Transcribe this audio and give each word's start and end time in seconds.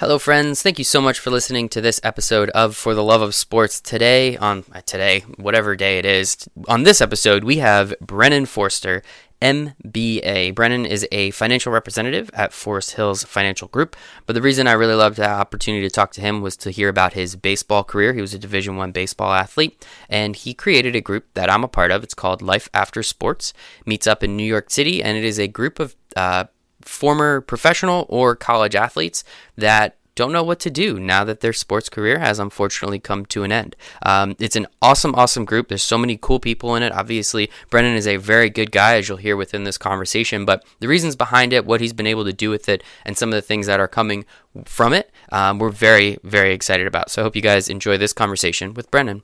Hello, 0.00 0.16
friends. 0.16 0.62
Thank 0.62 0.78
you 0.78 0.84
so 0.84 1.00
much 1.00 1.18
for 1.18 1.30
listening 1.30 1.68
to 1.70 1.80
this 1.80 1.98
episode 2.04 2.50
of 2.50 2.76
For 2.76 2.94
the 2.94 3.02
Love 3.02 3.20
of 3.20 3.34
Sports. 3.34 3.80
Today, 3.80 4.36
on 4.36 4.64
uh, 4.72 4.80
today, 4.82 5.24
whatever 5.38 5.74
day 5.74 5.98
it 5.98 6.06
is, 6.06 6.48
on 6.68 6.84
this 6.84 7.00
episode, 7.00 7.42
we 7.42 7.56
have 7.56 7.92
Brennen 8.00 8.46
Forster, 8.46 9.02
MBA. 9.42 10.54
Brennen 10.54 10.86
is 10.86 11.04
a 11.10 11.32
financial 11.32 11.72
representative 11.72 12.30
at 12.32 12.52
Forrest 12.52 12.92
Hills 12.92 13.24
Financial 13.24 13.66
Group. 13.66 13.96
But 14.24 14.34
the 14.34 14.40
reason 14.40 14.68
I 14.68 14.74
really 14.74 14.94
loved 14.94 15.16
the 15.16 15.28
opportunity 15.28 15.82
to 15.88 15.92
talk 15.92 16.12
to 16.12 16.20
him 16.20 16.42
was 16.42 16.56
to 16.58 16.70
hear 16.70 16.88
about 16.88 17.14
his 17.14 17.34
baseball 17.34 17.82
career. 17.82 18.14
He 18.14 18.20
was 18.20 18.34
a 18.34 18.38
Division 18.38 18.76
One 18.76 18.92
baseball 18.92 19.32
athlete, 19.32 19.84
and 20.08 20.36
he 20.36 20.54
created 20.54 20.94
a 20.94 21.00
group 21.00 21.26
that 21.34 21.50
I'm 21.50 21.64
a 21.64 21.68
part 21.68 21.90
of. 21.90 22.04
It's 22.04 22.14
called 22.14 22.40
Life 22.40 22.68
After 22.72 23.02
Sports. 23.02 23.52
Meets 23.84 24.06
up 24.06 24.22
in 24.22 24.36
New 24.36 24.44
York 24.44 24.70
City, 24.70 25.02
and 25.02 25.18
it 25.18 25.24
is 25.24 25.40
a 25.40 25.48
group 25.48 25.80
of 25.80 25.96
uh, 26.14 26.44
former 26.82 27.40
professional 27.40 28.06
or 28.08 28.36
college 28.36 28.74
athletes 28.74 29.24
that 29.56 29.98
don't 30.18 30.32
know 30.32 30.42
what 30.42 30.58
to 30.58 30.68
do 30.68 30.98
now 30.98 31.22
that 31.22 31.38
their 31.42 31.52
sports 31.52 31.88
career 31.88 32.18
has 32.18 32.40
unfortunately 32.40 32.98
come 32.98 33.24
to 33.24 33.44
an 33.44 33.52
end. 33.52 33.76
Um, 34.02 34.34
it's 34.40 34.56
an 34.56 34.66
awesome, 34.82 35.14
awesome 35.14 35.44
group. 35.44 35.68
There's 35.68 35.84
so 35.84 35.96
many 35.96 36.18
cool 36.20 36.40
people 36.40 36.74
in 36.74 36.82
it. 36.82 36.90
Obviously, 36.90 37.48
Brennen 37.70 37.94
is 37.94 38.08
a 38.08 38.16
very 38.16 38.50
good 38.50 38.72
guy, 38.72 38.96
as 38.96 39.08
you'll 39.08 39.18
hear 39.18 39.36
within 39.36 39.62
this 39.62 39.78
conversation. 39.78 40.44
But 40.44 40.64
the 40.80 40.88
reasons 40.88 41.14
behind 41.14 41.52
it, 41.52 41.64
what 41.64 41.80
he's 41.80 41.92
been 41.92 42.04
able 42.08 42.24
to 42.24 42.32
do 42.32 42.50
with 42.50 42.68
it, 42.68 42.82
and 43.04 43.16
some 43.16 43.28
of 43.28 43.36
the 43.36 43.42
things 43.42 43.68
that 43.68 43.78
are 43.78 43.86
coming 43.86 44.24
from 44.64 44.92
it, 44.92 45.12
um, 45.30 45.60
we're 45.60 45.70
very, 45.70 46.18
very 46.24 46.52
excited 46.52 46.88
about. 46.88 47.12
So 47.12 47.22
I 47.22 47.24
hope 47.24 47.36
you 47.36 47.42
guys 47.42 47.68
enjoy 47.68 47.96
this 47.96 48.12
conversation 48.12 48.74
with 48.74 48.90
Brennen. 48.90 49.22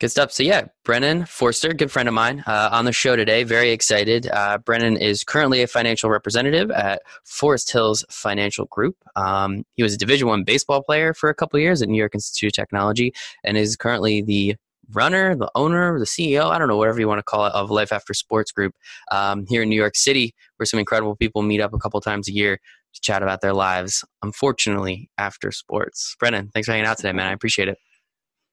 Good 0.00 0.10
stuff. 0.10 0.32
So 0.32 0.42
yeah, 0.42 0.64
Brennen 0.82 1.26
Forster, 1.26 1.74
good 1.74 1.92
friend 1.92 2.08
of 2.08 2.14
mine, 2.14 2.42
uh, 2.46 2.70
on 2.72 2.86
the 2.86 2.92
show 2.92 3.16
today. 3.16 3.44
Very 3.44 3.70
excited. 3.70 4.26
Uh, 4.28 4.56
Brennen 4.56 4.96
is 4.96 5.22
currently 5.24 5.60
a 5.60 5.66
financial 5.66 6.08
representative 6.08 6.70
at 6.70 7.02
Forrest 7.24 7.70
Hills 7.70 8.02
Financial 8.08 8.64
Group. 8.64 8.96
Um, 9.14 9.62
he 9.74 9.82
was 9.82 9.92
a 9.92 9.98
Division 9.98 10.26
One 10.26 10.42
baseball 10.42 10.82
player 10.82 11.12
for 11.12 11.28
a 11.28 11.34
couple 11.34 11.60
years 11.60 11.82
at 11.82 11.90
New 11.90 11.98
York 11.98 12.14
Institute 12.14 12.48
of 12.48 12.54
Technology, 12.54 13.12
and 13.44 13.58
is 13.58 13.76
currently 13.76 14.22
the 14.22 14.56
runner, 14.94 15.36
the 15.36 15.50
owner, 15.54 15.98
the 15.98 16.06
CEO, 16.06 16.50
I 16.50 16.58
don't 16.58 16.68
know, 16.68 16.78
whatever 16.78 16.98
you 16.98 17.06
want 17.06 17.18
to 17.18 17.22
call 17.22 17.44
it, 17.44 17.52
of 17.52 17.70
Life 17.70 17.92
After 17.92 18.14
Sports 18.14 18.52
Group 18.52 18.74
um, 19.12 19.44
here 19.50 19.62
in 19.62 19.68
New 19.68 19.76
York 19.76 19.96
City, 19.96 20.34
where 20.56 20.64
some 20.64 20.80
incredible 20.80 21.14
people 21.14 21.42
meet 21.42 21.60
up 21.60 21.74
a 21.74 21.78
couple 21.78 22.00
times 22.00 22.26
a 22.26 22.32
year 22.32 22.56
to 22.94 23.00
chat 23.02 23.22
about 23.22 23.42
their 23.42 23.52
lives, 23.52 24.02
unfortunately, 24.22 25.10
after 25.18 25.52
sports. 25.52 26.16
Brennen, 26.18 26.50
thanks 26.54 26.64
for 26.64 26.72
hanging 26.72 26.86
out 26.86 26.96
today, 26.96 27.12
man. 27.12 27.26
I 27.26 27.32
appreciate 27.32 27.68
it. 27.68 27.76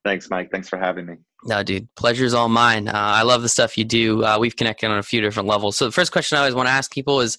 Thanks, 0.03 0.29
Mike. 0.29 0.49
Thanks 0.51 0.69
for 0.69 0.77
having 0.77 1.05
me. 1.05 1.15
No, 1.43 1.63
dude, 1.63 1.87
pleasure's 1.95 2.33
all 2.33 2.49
mine. 2.49 2.87
Uh, 2.87 2.93
I 2.93 3.23
love 3.23 3.41
the 3.41 3.49
stuff 3.49 3.77
you 3.77 3.83
do. 3.83 4.23
Uh, 4.23 4.37
we've 4.39 4.55
connected 4.55 4.89
on 4.89 4.97
a 4.97 5.03
few 5.03 5.21
different 5.21 5.47
levels. 5.47 5.77
So 5.77 5.85
the 5.85 5.91
first 5.91 6.11
question 6.11 6.37
I 6.37 6.41
always 6.41 6.55
want 6.55 6.67
to 6.67 6.73
ask 6.73 6.91
people 6.91 7.21
is, 7.21 7.37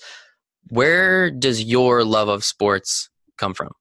where 0.68 1.30
does 1.30 1.62
your 1.62 2.04
love 2.04 2.28
of 2.28 2.44
sports 2.44 3.10
come 3.38 3.54
from? 3.54 3.72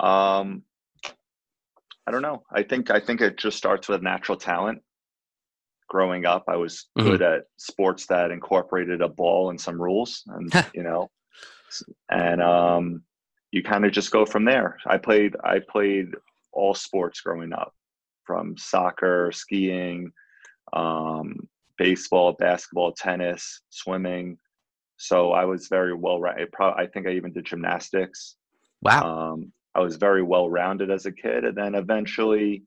Um, 0.00 0.62
I 2.06 2.10
don't 2.10 2.22
know. 2.22 2.42
I 2.52 2.62
think 2.62 2.90
I 2.90 2.98
think 2.98 3.20
it 3.20 3.38
just 3.38 3.56
starts 3.56 3.88
with 3.88 4.02
natural 4.02 4.36
talent. 4.36 4.82
Growing 5.88 6.24
up, 6.24 6.44
I 6.48 6.56
was 6.56 6.88
mm-hmm. 6.98 7.08
good 7.08 7.22
at 7.22 7.42
sports 7.56 8.06
that 8.06 8.30
incorporated 8.30 9.02
a 9.02 9.08
ball 9.08 9.50
and 9.50 9.60
some 9.60 9.80
rules, 9.80 10.22
and 10.26 10.52
you 10.74 10.82
know, 10.82 11.10
and 12.10 12.42
um, 12.42 13.02
you 13.52 13.62
kind 13.62 13.84
of 13.84 13.92
just 13.92 14.10
go 14.10 14.24
from 14.24 14.44
there. 14.44 14.78
I 14.86 14.96
played 14.96 15.36
I 15.44 15.60
played 15.60 16.14
all 16.52 16.74
sports 16.74 17.20
growing 17.20 17.52
up, 17.52 17.72
from 18.24 18.56
soccer, 18.56 19.30
skiing, 19.32 20.12
um, 20.72 21.48
baseball, 21.78 22.32
basketball, 22.38 22.92
tennis, 22.92 23.62
swimming. 23.70 24.36
So 24.96 25.32
I 25.32 25.44
was 25.44 25.68
very 25.68 25.94
well. 25.94 26.24
I, 26.26 26.44
probably 26.52 26.84
I 26.84 26.86
think 26.86 27.06
I 27.06 27.12
even 27.12 27.32
did 27.32 27.46
gymnastics. 27.46 28.36
Wow. 28.82 29.32
Um, 29.32 29.52
I 29.74 29.80
was 29.80 29.96
very 29.96 30.22
well 30.22 30.50
rounded 30.50 30.90
as 30.90 31.06
a 31.06 31.12
kid, 31.12 31.44
and 31.44 31.56
then 31.56 31.74
eventually, 31.74 32.64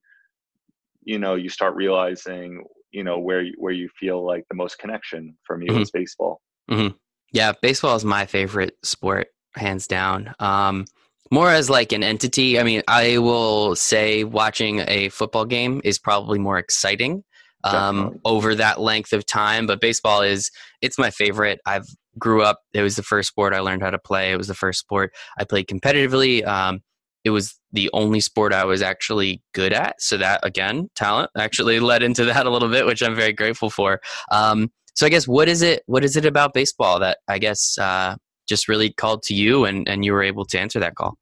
you 1.03 1.19
know, 1.19 1.35
you 1.35 1.49
start 1.49 1.75
realizing, 1.75 2.63
you 2.91 3.03
know, 3.03 3.19
where 3.19 3.41
you, 3.41 3.53
where 3.57 3.73
you 3.73 3.89
feel 3.99 4.25
like 4.25 4.45
the 4.49 4.55
most 4.55 4.79
connection 4.79 5.37
for 5.43 5.57
me 5.57 5.67
mm-hmm. 5.67 5.79
was 5.79 5.91
baseball. 5.91 6.41
Mm-hmm. 6.71 6.95
Yeah, 7.33 7.51
baseball 7.61 7.95
is 7.95 8.05
my 8.05 8.25
favorite 8.25 8.77
sport, 8.83 9.27
hands 9.55 9.87
down. 9.87 10.33
Um, 10.39 10.85
more 11.31 11.49
as 11.49 11.69
like 11.69 11.91
an 11.91 12.03
entity. 12.03 12.59
I 12.59 12.63
mean, 12.63 12.83
I 12.87 13.17
will 13.17 13.75
say 13.75 14.23
watching 14.23 14.83
a 14.87 15.09
football 15.09 15.45
game 15.45 15.81
is 15.83 15.97
probably 15.97 16.39
more 16.39 16.57
exciting 16.57 17.23
um, 17.63 18.19
over 18.25 18.55
that 18.55 18.79
length 18.79 19.13
of 19.13 19.25
time. 19.25 19.65
But 19.65 19.81
baseball 19.81 20.21
is 20.21 20.51
it's 20.81 20.97
my 20.97 21.09
favorite. 21.09 21.59
I've 21.65 21.87
grew 22.19 22.43
up. 22.43 22.59
It 22.73 22.81
was 22.81 22.95
the 22.95 23.03
first 23.03 23.29
sport 23.29 23.53
I 23.53 23.59
learned 23.59 23.81
how 23.81 23.89
to 23.89 23.99
play. 23.99 24.31
It 24.31 24.37
was 24.37 24.47
the 24.47 24.53
first 24.53 24.79
sport 24.79 25.13
I 25.37 25.43
played 25.43 25.67
competitively. 25.67 26.45
Um, 26.45 26.81
it 27.23 27.29
was 27.29 27.57
the 27.71 27.89
only 27.93 28.19
sport 28.19 28.53
I 28.53 28.65
was 28.65 28.81
actually 28.81 29.41
good 29.53 29.73
at. 29.73 30.01
So 30.01 30.17
that 30.17 30.41
again, 30.43 30.89
talent 30.95 31.31
actually 31.37 31.79
led 31.79 32.03
into 32.03 32.25
that 32.25 32.45
a 32.45 32.49
little 32.49 32.69
bit, 32.69 32.85
which 32.85 33.01
I'm 33.01 33.15
very 33.15 33.33
grateful 33.33 33.69
for. 33.69 34.01
Um, 34.31 34.71
so 34.95 35.05
I 35.05 35.09
guess 35.09 35.27
what 35.27 35.49
is 35.49 35.61
it? 35.61 35.83
What 35.87 36.03
is 36.03 36.15
it 36.15 36.25
about 36.25 36.53
baseball 36.53 36.99
that 36.99 37.19
I 37.27 37.39
guess 37.39 37.77
uh, 37.79 38.15
just 38.53 38.67
really 38.67 38.91
called 38.91 39.23
to 39.23 39.33
you, 39.33 39.65
and 39.65 39.89
and 39.89 40.05
you 40.05 40.13
were 40.13 40.23
able 40.23 40.45
to 40.45 40.59
answer 40.59 40.79
that 40.79 40.95
call? 40.95 41.17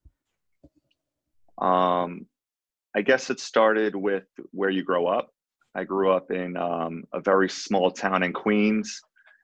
Um, 1.61 2.25
I 2.95 3.01
guess 3.01 3.29
it 3.29 3.39
started 3.39 3.95
with 3.95 4.25
where 4.51 4.69
you 4.69 4.83
grow 4.83 5.07
up. 5.07 5.29
I 5.73 5.85
grew 5.85 6.11
up 6.11 6.31
in 6.31 6.57
um, 6.57 7.03
a 7.13 7.21
very 7.21 7.49
small 7.49 7.89
town 7.91 8.23
in 8.23 8.33
Queens, 8.33 8.99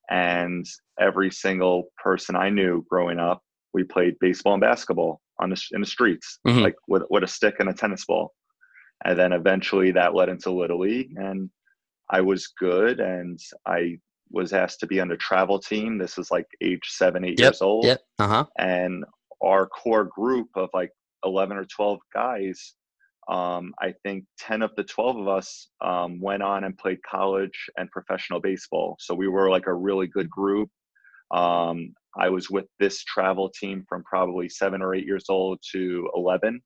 and 0.09 0.65
every 0.99 1.31
single 1.31 1.77
person 2.03 2.35
I 2.35 2.49
knew 2.49 2.85
growing 2.89 3.19
up, 3.19 3.41
we 3.73 3.83
played 3.83 4.15
baseball 4.19 4.55
and 4.55 4.61
basketball 4.61 5.21
on 5.39 5.49
the 5.49 5.61
in 5.71 5.79
the 5.79 5.87
streets, 5.87 6.39
mm-hmm. 6.45 6.59
like 6.59 6.75
with 6.89 7.03
with 7.09 7.23
a 7.23 7.27
stick 7.37 7.55
and 7.59 7.69
a 7.69 7.73
tennis 7.73 8.05
ball. 8.05 8.33
And 9.05 9.17
then 9.17 9.31
eventually 9.31 9.91
that 9.91 10.15
led 10.15 10.27
into 10.27 10.51
little 10.51 10.79
league, 10.79 11.13
and 11.15 11.49
I 12.09 12.19
was 12.21 12.51
good, 12.59 12.99
and 12.99 13.39
I 13.65 13.99
was 14.31 14.53
asked 14.53 14.79
to 14.81 14.88
be 14.88 14.99
on 14.99 15.07
the 15.07 15.17
travel 15.17 15.59
team. 15.59 15.97
This 15.97 16.17
is 16.17 16.31
like 16.31 16.47
age 16.61 16.85
seven, 16.85 17.23
eight 17.23 17.39
yep, 17.39 17.53
years 17.53 17.61
old. 17.61 17.85
Yep. 17.85 18.01
Uh-huh. 18.19 18.45
And 18.57 19.05
our 19.43 19.67
core 19.67 20.05
group 20.05 20.47
of 20.55 20.69
like 20.73 20.91
11 21.25 21.57
or 21.57 21.65
12 21.65 21.99
guys, 22.13 22.73
um, 23.29 23.73
I 23.81 23.93
think 24.03 24.25
10 24.39 24.61
of 24.61 24.71
the 24.75 24.83
12 24.83 25.17
of 25.17 25.27
us 25.27 25.69
um, 25.81 26.19
went 26.21 26.43
on 26.43 26.63
and 26.63 26.77
played 26.77 26.99
college 27.09 27.69
and 27.77 27.91
professional 27.91 28.39
baseball. 28.39 28.95
So 28.99 29.13
we 29.13 29.27
were 29.27 29.49
like 29.49 29.67
a 29.67 29.73
really 29.73 30.07
good 30.07 30.29
group. 30.29 30.69
Um, 31.31 31.93
I 32.17 32.29
was 32.29 32.49
with 32.49 32.66
this 32.79 33.03
travel 33.03 33.49
team 33.49 33.85
from 33.87 34.03
probably 34.03 34.49
seven 34.49 34.81
or 34.81 34.95
eight 34.95 35.05
years 35.05 35.25
old 35.29 35.59
to 35.73 36.09
11. 36.16 36.61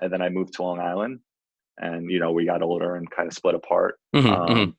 And 0.00 0.12
then 0.12 0.20
I 0.20 0.28
moved 0.28 0.54
to 0.54 0.62
Long 0.62 0.80
Island. 0.80 1.20
And, 1.78 2.10
you 2.10 2.20
know, 2.20 2.32
we 2.32 2.46
got 2.46 2.62
older 2.62 2.96
and 2.96 3.10
kind 3.10 3.28
of 3.28 3.34
split 3.34 3.54
apart. 3.54 3.96
Mm-hmm, 4.14 4.28
um, 4.28 4.48
mm-hmm. 4.48 4.70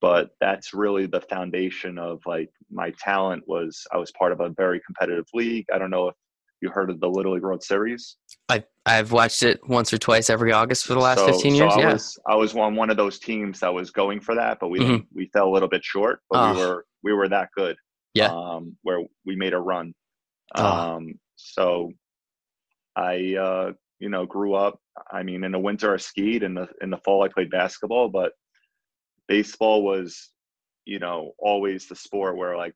But 0.00 0.30
that's 0.40 0.72
really 0.72 1.06
the 1.06 1.20
foundation 1.20 1.98
of 1.98 2.20
like 2.26 2.50
my 2.70 2.92
talent 2.98 3.44
was 3.46 3.86
I 3.92 3.98
was 3.98 4.10
part 4.12 4.32
of 4.32 4.40
a 4.40 4.48
very 4.50 4.80
competitive 4.86 5.26
league. 5.34 5.66
I 5.72 5.78
don't 5.78 5.90
know 5.90 6.08
if 6.08 6.14
you 6.60 6.70
heard 6.70 6.90
of 6.90 7.00
the 7.00 7.08
Little 7.08 7.34
League 7.34 7.42
World 7.42 7.62
Series? 7.62 8.16
I 8.48 8.64
I've 8.86 9.12
watched 9.12 9.42
it 9.42 9.60
once 9.68 9.92
or 9.92 9.98
twice 9.98 10.30
every 10.30 10.52
August 10.52 10.86
for 10.86 10.94
the 10.94 11.00
last 11.00 11.18
so, 11.18 11.26
15 11.26 11.54
years. 11.54 11.72
So 11.72 11.78
I 11.78 11.82
yeah. 11.82 11.92
was 11.92 12.18
I 12.26 12.34
was 12.34 12.54
on 12.54 12.74
one 12.74 12.90
of 12.90 12.96
those 12.96 13.18
teams 13.18 13.60
that 13.60 13.72
was 13.72 13.90
going 13.90 14.20
for 14.20 14.34
that, 14.34 14.58
but 14.60 14.68
we 14.68 14.80
mm-hmm. 14.80 15.04
we 15.14 15.30
fell 15.32 15.48
a 15.48 15.52
little 15.52 15.68
bit 15.68 15.84
short. 15.84 16.20
But 16.30 16.50
oh. 16.50 16.52
we 16.52 16.60
were 16.60 16.86
we 17.02 17.12
were 17.12 17.28
that 17.28 17.48
good. 17.56 17.76
Yeah. 18.14 18.32
Um, 18.32 18.76
where 18.82 19.02
we 19.24 19.36
made 19.36 19.52
a 19.52 19.58
run. 19.58 19.94
Oh. 20.56 20.64
Um, 20.64 21.14
so 21.36 21.92
I 22.96 23.36
uh, 23.36 23.72
you 23.98 24.08
know 24.08 24.26
grew 24.26 24.54
up. 24.54 24.78
I 25.10 25.22
mean, 25.22 25.44
in 25.44 25.52
the 25.52 25.58
winter 25.58 25.94
I 25.94 25.98
skied, 25.98 26.42
in 26.42 26.54
the 26.54 26.68
in 26.82 26.90
the 26.90 26.98
fall 26.98 27.22
I 27.22 27.28
played 27.28 27.50
basketball, 27.50 28.08
but 28.08 28.32
baseball 29.30 29.82
was 29.82 30.30
you 30.84 30.98
know 30.98 31.32
always 31.38 31.86
the 31.86 31.96
sport 31.96 32.36
where 32.36 32.56
like 32.56 32.74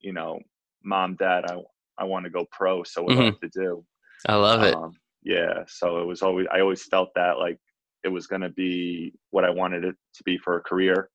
you 0.00 0.12
know 0.12 0.40
mom 0.82 1.14
dad 1.14 1.44
i 1.48 1.56
I 1.98 2.04
want 2.04 2.24
to 2.24 2.30
go 2.30 2.46
pro. 2.50 2.82
So 2.82 3.02
what 3.02 3.12
mm-hmm. 3.12 3.20
do 3.20 3.22
I 3.22 3.30
have 3.30 3.40
to 3.40 3.48
do? 3.48 3.84
I 4.28 4.34
love 4.34 4.62
it. 4.62 4.74
Um, 4.74 4.92
yeah. 5.22 5.64
So 5.68 5.98
it 5.98 6.06
was 6.06 6.22
always, 6.22 6.46
I 6.52 6.60
always 6.60 6.84
felt 6.84 7.10
that 7.14 7.38
like 7.38 7.58
it 8.04 8.08
was 8.08 8.26
going 8.26 8.42
to 8.42 8.48
be 8.48 9.14
what 9.30 9.44
I 9.44 9.50
wanted 9.50 9.84
it 9.84 9.94
to 10.14 10.22
be 10.24 10.38
for 10.38 10.56
a 10.56 10.62
career. 10.62 11.10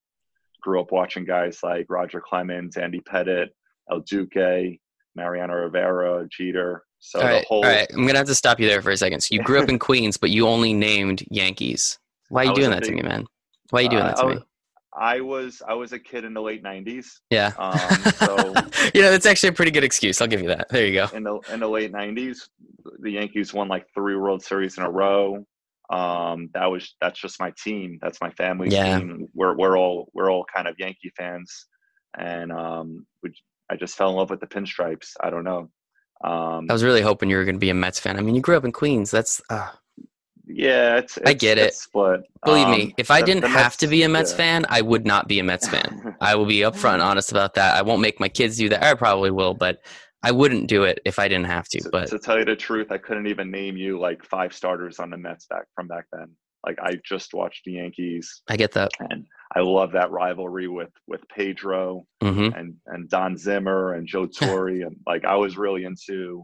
Grew 0.62 0.80
up 0.80 0.92
watching 0.92 1.26
guys 1.26 1.60
like 1.64 1.86
Roger 1.90 2.22
Clemens, 2.22 2.78
Andy 2.78 3.02
Pettitte, 3.02 3.50
El 3.92 4.02
Duque, 4.02 4.80
Mariano 5.16 5.54
Rivera, 5.54 6.28
Jeter. 6.30 6.84
So 7.00 7.20
all 7.20 7.26
right, 7.26 7.42
the 7.42 7.48
whole 7.48 7.64
all 7.64 7.70
right. 7.70 7.88
I'm 7.94 8.08
gonna 8.08 8.18
have 8.18 8.28
to 8.28 8.36
stop 8.36 8.60
you 8.60 8.68
there 8.68 8.82
for 8.82 8.90
a 8.90 8.98
second. 8.98 9.22
So 9.22 9.36
you 9.36 9.44
grew 9.44 9.62
up 9.62 9.70
in 9.70 9.78
Queens, 9.88 10.18
but 10.18 10.32
you 10.32 10.48
only 10.48 10.74
named 10.74 11.24
Yankees. 11.30 12.00
Why 12.30 12.42
are 12.42 12.46
you 12.46 12.56
doing 12.56 12.72
that 12.72 12.84
to 12.86 12.92
me, 12.92 13.04
man? 13.04 13.26
Why 13.70 13.80
are 13.80 13.84
you 13.84 13.90
doing 13.90 14.02
uh, 14.02 14.08
that 14.08 14.18
to 14.18 14.24
I 14.24 14.34
me? 14.34 14.44
I 15.00 15.22
was 15.22 15.62
I 15.68 15.74
was 15.74 15.94
a 15.94 16.00
kid 16.00 16.26
in 16.26 16.34
the 16.34 16.42
late 16.42 16.64
'90s. 16.64 17.08
Yeah. 17.30 17.54
Um, 17.58 17.80
so 18.14 18.38
you 18.96 19.02
know, 19.02 19.12
that's 19.12 19.26
actually 19.26 19.50
a 19.50 19.54
pretty 19.54 19.72
good 19.72 19.84
excuse. 19.84 20.20
I'll 20.22 20.28
give 20.28 20.42
you 20.42 20.48
that. 20.50 20.70
There 20.70 20.86
you 20.86 20.94
go. 20.94 21.08
in 21.16 21.24
the 21.24 21.40
in 21.54 21.60
the 21.60 21.68
late 21.68 21.92
'90s, 21.94 22.50
the 23.00 23.12
Yankees 23.12 23.54
won 23.54 23.68
like 23.68 23.86
three 23.94 24.16
World 24.16 24.44
Series 24.44 24.78
in 24.78 24.84
a 24.84 24.90
row. 24.90 25.46
Um, 25.90 26.50
that 26.54 26.66
was 26.66 26.96
that's 27.00 27.20
just 27.20 27.40
my 27.40 27.54
team. 27.64 28.00
That's 28.02 28.20
my 28.22 28.32
family's 28.32 28.74
Yeah. 28.74 28.98
team. 29.00 29.28
We're 29.34 29.56
we're 29.56 29.78
all 29.78 30.10
we're 30.14 30.32
all 30.32 30.46
kind 30.54 30.68
of 30.68 30.76
Yankee 30.80 31.12
fans, 31.16 31.68
and 32.18 32.52
um, 32.52 33.06
we, 33.24 33.32
I 33.70 33.76
just 33.76 33.96
fell 33.96 34.10
in 34.10 34.16
love 34.16 34.30
with 34.30 34.40
the 34.42 34.48
pinstripes. 34.48 35.12
I 35.22 35.30
don't 35.30 35.44
know. 35.44 35.70
Um, 36.24 36.66
I 36.70 36.74
was 36.74 36.84
really 36.84 37.02
hoping 37.02 37.30
you 37.30 37.38
were 37.38 37.46
going 37.46 37.56
to 37.56 37.60
be 37.60 37.70
a 37.70 37.74
Mets 37.76 38.00
fan. 38.00 38.18
I 38.18 38.22
mean, 38.22 38.34
you 38.36 38.42
grew 38.42 38.58
up 38.58 38.66
in 38.66 38.72
Queens. 38.72 39.12
That's 39.12 39.40
uh, 39.50 39.70
yeah, 40.48 40.98
it's, 40.98 41.18
I 41.26 41.34
get 41.34 41.58
it. 41.58 41.68
it's 41.68 41.84
split. 41.84 42.22
believe 42.46 42.66
Um, 42.68 42.72
me. 42.72 42.94
If 42.98 43.12
I 43.12 43.20
the- 43.22 43.26
didn't 43.28 43.42
the 43.42 43.50
have 43.50 43.66
Mets- 43.66 43.78
to 43.78 43.88
be 43.88 44.04
a 44.04 44.10
Mets 44.10 44.32
yeah. 44.32 44.38
fan, 44.38 44.66
I 44.70 44.82
would 44.82 45.06
not 45.06 45.28
be 45.28 45.40
a 45.40 45.44
Mets 45.44 45.68
fan. 45.68 46.16
I 46.22 46.36
will 46.36 46.46
be 46.46 46.60
upfront, 46.60 47.04
honest 47.04 47.32
about 47.32 47.54
that. 47.56 47.76
I 47.76 47.82
won't 47.82 48.02
make 48.02 48.20
my 48.20 48.30
kids 48.30 48.58
do 48.58 48.70
that. 48.70 48.84
I 48.84 48.94
probably 48.96 49.32
will, 49.32 49.54
but 49.54 49.80
I 50.24 50.32
wouldn't 50.32 50.68
do 50.68 50.84
it 50.84 51.00
if 51.06 51.20
I 51.20 51.28
didn't 51.28 51.46
have 51.48 51.68
to. 51.70 51.80
to, 51.82 51.90
But 51.92 52.08
to 52.10 52.20
tell 52.20 52.40
you 52.40 52.46
the 52.46 52.56
truth, 52.56 52.92
I 52.92 52.98
couldn't 52.98 53.28
even 53.28 53.52
name 53.52 53.78
you 53.78 54.00
like 54.00 54.24
five 54.26 54.54
starters 54.54 55.00
on 55.00 55.10
the 55.10 55.18
Mets 55.18 55.46
back 55.48 55.66
from 55.76 55.88
back 55.88 56.06
then. 56.12 56.30
Like 56.66 56.80
I 56.82 56.96
just 57.06 57.34
watched 57.34 57.64
the 57.66 57.74
Yankees, 57.74 58.42
I 58.50 58.58
get 58.58 58.72
that. 58.74 58.92
and 59.00 59.26
I 59.56 59.60
love 59.62 59.92
that 59.94 60.12
rivalry 60.12 60.68
with 60.68 60.90
with 61.08 61.22
Pedro 61.30 62.06
hmm 62.22 62.50
and 62.56 62.74
and 62.88 63.08
Don 63.10 63.38
Zimmer 63.38 63.94
and 63.94 64.08
Joe 64.08 64.26
Torre, 64.40 64.70
and 64.82 64.98
like 65.06 65.24
I 65.24 65.36
was 65.36 65.56
really 65.56 65.86
into, 65.86 66.44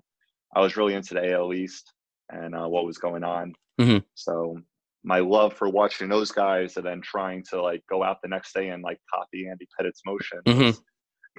I 0.55 0.61
was 0.61 0.77
really 0.77 0.93
into 0.93 1.15
the 1.15 1.33
AL 1.33 1.53
East 1.53 1.91
and 2.29 2.55
uh, 2.55 2.67
what 2.67 2.85
was 2.85 2.99
going 2.99 3.23
on. 3.23 3.53
Mhm. 3.79 4.03
So 4.15 4.57
my 5.03 5.19
love 5.19 5.53
for 5.53 5.67
watching 5.69 6.07
those 6.09 6.31
guys 6.31 6.77
and 6.77 6.85
then 6.85 7.01
trying 7.01 7.43
to 7.49 7.61
like 7.61 7.83
go 7.89 8.03
out 8.03 8.17
the 8.21 8.29
next 8.29 8.53
day 8.53 8.69
and 8.69 8.83
like 8.83 8.99
copy 9.13 9.47
Andy 9.49 9.67
Pettitte's 9.77 10.01
motion, 10.05 10.39
Mhm. 10.47 10.77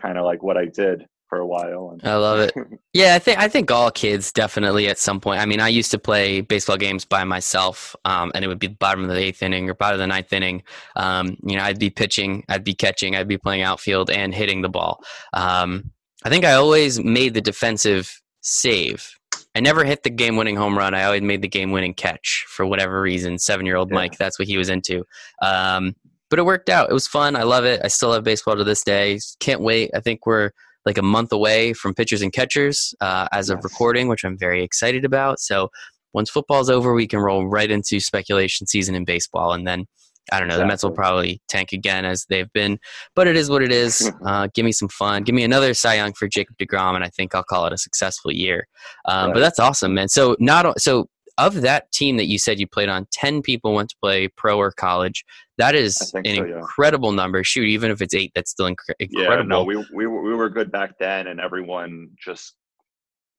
kind 0.00 0.18
of 0.18 0.24
like 0.24 0.42
what 0.42 0.56
I 0.56 0.66
did 0.66 1.06
for 1.30 1.38
a 1.38 1.46
while. 1.46 1.90
And 1.92 2.06
I 2.08 2.16
love 2.16 2.40
it. 2.40 2.54
Yeah, 2.92 3.16
I 3.16 3.18
think 3.18 3.38
I 3.38 3.48
think 3.48 3.70
all 3.72 3.90
kids 3.90 4.30
definitely 4.30 4.86
at 4.88 4.98
some 4.98 5.18
point. 5.20 5.40
I 5.40 5.46
mean, 5.46 5.58
I 5.58 5.66
used 5.66 5.90
to 5.90 5.98
play 5.98 6.42
baseball 6.42 6.76
games 6.76 7.04
by 7.04 7.24
myself, 7.24 7.96
um, 8.04 8.30
and 8.34 8.44
it 8.44 8.48
would 8.48 8.60
be 8.60 8.68
the 8.68 8.76
bottom 8.76 9.02
of 9.02 9.10
the 9.10 9.16
eighth 9.18 9.42
inning 9.42 9.68
or 9.68 9.74
bottom 9.74 9.94
of 9.94 9.98
the 10.00 10.06
ninth 10.06 10.32
inning. 10.32 10.62
Um, 10.94 11.36
you 11.42 11.56
know, 11.56 11.64
I'd 11.64 11.80
be 11.80 11.90
pitching, 11.90 12.44
I'd 12.48 12.62
be 12.62 12.74
catching, 12.74 13.16
I'd 13.16 13.26
be 13.26 13.36
playing 13.38 13.62
outfield 13.62 14.10
and 14.10 14.32
hitting 14.32 14.62
the 14.62 14.68
ball. 14.68 15.02
Um, 15.32 15.90
I 16.24 16.28
think 16.28 16.44
I 16.44 16.52
always 16.52 17.00
made 17.00 17.34
the 17.34 17.40
defensive 17.40 18.20
save. 18.42 19.10
I 19.54 19.60
never 19.60 19.84
hit 19.84 20.02
the 20.02 20.10
game-winning 20.10 20.56
home 20.56 20.76
run. 20.76 20.94
I 20.94 21.04
always 21.04 21.22
made 21.22 21.42
the 21.42 21.48
game-winning 21.48 21.94
catch 21.94 22.44
for 22.48 22.66
whatever 22.66 23.00
reason. 23.00 23.38
Seven-year-old 23.38 23.90
Yeah. 23.90 23.94
Mike, 23.94 24.18
that's 24.18 24.38
what 24.38 24.48
he 24.48 24.56
was 24.56 24.68
into. 24.68 25.04
Um, 25.42 25.94
but 26.30 26.38
it 26.38 26.44
worked 26.44 26.68
out. 26.68 26.90
It 26.90 26.92
was 26.92 27.06
fun. 27.06 27.36
I 27.36 27.44
love 27.44 27.64
it. 27.64 27.80
I 27.84 27.88
still 27.88 28.08
love 28.08 28.24
baseball 28.24 28.56
to 28.56 28.64
this 28.64 28.82
day. 28.82 29.20
Can't 29.38 29.60
wait. 29.60 29.90
I 29.94 30.00
think 30.00 30.26
we're 30.26 30.50
like 30.84 30.98
a 30.98 31.02
month 31.02 31.32
away 31.32 31.72
from 31.72 31.94
pitchers 31.94 32.20
and 32.22 32.32
catchers 32.32 32.94
uh, 33.00 33.28
as 33.32 33.48
of 33.48 33.62
recording, 33.62 34.08
which 34.08 34.24
I'm 34.24 34.36
very 34.36 34.62
excited 34.62 35.04
about. 35.04 35.38
So 35.38 35.70
once 36.12 36.30
football's 36.30 36.68
over, 36.68 36.92
we 36.92 37.06
can 37.06 37.20
roll 37.20 37.46
right 37.46 37.70
into 37.70 38.00
speculation 38.00 38.66
season 38.66 38.94
in 38.94 39.04
baseball, 39.04 39.52
and 39.52 39.66
then 39.66 39.86
I 40.32 40.38
don't 40.38 40.48
know. 40.48 40.56
The 40.56 40.66
Mets 40.66 40.82
will 40.82 40.90
probably 40.90 41.40
tank 41.48 41.72
again 41.72 42.04
as 42.04 42.24
they've 42.28 42.50
been, 42.52 42.78
but 43.14 43.26
it 43.26 43.36
is 43.36 43.50
what 43.50 43.62
it 43.62 43.72
is. 43.72 44.10
Uh, 44.24 44.48
give 44.54 44.64
me 44.64 44.72
some 44.72 44.88
fun. 44.88 45.22
Give 45.22 45.34
me 45.34 45.44
another 45.44 45.74
Cy 45.74 45.96
Young 45.96 46.14
for 46.14 46.26
Jacob 46.26 46.56
deGrom, 46.56 46.94
and 46.94 47.04
I 47.04 47.08
think 47.08 47.34
I'll 47.34 47.44
call 47.44 47.66
it 47.66 47.74
a 47.74 47.78
successful 47.78 48.32
year. 48.32 48.66
Um, 49.04 49.32
But 49.32 49.40
that's 49.40 49.58
awesome, 49.58 49.92
man. 49.92 50.08
So 50.08 50.34
not 50.40 50.80
so 50.80 51.08
of 51.36 51.60
that 51.62 51.90
team 51.92 52.16
that 52.16 52.26
you 52.26 52.38
said 52.38 52.58
you 52.58 52.66
played 52.66 52.88
on, 52.88 53.06
ten 53.12 53.42
people 53.42 53.74
went 53.74 53.90
to 53.90 53.96
play 54.00 54.28
pro 54.28 54.56
or 54.58 54.72
college. 54.72 55.24
That 55.58 55.74
is 55.74 56.00
an 56.14 56.24
so, 56.24 56.30
yeah. 56.30 56.58
incredible 56.58 57.12
number. 57.12 57.44
Shoot, 57.44 57.66
even 57.66 57.90
if 57.90 58.00
it's 58.00 58.14
eight, 58.14 58.32
that's 58.34 58.50
still 58.50 58.68
yeah, 58.68 58.74
incredible. 58.98 59.48
no, 59.48 59.64
we 59.64 59.76
we 59.94 60.06
were, 60.06 60.22
we 60.22 60.34
were 60.34 60.48
good 60.48 60.72
back 60.72 60.98
then, 60.98 61.26
and 61.26 61.40
everyone 61.40 62.10
just 62.18 62.54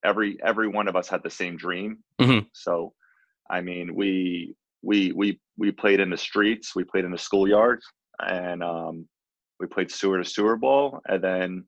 every 0.04 0.38
every 0.44 0.68
one 0.68 0.88
of 0.88 0.96
us 0.96 1.08
had 1.10 1.24
the 1.24 1.30
same 1.30 1.58
dream. 1.58 2.00
Mhm. 2.22 2.48
So, 2.54 2.94
I 3.50 3.62
mean, 3.62 3.96
we 3.96 4.56
we 4.84 5.12
we 5.14 5.40
we 5.58 5.72
played 5.72 6.00
in 6.00 6.10
the 6.10 6.18
streets, 6.18 6.76
we 6.76 6.84
played 6.84 7.06
in 7.06 7.12
the 7.12 7.18
schoolyard, 7.18 7.82
and 8.20 8.64
um, 8.64 9.08
we 9.60 9.68
played 9.68 9.90
sewer 9.92 10.18
to 10.22 10.30
sewer 10.30 10.58
ball, 10.58 11.00
and 11.08 11.24
then 11.24 11.66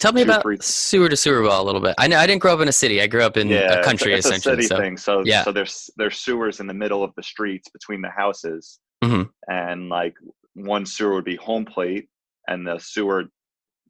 Tell 0.00 0.12
me 0.12 0.22
about 0.22 0.42
three- 0.42 0.58
sewer 0.60 1.08
to 1.08 1.16
sewer 1.16 1.42
ball 1.42 1.62
a 1.62 1.66
little 1.66 1.80
bit. 1.80 1.94
I 1.98 2.08
know 2.08 2.18
I 2.18 2.26
didn't 2.26 2.42
grow 2.42 2.54
up 2.54 2.60
in 2.60 2.68
a 2.68 2.72
city. 2.72 3.00
I 3.00 3.06
grew 3.06 3.22
up 3.22 3.36
in 3.36 3.48
yeah, 3.48 3.56
a 3.58 3.64
it's- 3.64 3.84
country 3.84 4.14
it's, 4.14 4.26
essentially. 4.26 4.54
a 4.54 4.56
city 4.56 4.66
so 4.68 4.76
thing. 4.78 4.96
So 4.96 5.22
yeah. 5.24 5.44
so 5.44 5.52
there's 5.52 5.90
there's 5.96 6.18
sewers 6.18 6.60
in 6.60 6.66
the 6.66 6.74
middle 6.74 7.04
of 7.04 7.12
the 7.16 7.22
streets 7.22 7.68
between 7.68 8.02
the 8.02 8.10
houses, 8.10 8.80
Mhm. 9.04 9.28
and 9.48 9.88
like 9.88 10.14
one 10.54 10.84
sewer 10.84 11.14
would 11.14 11.24
be 11.24 11.36
home 11.36 11.64
plate, 11.64 12.08
and 12.48 12.66
the 12.66 12.78
sewer 12.78 13.24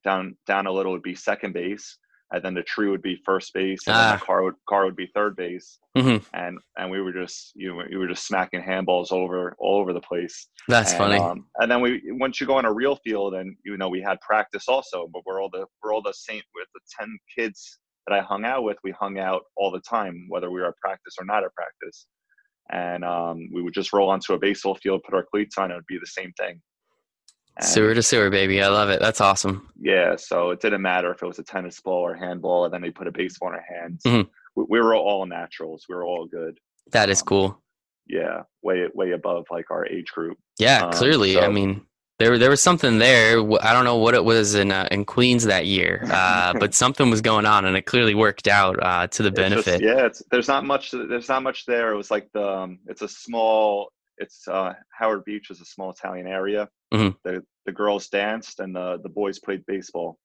down 0.04 0.36
down 0.46 0.66
a 0.66 0.72
little 0.72 0.92
would 0.92 1.02
be 1.02 1.14
second 1.14 1.54
base, 1.54 1.96
and 2.32 2.42
then 2.42 2.54
the 2.54 2.62
tree 2.62 2.88
would 2.88 3.02
be 3.02 3.20
first 3.24 3.52
base, 3.52 3.86
and 3.86 3.94
then 3.94 4.08
Ah. 4.14 4.16
the 4.16 4.24
car 4.24 4.42
would 4.42 4.54
car 4.68 4.84
would 4.84 4.96
be 4.96 5.06
third 5.14 5.36
base, 5.36 5.78
Mhm. 5.96 6.24
and 6.32 6.58
and 6.78 6.90
we 6.90 7.00
were 7.00 7.12
just 7.12 7.52
you 7.54 7.74
know, 7.74 7.84
you 7.90 7.98
were 7.98 8.08
just 8.08 8.26
smacking 8.26 8.62
handballs 8.62 9.12
over 9.12 9.54
all 9.58 9.80
over 9.80 9.92
the 9.92 10.00
place. 10.00 10.48
that's 10.68 10.90
and, 10.92 10.98
funny. 10.98 11.18
Um, 11.18 11.46
and 11.58 11.70
then 11.70 11.80
we 11.80 12.00
once 12.12 12.40
you 12.40 12.46
go 12.46 12.56
on 12.56 12.64
a 12.64 12.72
real 12.72 12.96
field, 12.96 13.34
and 13.34 13.56
you 13.64 13.76
know 13.76 13.88
we 13.88 14.00
had 14.00 14.20
practice 14.20 14.68
also, 14.68 15.08
but 15.12 15.22
we're 15.26 15.40
all 15.42 15.50
the 15.50 15.66
we're 15.82 15.92
all 15.94 16.02
the 16.02 16.14
same 16.14 16.42
with 16.54 16.68
the 16.74 16.80
ten 16.98 17.18
kids 17.36 17.78
that 18.06 18.14
I 18.18 18.20
hung 18.22 18.44
out 18.44 18.64
with. 18.64 18.78
We 18.82 18.90
hung 18.92 19.18
out 19.18 19.42
all 19.56 19.70
the 19.70 19.80
time, 19.80 20.26
whether 20.28 20.50
we 20.50 20.60
were 20.60 20.68
at 20.68 20.76
practice 20.78 21.14
or 21.20 21.24
not 21.24 21.44
at 21.44 21.54
practice. 21.54 22.06
And 22.70 23.04
um, 23.04 23.48
we 23.52 23.60
would 23.60 23.74
just 23.74 23.92
roll 23.92 24.08
onto 24.08 24.32
a 24.34 24.38
baseball 24.38 24.76
field, 24.76 25.02
put 25.04 25.14
our 25.14 25.24
cleats 25.30 25.58
on, 25.58 25.64
and 25.64 25.72
it 25.72 25.76
would 25.76 25.86
be 25.86 25.98
the 25.98 26.06
same 26.06 26.32
thing. 26.38 26.60
And, 27.56 27.66
sewer 27.66 27.94
to 27.94 28.02
sewer, 28.02 28.30
baby. 28.30 28.62
I 28.62 28.68
love 28.68 28.88
it. 28.88 29.00
That's 29.00 29.20
awesome. 29.20 29.68
Yeah, 29.80 30.16
so 30.16 30.50
it 30.50 30.60
didn't 30.60 30.82
matter 30.82 31.10
if 31.12 31.22
it 31.22 31.26
was 31.26 31.38
a 31.38 31.42
tennis 31.42 31.80
ball 31.80 32.00
or 32.02 32.14
handball, 32.14 32.64
and 32.64 32.72
then 32.72 32.80
they 32.82 32.90
put 32.90 33.06
a 33.06 33.12
baseball 33.12 33.48
in 33.50 33.54
our 33.56 33.64
hands. 33.80 34.02
Mhm. 34.04 34.28
We, 34.56 34.64
we 34.68 34.80
were 34.80 34.94
all 34.94 35.26
naturals. 35.26 35.84
We 35.88 35.94
were 35.94 36.04
all 36.04 36.26
good. 36.26 36.58
That 36.92 37.10
is 37.10 37.20
Um, 37.22 37.26
cool. 37.26 37.62
Yeah, 38.06 38.42
way 38.62 38.88
way 38.94 39.12
above 39.12 39.46
like 39.50 39.70
our 39.70 39.86
age 39.86 40.10
group. 40.12 40.36
Yeah, 40.58 40.86
um, 40.86 40.92
clearly. 40.92 41.38
I 41.38 41.48
mean, 41.48 41.82
there 42.18 42.36
there 42.36 42.50
was 42.50 42.60
something 42.62 42.98
there. 42.98 43.38
I 43.62 43.72
don't 43.72 43.84
know 43.84 43.96
what 43.96 44.14
it 44.14 44.24
was 44.24 44.54
in 44.54 44.72
uh, 44.72 44.88
in 44.90 45.04
Queens 45.04 45.44
that 45.44 45.66
year, 45.66 46.04
uh, 46.10 46.52
but 46.58 46.74
something 46.74 47.10
was 47.10 47.20
going 47.20 47.46
on, 47.46 47.64
and 47.64 47.76
it 47.76 47.82
clearly 47.82 48.14
worked 48.14 48.48
out 48.48 48.82
uh, 48.82 49.06
to 49.08 49.22
the 49.22 49.28
It's 49.28 49.38
just- 49.38 49.66
benefit. 49.66 49.82
yeah, 49.82 50.06
it's, 50.06 50.22
there's 50.30 50.48
not 50.48 50.64
much. 50.64 50.90
There's 50.90 51.28
not 51.28 51.42
much 51.42 51.64
there. 51.66 51.92
It 51.92 51.96
was 51.96 52.10
like 52.10 52.28
the. 52.32 52.44
Um, 52.46 52.78
it's 52.86 53.02
a 53.02 53.08
small. 53.08 53.92
It's 54.18 54.46
uh, 54.48 54.72
Howard 54.90 55.24
Beach 55.24 55.50
is 55.50 55.60
a 55.60 55.64
small 55.64 55.90
Italian 55.90 56.26
area. 56.26 56.68
Mhm. 56.92 57.16
The 57.24 57.44
the 57.64 57.72
girls 57.72 58.08
danced 58.08 58.60
and 58.60 58.74
the 58.74 58.98
the 59.02 59.08
boys 59.08 59.38
played 59.38 59.64
baseball. 59.66 60.18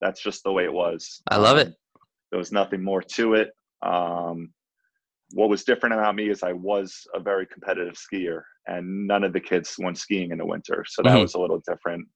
That's 0.00 0.20
just 0.22 0.42
the 0.44 0.52
way 0.52 0.64
it 0.64 0.72
was. 0.72 1.22
I 1.28 1.36
love 1.38 1.58
it. 1.58 1.68
Um, 1.68 1.74
There 2.30 2.38
was 2.38 2.52
nothing 2.52 2.82
more 2.82 3.02
to 3.02 3.34
it. 3.34 3.52
Um, 3.82 4.52
what 5.34 5.48
was 5.48 5.64
different 5.64 5.94
about 5.94 6.14
me 6.14 6.28
is 6.28 6.42
I 6.42 6.52
was 6.52 7.06
a 7.14 7.20
very 7.20 7.46
competitive 7.46 7.94
skier, 7.94 8.42
and 8.66 9.06
none 9.06 9.22
of 9.24 9.32
the 9.32 9.40
kids 9.40 9.76
went 9.78 9.96
skiing 9.98 10.30
in 10.32 10.38
the 10.38 10.46
winter, 10.46 10.84
so 10.86 11.02
that 11.02 11.16
Mhm. 11.16 11.22
was 11.22 11.34
a 11.34 11.38
little 11.40 11.60
different. 11.66 12.06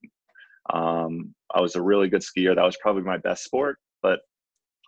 Um, 0.71 1.35
I 1.55 1.61
was 1.61 1.76
a 1.76 1.83
really 1.83 2.09
good 2.09 2.23
skier. 2.23 2.55
That 2.55 2.65
was 2.65 2.76
probably 2.79 3.03
my 3.03 3.19
best 3.19 3.45
sport, 3.45 3.79
but 4.03 4.21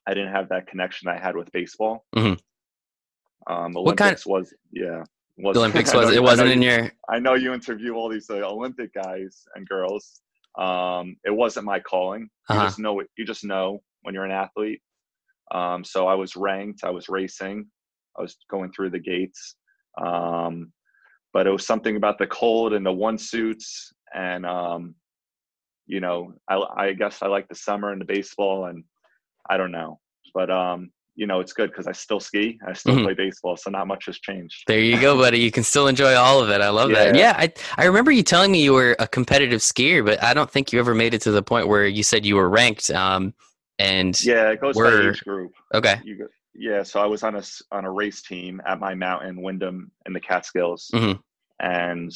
I 0.07 0.15
didn't 0.15 0.33
have 0.33 0.49
that 0.49 0.67
connection 0.67 1.09
I 1.09 1.19
had 1.19 1.37
with 1.37 1.51
baseball. 1.53 2.05
Mhm. 2.17 2.39
Um, 3.47 3.73
What 3.75 3.97
kind- 3.97 4.01
Olympics 4.09 4.27
was 4.27 4.53
yeah. 4.73 5.05
Was, 5.39 5.55
The 5.55 5.61
Olympics 5.65 5.93
know 5.93 6.01
was 6.01 6.15
it 6.15 6.23
wasn't 6.23 6.51
in 6.51 6.63
you- 6.63 6.71
your 6.71 6.93
I 7.09 7.19
know 7.19 7.35
you 7.35 7.53
interview 7.55 7.95
all 7.95 8.09
these 8.09 8.29
uh, 8.31 8.37
Olympic 8.47 8.93
guys 8.95 9.45
and 9.55 9.67
girls. 9.69 10.21
Um, 10.59 11.17
it 11.25 11.31
wasn't 11.35 11.67
my 11.67 11.81
calling. 11.81 12.23
You 12.51 12.57
Uh-huh. 12.57 12.65
just 12.65 12.79
know. 12.79 13.01
You 13.17 13.25
just 13.25 13.45
know 13.45 13.81
when 14.03 14.15
you're 14.15 14.25
an 14.25 14.31
athlete. 14.33 14.81
Um, 15.53 15.85
so 15.85 16.07
I 16.09 16.15
was 16.15 16.37
ranked. 16.37 16.85
I 16.85 16.91
was 16.91 17.09
racing. 17.09 17.67
I 18.19 18.23
was 18.23 18.37
going 18.51 18.73
through 18.73 18.91
the 18.91 18.99
gates. 18.99 19.57
Um, 20.03 20.73
but 21.33 21.47
it 21.47 21.51
was 21.51 21.67
something 21.67 21.97
about 21.97 22.19
the 22.19 22.27
cold 22.27 22.73
and 22.73 22.85
the 22.85 22.93
one 22.93 23.19
suits 23.19 23.93
and 24.15 24.45
um, 24.47 24.95
you 25.87 26.01
know 26.01 26.33
I, 26.49 26.57
I 26.77 26.93
guess 26.95 27.23
I 27.23 27.27
like 27.27 27.49
the 27.49 27.55
summer 27.55 27.93
and 27.93 28.01
the 28.01 28.05
baseball 28.07 28.67
and 28.67 28.83
I 29.51 29.57
don't 29.57 29.71
know 29.73 30.01
but 30.35 30.51
um, 30.51 30.91
you 31.19 31.27
know 31.27 31.41
it's 31.41 31.53
good 31.53 31.71
because 31.71 31.89
I 31.89 31.93
still 31.93 32.21
ski 32.21 32.59
I 32.67 32.73
still 32.75 32.95
Mhm. 32.95 33.03
play 33.03 33.15
baseball 33.15 33.57
so 33.57 33.71
not 33.71 33.87
much 33.89 34.07
has 34.07 34.19
changed 34.21 34.63
There 34.69 34.79
you 34.81 35.01
go, 35.01 35.17
buddy. 35.19 35.41
You 35.41 35.51
can 35.51 35.65
still 35.65 35.89
enjoy 35.89 36.15
all 36.15 36.41
of 36.41 36.49
it. 36.49 36.61
I 36.61 36.69
love 36.71 36.91
that. 36.91 37.17
Yeah, 37.17 37.35
I 37.37 37.53
I 37.77 37.85
remember 37.87 38.13
you 38.13 38.23
telling 38.23 38.53
me 38.53 38.63
you 38.63 38.73
were 38.73 38.95
a 39.01 39.09
competitive 39.09 39.61
skier, 39.61 40.05
but 40.05 40.23
I 40.23 40.33
don't 40.33 40.51
think 40.51 40.73
you 40.73 40.79
ever 40.79 40.95
made 40.95 41.15
it 41.15 41.23
to 41.23 41.33
the 41.33 41.43
point 41.43 41.67
where 41.67 41.87
you 41.87 42.05
said 42.05 42.25
you 42.25 42.37
were 42.37 42.49
ranked. 42.49 42.89
Um, 42.91 43.35
and 43.81 44.13
yeah 44.25 44.51
it 44.51 44.61
goes 44.61 44.77
by 44.77 44.83
We're- 44.83 45.09
age 45.11 45.23
group 45.25 45.53
okay, 45.75 45.97
you 46.05 46.29
yeah 46.55 46.83
so 46.85 47.01
I 47.01 47.07
was 47.07 47.23
on 47.23 47.35
a 47.37 47.43
on 47.73 47.85
a 47.85 47.91
race 47.91 48.23
team 48.23 48.61
at 48.67 48.79
my 48.81 48.95
mountain 48.95 49.43
Windham 49.43 49.91
in 50.07 50.13
the 50.13 50.21
Catskills 50.21 50.91
Mhm. 50.95 51.21
and 51.61 52.13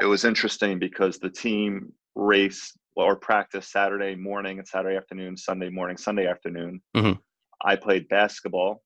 it 0.00 0.06
was 0.06 0.24
interesting 0.24 0.78
because 0.78 1.18
the 1.18 1.30
team 1.30 1.92
raced 2.14 2.76
or 2.96 3.14
practice 3.16 3.66
Saturday 3.68 4.14
morning 4.14 4.58
and 4.58 4.66
Saturday 4.66 4.96
afternoon, 4.96 5.36
Sunday 5.36 5.68
morning, 5.70 5.96
Sunday 5.96 6.26
afternoon. 6.26 6.80
Mhm. 6.96 7.18
I 7.64 7.76
played 7.76 8.08
basketball, 8.08 8.82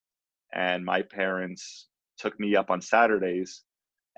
and 0.55 0.85
my 0.85 1.03
parents 1.03 1.89
took 2.19 2.39
me 2.41 2.57
up 2.57 2.71
on 2.71 2.81
Saturdays, 2.81 3.65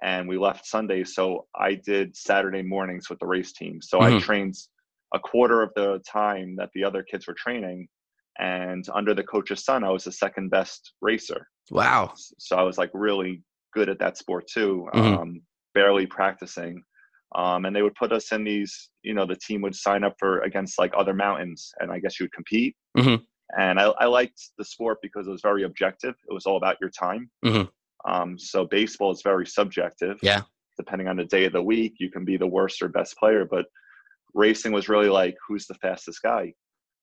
and 0.03 0.29
we 0.29 0.39
left 0.39 0.67
Sundays. 0.67 1.15
So 1.15 1.47
I 1.55 1.75
did 1.75 2.17
Saturday 2.17 2.63
mornings 2.63 3.09
with 3.09 3.19
the 3.21 3.27
race 3.27 3.53
team. 3.53 3.81
So 3.83 4.01
I 4.01 4.11
Mhm. 4.11 4.21
trained 4.21 4.55
a 5.15 5.19
quarter 5.21 5.63
of 5.63 5.73
the 5.75 6.01
time 6.07 6.57
that 6.57 6.71
the 6.75 6.85
other 6.85 7.03
kids 7.03 7.27
were 7.27 7.35
training, 7.35 7.89
and 8.39 8.85
under 8.95 9.15
the 9.15 9.25
coach's 9.25 9.65
son, 9.65 9.85
I 9.85 9.91
was 9.91 10.05
the 10.05 10.13
second 10.13 10.51
best 10.51 10.95
racer. 11.01 11.49
Wow. 11.71 12.13
So 12.17 12.57
I 12.57 12.63
was 12.63 12.79
like 12.79 12.91
really 12.95 13.43
good 13.73 13.89
at 13.89 13.99
that 14.01 14.17
sport 14.19 14.47
too, 14.49 14.89
Mhm. 14.95 15.19
um, 15.21 15.43
barely 15.75 16.07
practicing. 16.07 16.83
Um, 17.35 17.65
and 17.65 17.75
they 17.75 17.83
would 17.83 17.95
put 17.95 18.13
us 18.13 18.31
in 18.33 18.45
these, 18.45 18.91
you 19.03 19.15
know, 19.15 19.25
the 19.27 19.37
team 19.37 19.63
would 19.63 19.75
sign 19.75 20.05
up 20.05 20.15
for 20.19 20.41
against 20.41 20.79
like 20.79 20.93
other 20.97 21.15
mountains, 21.15 21.73
and 21.81 21.91
I 21.91 21.99
guess 21.99 22.19
you 22.21 22.25
would 22.25 22.33
compete. 22.33 22.77
Mhm. 22.97 23.27
And 23.59 23.79
I, 23.79 23.85
I 23.99 24.07
liked 24.07 24.41
the 24.59 24.65
sport 24.65 24.99
because 25.03 25.27
it 25.27 25.31
was 25.31 25.43
very 25.43 25.65
objective. 25.65 26.15
It 26.29 26.33
was 26.33 26.47
all 26.47 26.57
about 26.57 26.77
your 26.81 26.91
time. 26.91 27.31
Mhm. 27.45 27.69
Um, 28.05 28.39
so 28.39 28.65
baseball 28.65 29.11
is 29.13 29.23
very 29.23 29.47
subjective. 29.47 30.19
Yeah. 30.23 30.43
Depending 30.79 31.07
on 31.09 31.17
the 31.17 31.25
day 31.25 31.45
of 31.45 31.53
the 31.53 31.63
week, 31.63 31.95
you 31.99 32.11
can 32.11 32.25
be 32.25 32.37
the 32.37 32.47
worst 32.47 32.83
or 32.83 32.89
best 32.89 33.17
player. 33.19 33.45
But 33.45 33.67
racing 34.35 34.73
was 34.73 34.89
really 34.89 35.09
like 35.09 35.37
who's 35.47 35.67
the 35.67 35.75
fastest 35.75 36.23
guy. 36.23 36.55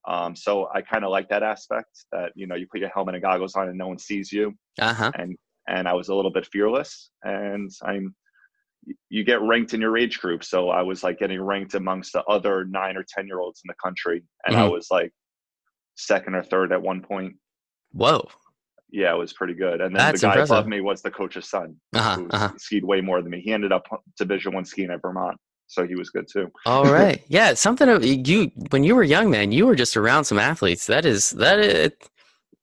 Um, 0.07 0.35
so 0.35 0.69
I 0.73 0.81
kind 0.81 1.03
of 1.03 1.11
like 1.11 1.29
that 1.29 1.43
aspect 1.43 2.05
that 2.11 2.31
you 2.35 2.47
know 2.47 2.55
you 2.55 2.65
put 2.71 2.79
your 2.79 2.89
helmet 2.89 3.15
and 3.15 3.23
goggles 3.23 3.55
on 3.55 3.69
and 3.69 3.77
no 3.77 3.87
one 3.87 3.99
sees 3.99 4.31
you 4.31 4.53
Uh 4.79 4.93
huh. 4.93 5.11
and 5.15 5.35
and 5.67 5.87
I 5.87 5.93
was 5.93 6.07
a 6.09 6.15
little 6.15 6.31
bit 6.31 6.47
fearless. 6.47 7.11
And 7.23 7.69
I'm 7.83 8.15
you 9.09 9.23
get 9.23 9.41
ranked 9.41 9.73
in 9.73 9.81
your 9.81 9.97
age 9.97 10.19
group, 10.19 10.43
so 10.43 10.69
I 10.69 10.81
was 10.81 11.03
like 11.03 11.19
getting 11.19 11.41
ranked 11.41 11.75
amongst 11.75 12.13
the 12.13 12.23
other 12.23 12.65
nine 12.65 12.97
or 12.97 13.05
ten 13.07 13.27
year 13.27 13.39
olds 13.39 13.61
in 13.63 13.67
the 13.67 13.75
country, 13.75 14.23
and 14.45 14.55
I 14.55 14.61
Mhm. 14.67 14.71
was 14.71 14.87
like 14.89 15.11
second 15.99 16.35
or 16.35 16.43
third 16.43 16.71
at 16.71 16.81
one 16.81 17.01
point. 17.01 17.35
Whoa. 17.91 18.27
Yeah, 18.91 19.13
it 19.13 19.17
was 19.17 19.33
pretty 19.33 19.53
good. 19.53 19.81
And 19.81 19.95
then 19.95 19.99
That's 19.99 20.21
the 20.21 20.27
guy 20.27 20.33
impressive. 20.33 20.55
above 20.55 20.67
me 20.67 20.81
was 20.81 21.01
the 21.01 21.11
coach's 21.11 21.47
son, 21.49 21.75
Uh 21.93 22.01
huh. 22.01 22.15
who 22.15 22.27
Uh 22.29 22.37
huh. 22.39 22.51
skied 22.57 22.83
way 22.83 23.01
more 23.01 23.21
than 23.21 23.29
me. 23.31 23.39
He 23.41 23.51
ended 23.53 23.71
up 23.71 23.85
Division 24.17 24.53
One 24.53 24.65
skiing 24.65 24.89
at 24.89 25.01
Vermont, 25.01 25.37
so 25.67 25.85
he 25.85 25.95
was 25.95 26.09
good 26.09 26.25
too. 26.31 26.51
All 26.65 26.85
right. 26.91 27.23
Yeah. 27.29 27.53
Something 27.53 27.87
of 27.89 28.03
you 28.03 28.51
when 28.71 28.83
you 28.83 28.95
were 28.95 29.03
young, 29.03 29.29
man. 29.29 29.51
You 29.51 29.67
were 29.67 29.75
just 29.75 29.95
around 29.95 30.23
some 30.25 30.39
athletes. 30.39 30.87
That 30.87 31.05
is 31.05 31.29
that 31.31 31.59
is 31.59 31.91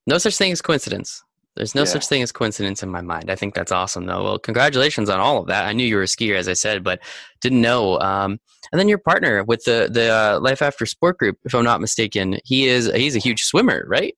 no 0.09 0.19
such 0.19 0.37
thing 0.37 0.51
as 0.53 0.61
coincidence. 0.63 1.23
There's 1.57 1.75
no 1.75 1.83
Yeah. 1.83 1.87
such 1.87 2.07
thing 2.07 2.23
as 2.23 2.33
coincidence 2.33 2.83
in 2.83 2.91
my 2.91 3.01
mind. 3.01 3.31
I 3.31 3.35
think 3.37 3.55
that's 3.55 3.73
awesome, 3.73 4.07
though. 4.07 4.23
Well, 4.23 4.39
congratulations 4.39 5.09
on 5.09 5.21
all 5.21 5.39
of 5.41 5.47
that. 5.47 5.65
I 5.67 5.73
knew 5.73 5.87
you 5.87 5.97
were 5.97 6.03
a 6.03 6.07
skier, 6.07 6.37
as 6.37 6.49
I 6.49 6.53
said, 6.53 6.85
but 6.85 7.01
didn't 7.41 7.61
know. 7.63 7.99
Um, 8.01 8.39
and 8.73 8.79
then 8.79 8.89
your 8.89 8.99
partner 8.99 9.43
with 9.45 9.65
the 9.65 9.89
the 9.91 10.13
uh, 10.13 10.41
Life 10.41 10.61
After 10.63 10.85
Sport 10.87 11.19
group, 11.19 11.39
if 11.45 11.55
I'm 11.55 11.65
not 11.65 11.81
mistaken, 11.81 12.39
he 12.45 12.67
is 12.69 12.91
he's 12.95 13.17
a 13.17 13.21
huge 13.21 13.43
swimmer, 13.45 13.85
right? 13.89 14.15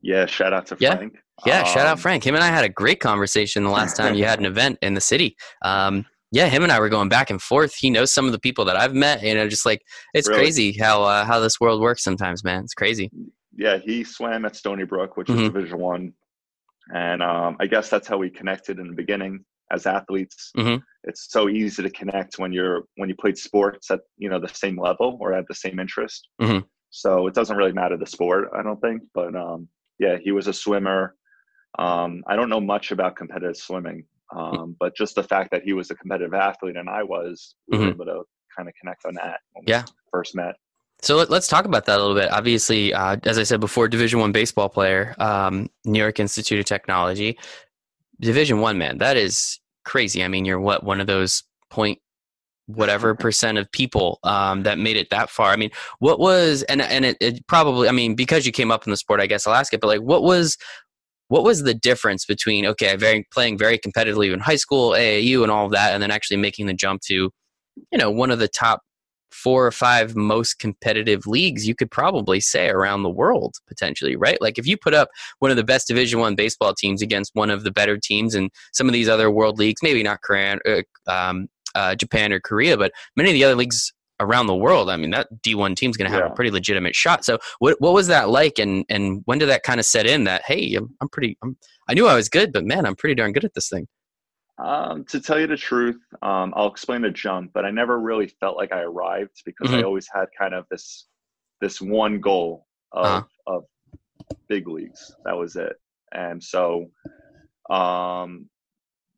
Yeah, 0.00 0.26
shout 0.26 0.52
out 0.52 0.66
to 0.66 0.76
Yeah. 0.80 0.96
Frank. 0.96 1.18
Yeah. 1.46 1.62
shout 1.64 1.86
out 1.86 1.92
Um, 1.92 1.98
Frank. 1.98 2.24
Him 2.26 2.34
and 2.34 2.42
I 2.42 2.48
had 2.48 2.64
a 2.64 2.68
great 2.68 3.00
conversation 3.00 3.62
the 3.64 3.70
last 3.80 3.96
time 3.96 4.14
you 4.14 4.24
had 4.24 4.38
an 4.40 4.46
event 4.46 4.78
in 4.82 4.94
the 4.94 5.00
city. 5.00 5.36
Um, 5.64 6.06
yeah, 6.32 6.46
him 6.48 6.62
and 6.62 6.72
I 6.72 6.80
were 6.80 6.88
going 6.88 7.08
back 7.10 7.28
and 7.30 7.40
forth. 7.42 7.74
He 7.74 7.90
knows 7.90 8.12
some 8.12 8.24
of 8.26 8.32
the 8.32 8.38
people 8.38 8.64
that 8.64 8.76
I've 8.76 8.94
met. 8.94 9.22
You 9.22 9.34
know, 9.34 9.48
just 9.48 9.66
like 9.66 9.82
it's 10.14 10.28
Really? 10.28 10.40
crazy 10.40 10.72
how 10.72 11.04
uh, 11.04 11.24
how 11.24 11.38
this 11.38 11.60
world 11.60 11.80
works 11.80 12.02
sometimes, 12.02 12.42
man. 12.42 12.64
It's 12.64 12.74
crazy. 12.74 13.10
yeah, 13.56 13.76
he 13.76 14.02
swam 14.02 14.44
at 14.46 14.56
Stony 14.56 14.84
Brook, 14.84 15.16
which 15.18 15.28
Mhm. 15.28 15.36
is 15.42 15.48
Division 15.52 15.78
One, 15.78 16.14
and 16.94 17.22
um, 17.22 17.56
I 17.60 17.66
guess 17.66 17.88
that's 17.88 18.08
how 18.08 18.18
we 18.18 18.30
connected 18.30 18.78
in 18.78 18.88
the 18.88 18.94
beginning 18.94 19.44
as 19.70 19.86
athletes. 19.86 20.50
Mhm. 20.56 20.82
It's 21.04 21.30
so 21.30 21.48
easy 21.48 21.82
to 21.82 21.90
connect 21.90 22.38
when 22.38 22.52
you're 22.52 22.84
when 22.96 23.08
you 23.08 23.14
played 23.16 23.38
sports 23.38 23.90
at 23.90 24.00
you 24.18 24.28
know 24.28 24.38
the 24.38 24.48
same 24.48 24.78
level 24.78 25.16
or 25.20 25.32
at 25.32 25.46
the 25.48 25.54
same 25.54 25.78
interest. 25.78 26.28
Mhm. 26.40 26.64
So 26.90 27.26
it 27.26 27.34
doesn't 27.34 27.56
really 27.56 27.72
matter 27.72 27.96
the 27.96 28.06
sport, 28.06 28.50
I 28.54 28.62
don't 28.62 28.80
think. 28.80 29.02
But 29.14 29.34
um, 29.34 29.68
yeah, 29.98 30.18
he 30.22 30.32
was 30.32 30.46
a 30.46 30.52
swimmer. 30.52 31.16
Um, 31.78 32.22
I 32.26 32.36
don't 32.36 32.50
know 32.50 32.60
much 32.60 32.90
about 32.92 33.16
competitive 33.16 33.56
swimming, 33.56 34.04
um, 34.36 34.76
but 34.78 34.94
just 34.94 35.14
the 35.14 35.22
fact 35.22 35.50
that 35.52 35.62
he 35.62 35.72
was 35.72 35.90
a 35.90 35.94
competitive 35.94 36.34
athlete 36.34 36.76
and 36.76 36.88
I 36.90 37.02
was, 37.02 37.54
we 37.68 37.78
were 37.78 37.88
able 37.88 38.04
to 38.04 38.22
kind 38.54 38.68
of 38.68 38.74
connect 38.78 39.06
on 39.06 39.14
that 39.14 39.40
when 39.54 39.64
Yeah. 39.66 39.84
we 39.86 39.92
first 40.10 40.34
met. 40.34 40.56
So 41.02 41.16
let, 41.16 41.30
us 41.32 41.48
talk 41.48 41.64
about 41.64 41.86
that 41.86 41.98
a 41.98 42.00
little 42.00 42.14
bit. 42.14 42.30
Obviously, 42.30 42.94
uh, 42.94 43.16
as 43.24 43.36
I 43.36 43.42
said 43.42 43.58
before, 43.58 43.88
Division 43.88 44.20
One 44.20 44.30
baseball 44.30 44.68
player, 44.68 45.16
um, 45.18 45.68
New 45.84 45.98
York 45.98 46.20
Institute 46.20 46.60
of 46.60 46.64
Technology, 46.64 47.38
Division 48.20 48.60
One 48.60 48.78
man. 48.78 48.98
That 48.98 49.16
is 49.16 49.58
crazy. 49.84 50.22
I 50.22 50.28
mean, 50.28 50.44
you're 50.44 50.60
what 50.60 50.84
one 50.84 51.00
of 51.00 51.08
those 51.08 51.42
point 51.70 51.98
whatever 52.66 53.14
percent 53.16 53.58
of 53.58 53.70
people 53.72 54.20
um, 54.22 54.62
that 54.62 54.78
made 54.78 54.96
it 54.96 55.10
that 55.10 55.28
far. 55.28 55.50
I 55.50 55.56
mean, 55.56 55.70
what 55.98 56.20
was 56.20 56.62
and 56.64 56.80
and 56.80 57.04
it, 57.04 57.16
it 57.20 57.46
probably. 57.48 57.88
I 57.88 57.92
mean, 57.92 58.14
because 58.14 58.46
you 58.46 58.52
came 58.52 58.70
up 58.70 58.86
in 58.86 58.92
the 58.92 58.96
sport, 58.96 59.20
I 59.20 59.26
guess 59.26 59.44
I'll 59.44 59.54
ask 59.54 59.74
it. 59.74 59.80
But 59.80 59.88
like, 59.88 60.02
what 60.02 60.22
was 60.22 60.56
what 61.26 61.42
was 61.42 61.64
the 61.64 61.74
difference 61.74 62.24
between 62.24 62.64
okay, 62.64 62.94
very 62.94 63.26
playing 63.32 63.58
very 63.58 63.76
competitively 63.76 64.32
in 64.32 64.38
high 64.38 64.54
school, 64.54 64.90
AAU, 64.90 65.42
and 65.42 65.50
all 65.50 65.66
of 65.66 65.72
that, 65.72 65.94
and 65.94 66.00
then 66.02 66.12
actually 66.12 66.36
making 66.36 66.66
the 66.66 66.74
jump 66.74 67.02
to, 67.06 67.32
you 67.90 67.98
know, 67.98 68.10
one 68.10 68.30
of 68.30 68.38
the 68.38 68.46
top 68.46 68.82
four 69.32 69.66
or 69.66 69.72
five 69.72 70.14
most 70.14 70.58
competitive 70.58 71.26
leagues 71.26 71.66
you 71.66 71.74
could 71.74 71.90
probably 71.90 72.40
say 72.40 72.68
around 72.68 73.02
the 73.02 73.10
world 73.10 73.54
potentially 73.66 74.14
right? 74.16 74.40
Like 74.40 74.58
if 74.58 74.66
you 74.66 74.76
put 74.76 74.94
up 74.94 75.08
one 75.38 75.50
of 75.50 75.56
the 75.56 75.64
best 75.64 75.88
division 75.88 76.20
one 76.20 76.34
baseball 76.34 76.74
teams 76.74 77.02
against 77.02 77.30
one 77.34 77.50
of 77.50 77.64
the 77.64 77.70
better 77.70 77.96
teams 77.98 78.34
in 78.34 78.50
some 78.72 78.86
of 78.86 78.92
these 78.92 79.08
other 79.08 79.30
world 79.30 79.58
leagues 79.58 79.82
maybe 79.82 80.02
not 80.02 80.20
korean 80.22 80.58
uh, 80.66 80.82
um, 81.10 81.48
uh, 81.74 81.94
japan 81.94 82.32
or 82.32 82.40
korea 82.40 82.76
but 82.76 82.92
many 83.16 83.30
of 83.30 83.34
the 83.34 83.44
other 83.44 83.54
leagues 83.54 83.92
around 84.20 84.46
the 84.46 84.54
world 84.54 84.88
i 84.90 84.96
mean 84.96 85.10
that 85.10 85.26
d1 85.42 85.74
team's 85.74 85.96
going 85.96 86.08
to 86.10 86.14
have 86.14 86.24
Yeah. 86.26 86.32
a 86.32 86.34
pretty 86.34 86.50
legitimate 86.50 86.94
shot. 86.94 87.24
So 87.24 87.38
what, 87.58 87.76
what 87.80 87.92
was 87.92 88.06
that 88.08 88.28
like 88.28 88.58
and 88.58 88.84
and 88.88 89.22
when 89.24 89.38
did 89.38 89.48
that 89.48 89.62
kind 89.62 89.80
of 89.80 89.86
set 89.86 90.06
in 90.06 90.24
that 90.24 90.42
hey 90.46 90.74
i'm, 90.74 90.90
I'm 91.00 91.08
pretty 91.08 91.36
I'm, 91.42 91.56
i 91.88 91.94
knew 91.94 92.06
i 92.06 92.14
was 92.14 92.28
good 92.28 92.52
but 92.52 92.64
man 92.64 92.86
i'm 92.86 92.94
pretty 92.96 93.14
darn 93.14 93.32
good 93.32 93.44
at 93.44 93.54
this 93.54 93.68
thing 93.68 93.88
Um, 94.58 95.04
to 95.06 95.20
tell 95.20 95.40
you 95.40 95.46
the 95.46 95.56
truth, 95.56 96.00
um, 96.20 96.52
I'll 96.56 96.70
explain 96.70 97.02
the 97.02 97.10
jump, 97.10 97.52
but 97.54 97.64
I 97.64 97.70
never 97.70 97.98
really 97.98 98.28
felt 98.28 98.56
like 98.56 98.72
I 98.72 98.80
arrived 98.82 99.42
because 99.46 99.72
I 99.72 99.82
Mhm. 99.82 99.82
always 99.82 100.06
had 100.12 100.26
kind 100.38 100.54
of 100.54 100.66
this 100.70 101.08
this 101.60 101.80
one 101.80 102.20
goal 102.20 102.66
of 102.92 103.22
Uh-huh. 103.22 103.26
of 103.46 103.64
big 104.48 104.68
leagues. 104.68 105.14
That 105.24 105.38
was 105.38 105.56
it. 105.56 105.76
And 106.12 106.42
so 106.42 106.90
um 107.70 108.50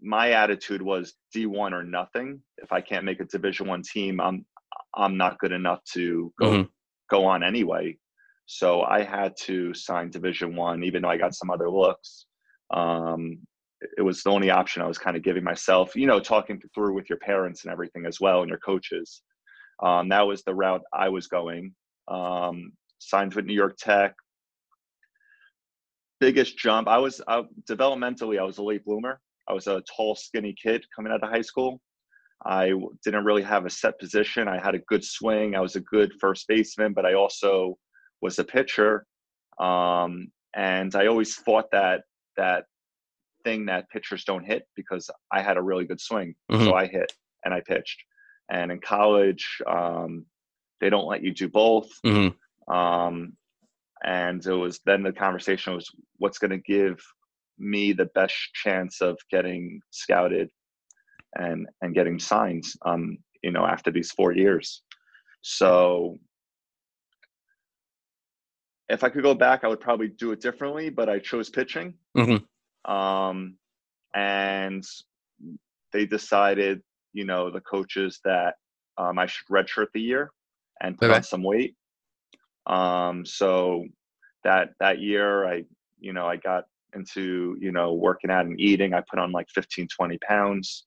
my 0.01 0.33
attitude 0.33 0.83
was 0.83 1.15
D1 1.35 1.73
or 1.73 1.85
nothing. 1.85 2.43
If 2.59 2.73
I 2.73 2.81
can't 2.83 3.05
make 3.07 3.21
a 3.21 3.25
division 3.27 3.69
1 3.69 3.83
team, 3.83 4.21
I'm 4.21 4.47
I'm 4.95 5.17
not 5.17 5.39
good 5.41 5.53
enough 5.53 5.85
to 5.95 6.33
go 6.39 6.63
Mhm. 6.63 6.75
go 7.11 7.27
on 7.27 7.43
anyway. 7.45 7.99
So 8.47 8.83
I 8.83 9.03
had 9.05 9.35
to 9.43 9.75
sign 9.75 10.11
division 10.11 10.57
1 10.57 10.85
even 10.85 11.03
though 11.03 11.11
I 11.11 11.19
got 11.19 11.35
some 11.35 11.51
other 11.51 11.71
looks. 11.71 12.27
Um 12.71 13.47
it 13.97 14.03
was 14.03 14.23
the 14.23 14.31
only 14.31 14.51
option 14.51 14.83
I 14.83 14.87
was 14.87 14.99
kind 14.99 15.17
of 15.17 15.23
giving 15.23 15.45
myself, 15.45 15.95
you 15.95 16.07
know, 16.07 16.21
talking 16.21 16.61
through 16.75 16.95
with 16.95 17.09
your 17.09 17.19
parents 17.19 17.65
and 17.65 17.73
everything 17.73 18.07
as 18.07 18.21
well 18.21 18.41
and 18.41 18.49
your 18.49 18.59
coaches. 18.59 19.23
Um, 19.83 20.09
that 20.09 20.27
was 20.27 20.43
the 20.45 20.55
route 20.55 20.83
I 20.93 21.09
was 21.09 21.27
going. 21.27 21.75
Um, 22.09 22.73
signed 22.99 23.35
with 23.35 23.45
New 23.45 23.55
York 23.55 23.77
Tech. 23.79 24.15
Biggest 26.21 26.57
jump. 26.57 26.89
I 26.89 26.99
was 26.99 27.21
uh, 27.29 27.43
developmentally, 27.69 28.39
I 28.39 28.45
was 28.45 28.59
a 28.59 28.63
late 28.63 28.85
bloomer. 28.85 29.21
I 29.49 29.53
was 29.53 29.67
a 29.67 29.83
tall, 29.95 30.15
skinny 30.15 30.55
kid 30.61 30.85
coming 30.95 31.13
out 31.13 31.23
of 31.23 31.29
high 31.29 31.43
school. 31.43 31.81
I 32.47 32.73
didn't 33.05 33.25
really 33.25 33.43
have 33.43 33.67
a 33.67 33.71
set 33.71 33.99
position. 33.99 34.49
I 34.49 34.59
had 34.59 34.75
a 34.75 34.81
good 34.81 35.05
swing. 35.05 35.55
I 35.55 35.61
was 35.61 35.77
a 35.77 35.81
good 35.81 36.13
first 36.21 36.47
baseman, 36.49 36.93
but 36.93 37.07
I 37.07 37.15
also 37.15 37.79
was 38.23 38.39
a 38.39 38.45
pitcher. 38.45 39.07
Um, 39.59 40.29
and 40.55 40.95
I 40.95 41.07
always 41.07 41.35
fought 41.35 41.71
that 41.73 42.03
that 42.37 42.65
thing 43.45 43.67
that 43.67 43.89
pitchers 43.91 44.25
don't 44.25 44.45
hit 44.45 44.67
because 44.75 45.11
I 45.31 45.43
had 45.43 45.57
a 45.57 45.63
really 45.63 45.85
good 45.85 46.01
swing. 46.01 46.35
Mhm. 46.51 46.65
So 46.65 46.75
I 46.75 46.87
hit 46.87 47.13
and 47.45 47.53
I 47.55 47.61
pitched. 47.61 48.03
And 48.51 48.73
in 48.73 48.81
college, 48.81 49.47
um, 49.67 50.27
they 50.81 50.91
don't 50.91 51.07
let 51.07 51.23
you 51.23 51.33
do 51.33 51.49
both. 51.49 51.89
hmm 52.05 52.29
Um, 52.73 53.37
and 54.03 54.45
it 54.45 54.53
was 54.53 54.81
then 54.85 55.03
the 55.03 55.13
conversation 55.13 55.75
was 55.75 55.89
what's 56.19 56.39
going 56.39 56.51
to 56.51 56.59
give 56.59 57.01
me 57.59 57.93
the 57.93 58.07
best 58.15 58.35
chance 58.55 59.01
of 59.01 59.17
getting 59.31 59.81
scouted 59.91 60.51
and 61.37 61.69
and 61.83 61.95
getting 61.95 62.19
signed 62.19 62.65
um 62.85 63.17
you 63.43 63.51
know 63.53 63.65
after 63.65 63.91
these 63.93 64.11
four 64.11 64.33
years 64.33 64.83
so 65.43 66.19
if 68.89 69.05
i 69.05 69.09
could 69.09 69.23
go 69.23 69.35
back 69.35 69.63
i 69.65 69.69
would 69.69 69.81
probably 69.81 70.09
do 70.09 70.33
it 70.33 70.41
differently 70.41 70.91
but 70.91 71.09
i 71.09 71.19
chose 71.19 71.49
pitching 71.49 71.95
Mhm. 72.17 72.45
Um 72.85 73.57
and 74.15 74.85
they 75.93 76.07
decided 76.07 76.83
you 77.13 77.25
know 77.25 77.51
the 77.51 77.61
coaches 77.61 78.21
that 78.25 78.55
um, 78.99 79.19
i 79.19 79.27
should 79.27 79.47
redshirt 79.49 79.87
the 79.95 80.01
year 80.01 80.31
and 80.81 80.99
put 80.99 81.07
Okay. 81.07 81.17
on 81.17 81.23
some 81.23 81.43
weight 81.43 81.75
um 82.67 83.25
so 83.25 83.85
that 84.43 84.71
that 84.81 85.01
year 85.01 85.47
i 85.47 85.65
you 86.01 86.13
know 86.13 86.27
i 86.27 86.37
got 86.37 86.65
into 86.95 87.57
you 87.61 87.73
know 87.73 87.93
working 87.95 88.31
out 88.31 88.47
and 88.47 88.61
eating 88.61 88.95
i 88.95 89.03
put 89.11 89.19
on 89.19 89.33
like 89.33 89.49
15 89.51 89.89
20 89.89 90.19
pounds 90.19 90.87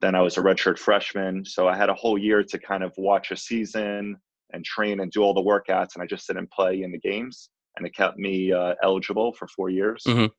then 0.00 0.14
i 0.14 0.20
was 0.20 0.36
a 0.36 0.40
redshirt 0.40 0.78
freshman 0.78 1.44
so 1.44 1.68
i 1.68 1.76
had 1.76 1.88
a 1.88 1.94
whole 1.94 2.18
year 2.18 2.42
to 2.42 2.58
kind 2.58 2.82
of 2.82 2.92
watch 2.98 3.30
a 3.30 3.36
season 3.36 4.16
and 4.52 4.64
train 4.64 5.00
and 5.00 5.10
do 5.10 5.22
all 5.22 5.32
the 5.32 5.40
workouts, 5.42 5.94
and 5.94 6.02
I 6.02 6.06
just 6.06 6.26
didn't 6.26 6.50
play 6.50 6.82
in 6.82 6.92
the 6.92 6.98
games, 6.98 7.48
and 7.76 7.86
it 7.86 7.94
kept 7.94 8.18
me 8.18 8.52
uh, 8.52 8.74
eligible 8.82 9.32
for 9.32 9.48
four 9.48 9.70
years. 9.70 10.04
Mhm. 10.06 10.30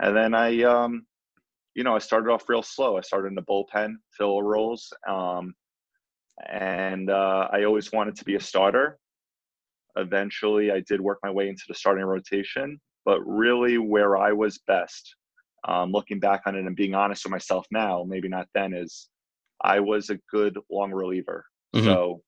And 0.00 0.16
then 0.16 0.34
I, 0.34 0.62
um, 0.62 1.06
you 1.74 1.84
know, 1.84 1.94
I 1.94 1.98
started 1.98 2.30
off 2.30 2.48
real 2.48 2.62
slow. 2.62 2.96
I 2.96 3.00
started 3.00 3.28
in 3.28 3.34
the 3.34 3.42
bullpen, 3.42 3.96
fill 4.16 4.42
roles, 4.42 4.92
um, 5.06 5.54
and 6.48 7.10
uh, 7.10 7.48
I 7.52 7.64
always 7.64 7.92
wanted 7.92 8.16
to 8.16 8.24
be 8.24 8.36
a 8.36 8.40
starter. 8.40 8.98
Eventually, 9.96 10.70
I 10.70 10.80
did 10.80 11.00
work 11.00 11.18
my 11.22 11.30
way 11.30 11.48
into 11.48 11.64
the 11.66 11.74
starting 11.74 12.04
rotation, 12.04 12.80
but 13.04 13.20
really 13.26 13.78
where 13.78 14.16
I 14.16 14.32
was 14.32 14.58
best, 14.66 15.16
um, 15.66 15.90
looking 15.90 16.20
back 16.20 16.42
on 16.46 16.54
it 16.54 16.64
and 16.64 16.76
being 16.76 16.94
honest 16.94 17.24
with 17.24 17.32
myself 17.32 17.66
now, 17.72 18.04
maybe 18.06 18.28
not 18.28 18.46
then, 18.54 18.72
is 18.72 19.08
I 19.60 19.80
was 19.80 20.10
a 20.10 20.18
good 20.30 20.56
long 20.70 20.92
reliever. 20.92 21.44
Mhm. 21.74 21.84
So 21.84 22.22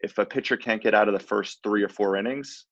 if 0.00 0.18
a 0.18 0.26
pitcher 0.26 0.56
can't 0.56 0.82
get 0.82 0.94
out 0.94 1.08
of 1.08 1.14
the 1.14 1.24
first 1.24 1.62
three 1.62 1.82
or 1.82 1.88
four 1.88 2.16
innings, 2.16 2.66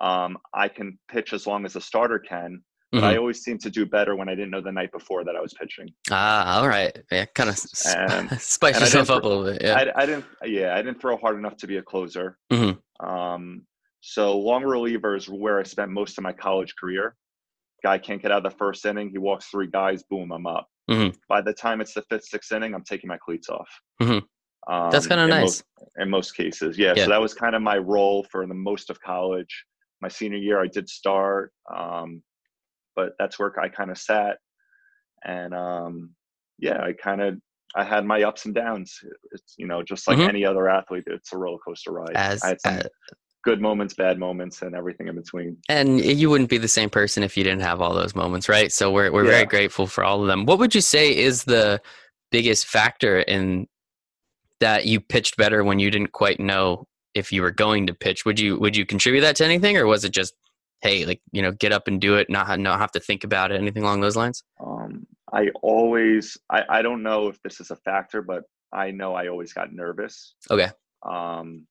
um, 0.00 0.38
I 0.54 0.68
can 0.68 0.98
pitch 1.08 1.34
as 1.34 1.46
long 1.46 1.66
as 1.66 1.76
a 1.76 1.80
starter 1.80 2.18
can. 2.18 2.64
But 2.92 3.04
I 3.04 3.16
always 3.18 3.42
seem 3.44 3.56
to 3.58 3.70
do 3.70 3.86
better 3.86 4.16
when 4.16 4.28
I 4.28 4.34
didn't 4.34 4.50
know 4.50 4.60
the 4.60 4.72
night 4.72 4.90
before 4.90 5.22
that 5.24 5.36
I 5.36 5.40
was 5.40 5.54
pitching. 5.54 5.88
Ah, 6.10 6.58
all 6.58 6.66
right. 6.68 6.96
Yeah, 7.12 7.24
kind 7.26 7.48
of 7.50 7.56
And- 7.86 8.30
spice 8.40 8.74
and 8.76 8.82
yourself 8.84 9.10
up 9.10 9.22
a 9.22 9.28
little 9.28 9.44
bit. 9.44 9.62
Yeah. 9.62 9.74
I, 9.94 10.02
I 10.02 10.06
didn't, 10.06 10.24
yeah, 10.44 10.74
I 10.74 10.82
didn't 10.82 11.00
throw 11.00 11.16
hard 11.16 11.36
enough 11.38 11.56
to 11.58 11.66
be 11.68 11.76
a 11.76 11.82
closer. 11.82 12.36
Mhm. 12.52 12.78
Um, 12.98 13.62
so 14.00 14.36
long 14.38 14.64
reliever 14.64 15.14
is 15.14 15.28
where 15.28 15.60
I 15.60 15.62
spent 15.62 15.90
most 15.92 16.18
of 16.18 16.24
my 16.24 16.32
college 16.32 16.74
career. 16.74 17.14
Guy 17.84 17.96
can't 17.98 18.20
get 18.20 18.32
out 18.32 18.44
of 18.44 18.52
the 18.52 18.58
first 18.58 18.84
inning. 18.84 19.08
He 19.10 19.18
walks 19.18 19.46
three 19.46 19.68
guys, 19.68 20.02
boom, 20.02 20.32
I'm 20.32 20.46
up. 20.46 20.66
Mhm. 20.90 21.14
By 21.28 21.42
the 21.42 21.52
time 21.52 21.80
it's 21.80 21.94
the 21.94 22.02
fifth, 22.10 22.24
sixth 22.24 22.50
inning, 22.50 22.74
I'm 22.74 22.82
taking 22.84 23.08
my 23.08 23.18
cleats 23.18 23.48
off. 23.48 23.68
Mhm. 24.02 24.22
Um, 24.68 24.90
That's 24.90 25.06
kind 25.06 25.20
of 25.20 25.28
nice. 25.28 25.42
Most, 25.42 25.64
in 25.98 26.10
most 26.10 26.32
cases, 26.36 26.76
yeah. 26.76 26.94
Yeah. 26.96 27.04
So 27.04 27.10
that 27.10 27.20
was 27.20 27.34
kind 27.34 27.54
of 27.54 27.62
my 27.62 27.78
role 27.78 28.24
for 28.32 28.44
the 28.46 28.54
most 28.54 28.90
of 28.90 29.00
college. 29.00 29.64
My 30.02 30.08
senior 30.08 30.38
year, 30.38 30.60
I 30.60 30.66
did 30.66 30.88
start, 30.88 31.52
um, 31.74 32.22
but 32.96 33.12
that's 33.18 33.38
where 33.38 33.58
I 33.60 33.68
kind 33.68 33.90
of 33.90 33.98
sat, 33.98 34.38
and 35.24 35.54
um, 35.54 36.10
yeah, 36.58 36.82
I 36.82 36.92
kind 36.92 37.20
of 37.20 37.38
I 37.74 37.84
had 37.84 38.04
my 38.04 38.22
ups 38.22 38.46
and 38.46 38.54
downs. 38.54 38.98
It's 39.32 39.54
you 39.56 39.66
know 39.66 39.82
just 39.82 40.06
like 40.08 40.18
Mhm. 40.18 40.28
any 40.28 40.44
other 40.44 40.68
athlete, 40.68 41.04
it's 41.06 41.32
a 41.32 41.38
roller 41.38 41.58
coaster 41.58 41.92
ride. 41.92 42.16
As, 42.16 42.42
I 42.42 42.48
had 42.48 42.60
some 42.60 42.78
uh, 42.78 42.82
good 43.44 43.60
moments, 43.60 43.94
bad 43.94 44.18
moments, 44.18 44.62
and 44.62 44.74
everything 44.74 45.08
in 45.08 45.14
between. 45.16 45.56
and 45.68 46.00
you 46.04 46.28
wouldn't 46.30 46.50
be 46.50 46.58
the 46.58 46.68
same 46.68 46.90
person 46.90 47.22
if 47.22 47.36
you 47.36 47.44
didn't 47.44 47.62
have 47.62 47.80
all 47.80 47.94
those 47.94 48.14
moments, 48.14 48.48
right? 48.48 48.72
So 48.72 48.90
we're 48.90 49.12
we're 49.12 49.24
Yeah. 49.24 49.30
very 49.30 49.46
grateful 49.46 49.86
for 49.86 50.04
all 50.04 50.20
of 50.20 50.26
them. 50.26 50.44
What 50.46 50.58
would 50.58 50.74
you 50.74 50.80
say 50.80 51.16
is 51.16 51.44
the 51.44 51.80
biggest 52.30 52.66
factor 52.66 53.20
in 53.20 53.66
that 54.60 54.84
you 54.86 55.00
pitched 55.00 55.36
better 55.36 55.64
when 55.64 55.78
you 55.78 55.90
didn't 55.90 56.12
quite 56.12 56.38
know 56.38 56.86
if 57.14 57.32
you 57.32 57.42
were 57.42 57.50
going 57.50 57.86
to 57.86 57.94
pitch? 57.94 58.24
Would 58.24 58.38
you 58.38 58.58
would 58.58 58.76
you 58.76 58.84
contribute 58.84 59.22
that 59.22 59.36
to 59.36 59.44
anything, 59.44 59.76
or 59.76 59.86
was 59.86 60.04
it 60.04 60.12
just 60.12 60.34
hey, 60.82 61.04
like 61.04 61.20
you 61.32 61.42
know, 61.42 61.52
get 61.52 61.72
up 61.72 61.88
and 61.88 62.00
do 62.00 62.16
it, 62.16 62.28
not 62.30 62.58
not 62.60 62.80
have 62.80 62.92
to 62.92 63.00
think 63.00 63.24
about 63.24 63.52
it, 63.52 63.60
anything 63.60 63.82
along 63.82 64.00
those 64.00 64.16
lines? 64.16 64.42
Um, 64.64 65.06
I 65.32 65.48
always, 65.62 66.36
I, 66.50 66.64
I 66.68 66.82
don't 66.82 67.02
know 67.02 67.28
if 67.28 67.40
this 67.42 67.60
is 67.60 67.70
a 67.70 67.76
factor, 67.76 68.20
but 68.22 68.44
I 68.72 68.90
know 68.90 69.14
I 69.14 69.28
always 69.28 69.52
got 69.52 69.72
nervous. 69.72 70.34
Okay. 70.50 70.68
Um, 71.08 71.66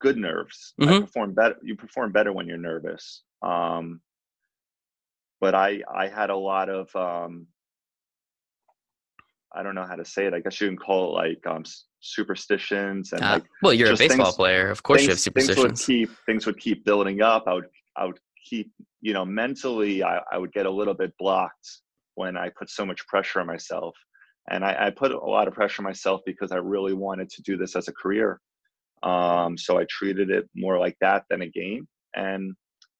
good 0.00 0.16
nerves. 0.16 0.74
I 0.80 0.84
Mhm. 0.84 1.00
perform 1.02 1.34
better. 1.34 1.56
You 1.62 1.76
perform 1.76 2.12
better 2.12 2.32
when 2.32 2.46
you're 2.48 2.56
nervous. 2.58 3.22
Um, 3.42 4.00
but 5.40 5.54
I, 5.54 5.82
I 5.92 6.08
had 6.08 6.30
a 6.30 6.36
lot 6.36 6.68
of, 6.68 6.94
um, 6.96 7.46
I 9.54 9.62
don't 9.62 9.74
know 9.76 9.86
how 9.86 9.94
to 9.96 10.04
say 10.04 10.26
it. 10.26 10.34
I 10.34 10.40
guess 10.40 10.60
you 10.60 10.66
can 10.66 10.76
call 10.76 11.10
it 11.10 11.12
like 11.22 11.46
um, 11.46 11.62
superstitions 12.00 13.12
and 13.12 13.22
Ah, 13.22 13.32
like 13.34 13.44
well, 13.62 13.72
you're 13.72 13.92
a 13.92 13.96
baseball 13.96 14.26
things- 14.26 14.34
player, 14.36 14.68
of 14.68 14.82
course. 14.82 15.02
you 15.02 15.10
have 15.10 15.18
things, 15.20 15.32
things 15.46 15.48
would 15.58 15.78
superstitions. 15.78 15.86
keep 15.86 16.10
things 16.26 16.46
would 16.46 16.58
keep 16.58 16.84
building 16.84 17.22
up. 17.22 17.44
I 17.46 17.54
would 17.54 17.66
I 17.96 18.06
would 18.06 18.18
keep 18.44 18.72
you 19.00 19.12
know 19.12 19.24
mentally 19.24 20.02
I, 20.02 20.20
I 20.30 20.38
would 20.38 20.52
get 20.52 20.66
a 20.66 20.70
little 20.70 20.94
bit 20.94 21.12
blocked 21.18 21.68
when 22.14 22.36
I 22.36 22.48
put 22.50 22.70
so 22.70 22.86
much 22.86 23.06
pressure 23.06 23.40
on 23.40 23.46
myself. 23.46 23.96
And 24.50 24.64
I, 24.64 24.86
I 24.86 24.90
put 24.90 25.10
a 25.10 25.18
lot 25.18 25.48
of 25.48 25.54
pressure 25.54 25.80
on 25.80 25.84
myself 25.84 26.20
because 26.26 26.52
I 26.52 26.56
really 26.56 26.92
wanted 26.92 27.30
to 27.30 27.42
do 27.42 27.56
this 27.56 27.76
as 27.76 27.88
a 27.88 27.92
career. 27.92 28.40
Um, 29.02 29.56
so 29.56 29.78
I 29.78 29.86
treated 29.88 30.30
it 30.30 30.48
more 30.54 30.78
like 30.78 30.96
that 31.00 31.24
than 31.30 31.42
a 31.42 31.48
game. 31.48 31.88
And 32.14 32.54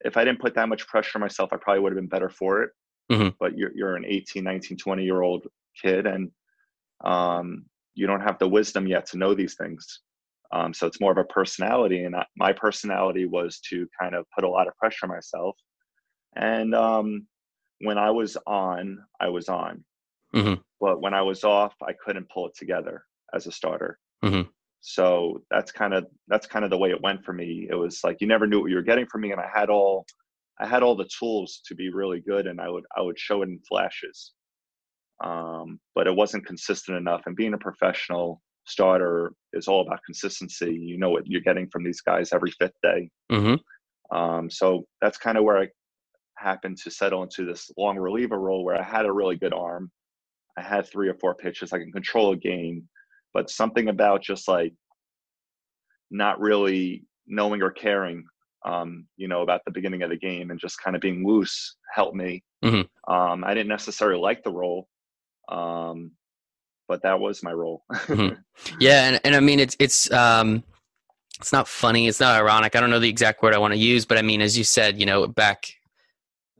if 0.04 0.16
I 0.16 0.24
didn't 0.24 0.40
put 0.40 0.54
that 0.54 0.68
much 0.68 0.86
pressure 0.86 1.18
on 1.18 1.20
myself, 1.20 1.52
I 1.52 1.56
probably 1.56 1.80
would 1.80 1.92
have 1.92 2.00
been 2.00 2.08
better 2.08 2.30
for 2.30 2.62
it. 2.62 2.70
Mhm. 3.12 3.34
But 3.38 3.56
you're, 3.58 3.72
you're 3.74 3.96
an 3.96 4.04
18, 4.06 4.42
19, 4.42 4.78
20 4.78 5.04
year 5.04 5.20
old 5.20 5.46
kid 5.80 6.06
and 6.06 6.30
um, 7.04 7.66
you 7.94 8.06
don't 8.06 8.22
have 8.22 8.38
the 8.38 8.48
wisdom 8.48 8.86
yet 8.86 9.06
to 9.06 9.18
know 9.18 9.34
these 9.34 9.54
things. 9.54 10.00
Um, 10.52 10.72
so 10.74 10.86
it's 10.86 11.00
more 11.00 11.12
of 11.12 11.18
a 11.18 11.24
personality, 11.24 12.04
and 12.04 12.14
I, 12.16 12.26
my 12.36 12.52
personality 12.52 13.26
was 13.26 13.60
to 13.70 13.88
kind 14.00 14.14
of 14.14 14.26
put 14.34 14.44
a 14.44 14.48
lot 14.48 14.68
of 14.68 14.76
pressure 14.76 15.06
on 15.06 15.10
myself. 15.10 15.56
And 16.36 16.74
um, 16.74 17.26
when 17.80 17.98
I 17.98 18.10
was 18.10 18.36
on, 18.46 18.98
I 19.20 19.28
was 19.28 19.48
on. 19.48 19.84
Mhm. 20.34 20.62
But 20.80 21.00
when 21.00 21.14
I 21.14 21.22
was 21.22 21.44
off, 21.44 21.74
I 21.82 21.92
couldn't 21.92 22.28
pull 22.30 22.46
it 22.48 22.54
together 22.56 23.04
as 23.34 23.46
a 23.46 23.52
starter. 23.52 23.98
Mhm. 24.24 24.48
So 24.80 25.42
that's 25.50 25.72
kind 25.72 25.94
of 25.94 26.06
that's 26.28 26.46
kind 26.46 26.64
of 26.64 26.70
the 26.70 26.78
way 26.78 26.90
it 26.90 27.00
went 27.02 27.24
for 27.24 27.32
me. 27.32 27.66
It 27.70 27.74
was 27.74 28.02
like 28.04 28.20
you 28.20 28.26
never 28.26 28.46
knew 28.46 28.60
what 28.60 28.70
you 28.70 28.76
were 28.76 28.82
getting 28.82 29.06
from 29.06 29.22
me, 29.22 29.32
and 29.32 29.40
I 29.40 29.48
had 29.52 29.70
all 29.70 30.06
I 30.60 30.66
had 30.66 30.82
all 30.82 30.96
the 30.96 31.08
tools 31.18 31.60
to 31.66 31.74
be 31.74 31.90
really 31.90 32.20
good, 32.20 32.46
and 32.46 32.60
I 32.60 32.68
would 32.68 32.84
I 32.96 33.00
would 33.02 33.18
show 33.18 33.42
it 33.42 33.48
in 33.48 33.60
flashes. 33.68 34.32
Um, 35.24 35.80
but 35.94 36.06
it 36.06 36.14
wasn't 36.16 36.46
consistent 36.46 36.98
enough. 36.98 37.22
And 37.26 37.36
being 37.36 37.54
a 37.54 37.58
professional 37.58 38.42
starter 38.66 39.32
is 39.52 39.68
all 39.68 39.82
about 39.82 40.00
consistency. 40.04 40.74
You 40.74 40.98
know 40.98 41.10
what 41.10 41.26
you're 41.26 41.40
getting 41.40 41.68
from 41.68 41.84
these 41.84 42.00
guys 42.00 42.32
every 42.32 42.50
fifth 42.52 42.78
day. 42.82 43.10
hmm 43.30 43.54
Um, 44.10 44.50
so 44.50 44.86
that's 45.00 45.18
kind 45.18 45.38
of 45.38 45.44
where 45.44 45.58
I 45.58 45.68
happened 46.36 46.78
to 46.78 46.90
settle 46.90 47.22
into 47.22 47.44
this 47.44 47.70
long 47.76 47.96
reliever 47.96 48.38
role 48.38 48.64
where 48.64 48.78
I 48.78 48.82
had 48.82 49.06
a 49.06 49.12
really 49.12 49.36
good 49.36 49.52
arm. 49.54 49.90
I 50.56 50.62
had 50.62 50.86
three 50.86 51.08
or 51.08 51.14
four 51.14 51.34
pitches. 51.34 51.72
I 51.72 51.78
can 51.78 51.92
control 51.92 52.32
a 52.32 52.36
game, 52.36 52.88
but 53.32 53.50
something 53.50 53.88
about 53.88 54.22
just 54.22 54.46
like 54.48 54.74
not 56.10 56.40
really 56.40 57.04
knowing 57.26 57.62
or 57.62 57.70
caring, 57.70 58.24
um, 58.64 59.06
you 59.16 59.28
know, 59.28 59.42
about 59.42 59.62
the 59.64 59.72
beginning 59.72 60.02
of 60.02 60.10
the 60.10 60.16
game 60.16 60.50
and 60.50 60.60
just 60.60 60.80
kind 60.82 60.94
of 60.94 61.02
being 61.02 61.26
loose 61.26 61.76
helped 61.94 62.14
me. 62.16 62.42
Mhm. 62.62 62.88
Um, 63.08 63.44
I 63.44 63.54
didn't 63.54 63.68
necessarily 63.68 64.20
like 64.20 64.42
the 64.42 64.52
role, 64.52 64.88
um, 65.48 66.12
but 66.88 67.02
that 67.02 67.20
was 67.20 67.42
my 67.42 67.52
role. 67.52 67.84
Mhm. 67.92 68.38
Yeah, 68.78 69.08
and, 69.08 69.20
and 69.24 69.34
I 69.34 69.40
mean 69.40 69.58
it's 69.58 69.76
it's 69.80 70.10
um 70.12 70.62
it's 71.40 71.52
not 71.52 71.66
funny, 71.66 72.06
it's 72.06 72.20
not 72.20 72.38
ironic. 72.40 72.76
I 72.76 72.80
don't 72.80 72.90
know 72.90 73.00
the 73.00 73.08
exact 73.08 73.42
word 73.42 73.52
I 73.52 73.58
want 73.58 73.74
to 73.74 73.78
use, 73.78 74.06
but 74.06 74.16
I 74.16 74.22
mean 74.22 74.40
as 74.40 74.56
you 74.56 74.62
said, 74.64 74.98
you 75.00 75.06
know, 75.06 75.26
back 75.26 75.66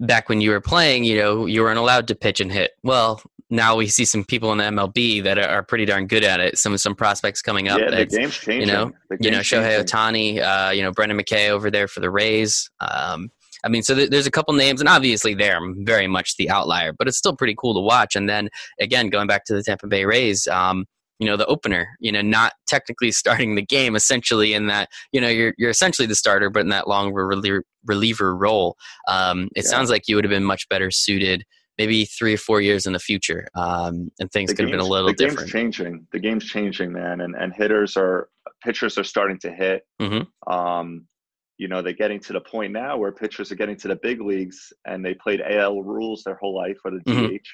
back 0.01 0.29
when 0.29 0.41
you 0.41 0.51
were 0.51 0.61
playing, 0.61 1.05
you 1.05 1.17
know, 1.19 1.47
you 1.47 1.63
weren't 1.63 1.79
allowed 1.79 2.09
to 2.09 2.15
pitch 2.17 2.41
and 2.41 2.51
hit. 2.51 2.73
Well, 2.83 3.23
now 3.51 3.77
we 3.77 3.87
see 3.87 4.05
some 4.05 4.25
people 4.25 4.51
in 4.53 4.59
the 4.59 4.65
MLB 4.65 5.23
that 5.23 5.39
are, 5.39 5.63
pretty 5.63 5.85
darn 5.85 6.07
good 6.07 6.25
at 6.25 6.41
it. 6.41 6.59
Some 6.59 6.77
some 6.79 6.95
prospects 6.95 7.41
coming 7.43 7.69
up. 7.69 7.79
yeah, 7.79 7.91
the 7.91 8.07
game's 8.07 8.37
changing. 8.37 8.69
You 8.69 8.75
know, 8.75 8.93
you 9.21 9.31
know, 9.31 9.41
Shohei. 9.41 9.83
Ohtani, 9.83 10.41
uh, 10.41 10.71
you 10.73 10.83
know, 10.83 10.91
Brendan 10.91 11.19
McKay 11.19 11.51
over 11.51 11.71
there 11.71 11.87
for 11.87 12.01
the 12.01 12.11
Rays. 12.11 12.71
Um, 12.81 13.31
I 13.65 13.69
mean, 13.69 13.83
so 13.83 13.95
th- 13.95 14.11
there's 14.11 14.27
a 14.27 14.31
couple 14.31 14.55
names, 14.55 14.81
and 14.81 14.89
obviously 14.89 15.35
they're 15.35 15.59
very 15.79 16.07
much 16.07 16.37
the 16.37 16.51
outlier, 16.51 16.93
but 16.93 17.09
it's 17.09 17.17
still 17.19 17.35
pretty 17.37 17.55
cool 17.59 17.75
to 17.75 17.81
watch. 17.81 18.15
And 18.15 18.29
then 18.29 18.49
again, 18.81 19.09
going 19.09 19.27
back 19.27 19.45
to 19.47 19.55
the 19.55 19.63
Tampa 19.63 19.87
Bay 19.87 20.05
Rays, 20.05 20.47
um, 20.49 20.85
you 21.21 21.27
know, 21.27 21.37
the 21.37 21.47
opener, 21.47 21.89
you 22.01 22.11
know, 22.13 22.23
not 22.23 22.53
technically 22.67 23.11
starting 23.23 23.55
the 23.55 23.63
game, 23.65 23.97
essentially 23.97 24.53
in 24.53 24.67
that, 24.67 24.89
you 25.13 25.21
know, 25.21 25.29
you're 25.29 25.55
you're 25.59 25.71
essentially 25.71 26.07
the 26.07 26.15
starter, 26.15 26.51
but 26.51 26.61
in 26.61 26.69
that 26.71 26.89
long 26.89 27.13
reliever, 27.13 27.65
reliever 27.87 28.37
role. 28.37 28.77
Um, 29.09 29.49
it 29.55 29.65
Yeah. 29.65 29.71
sounds 29.71 29.91
like 29.91 30.09
you 30.09 30.17
would 30.17 30.25
have 30.25 30.31
been 30.31 30.45
much 30.45 30.69
better 30.69 30.91
suited. 30.91 31.45
Maybe 31.77 32.05
three 32.05 32.35
or 32.35 32.39
four 32.39 32.61
years 32.61 32.87
in 32.87 32.93
the 32.93 33.01
future, 33.01 33.49
um, 33.57 34.09
and 34.21 34.31
things 34.31 34.51
The 34.51 34.55
could 34.55 34.65
have 34.67 34.71
been 34.71 34.79
a 34.79 34.85
little 34.87 35.09
the 35.09 35.15
different. 35.15 35.51
The 35.51 35.59
game's 35.59 35.75
changing. 35.77 36.07
The 36.13 36.21
game's 36.21 36.45
changing, 36.45 36.93
man, 36.93 37.21
and 37.21 37.35
and 37.35 37.53
hitters 37.53 37.97
are 37.97 38.29
pitchers 38.63 38.97
are 38.97 39.03
starting 39.03 39.41
to 39.41 39.51
hit. 39.51 39.83
Mhm. 40.01 40.29
Um, 40.47 41.09
you 41.59 41.69
know, 41.69 41.83
they're 41.83 41.93
getting 41.93 42.21
to 42.21 42.33
the 42.33 42.41
point 42.41 42.73
now 42.73 42.97
where 42.97 43.13
pitchers 43.13 43.53
are 43.53 43.57
getting 43.57 43.77
to 43.77 43.89
the 43.89 43.97
big 43.97 44.21
leagues, 44.21 44.73
and 44.87 45.05
they 45.05 45.15
played 45.15 45.41
AL 45.41 45.83
rules 45.83 46.23
their 46.25 46.35
whole 46.37 46.55
life 46.55 46.79
or 46.85 46.91
the 46.91 46.99
Mhm. 47.01 47.37
DH, 47.39 47.49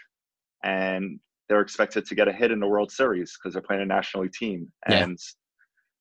and 0.64 1.20
they're 1.48 1.60
expected 1.60 2.06
to 2.06 2.14
get 2.14 2.28
a 2.28 2.32
hit 2.32 2.50
in 2.50 2.60
the 2.60 2.66
World 2.66 2.90
Series 2.90 3.36
because 3.36 3.52
they're 3.54 3.62
playing 3.62 3.82
a 3.82 3.86
national 3.86 4.22
league 4.22 4.32
team, 4.32 4.72
Yeah. 4.88 5.04
and 5.04 5.18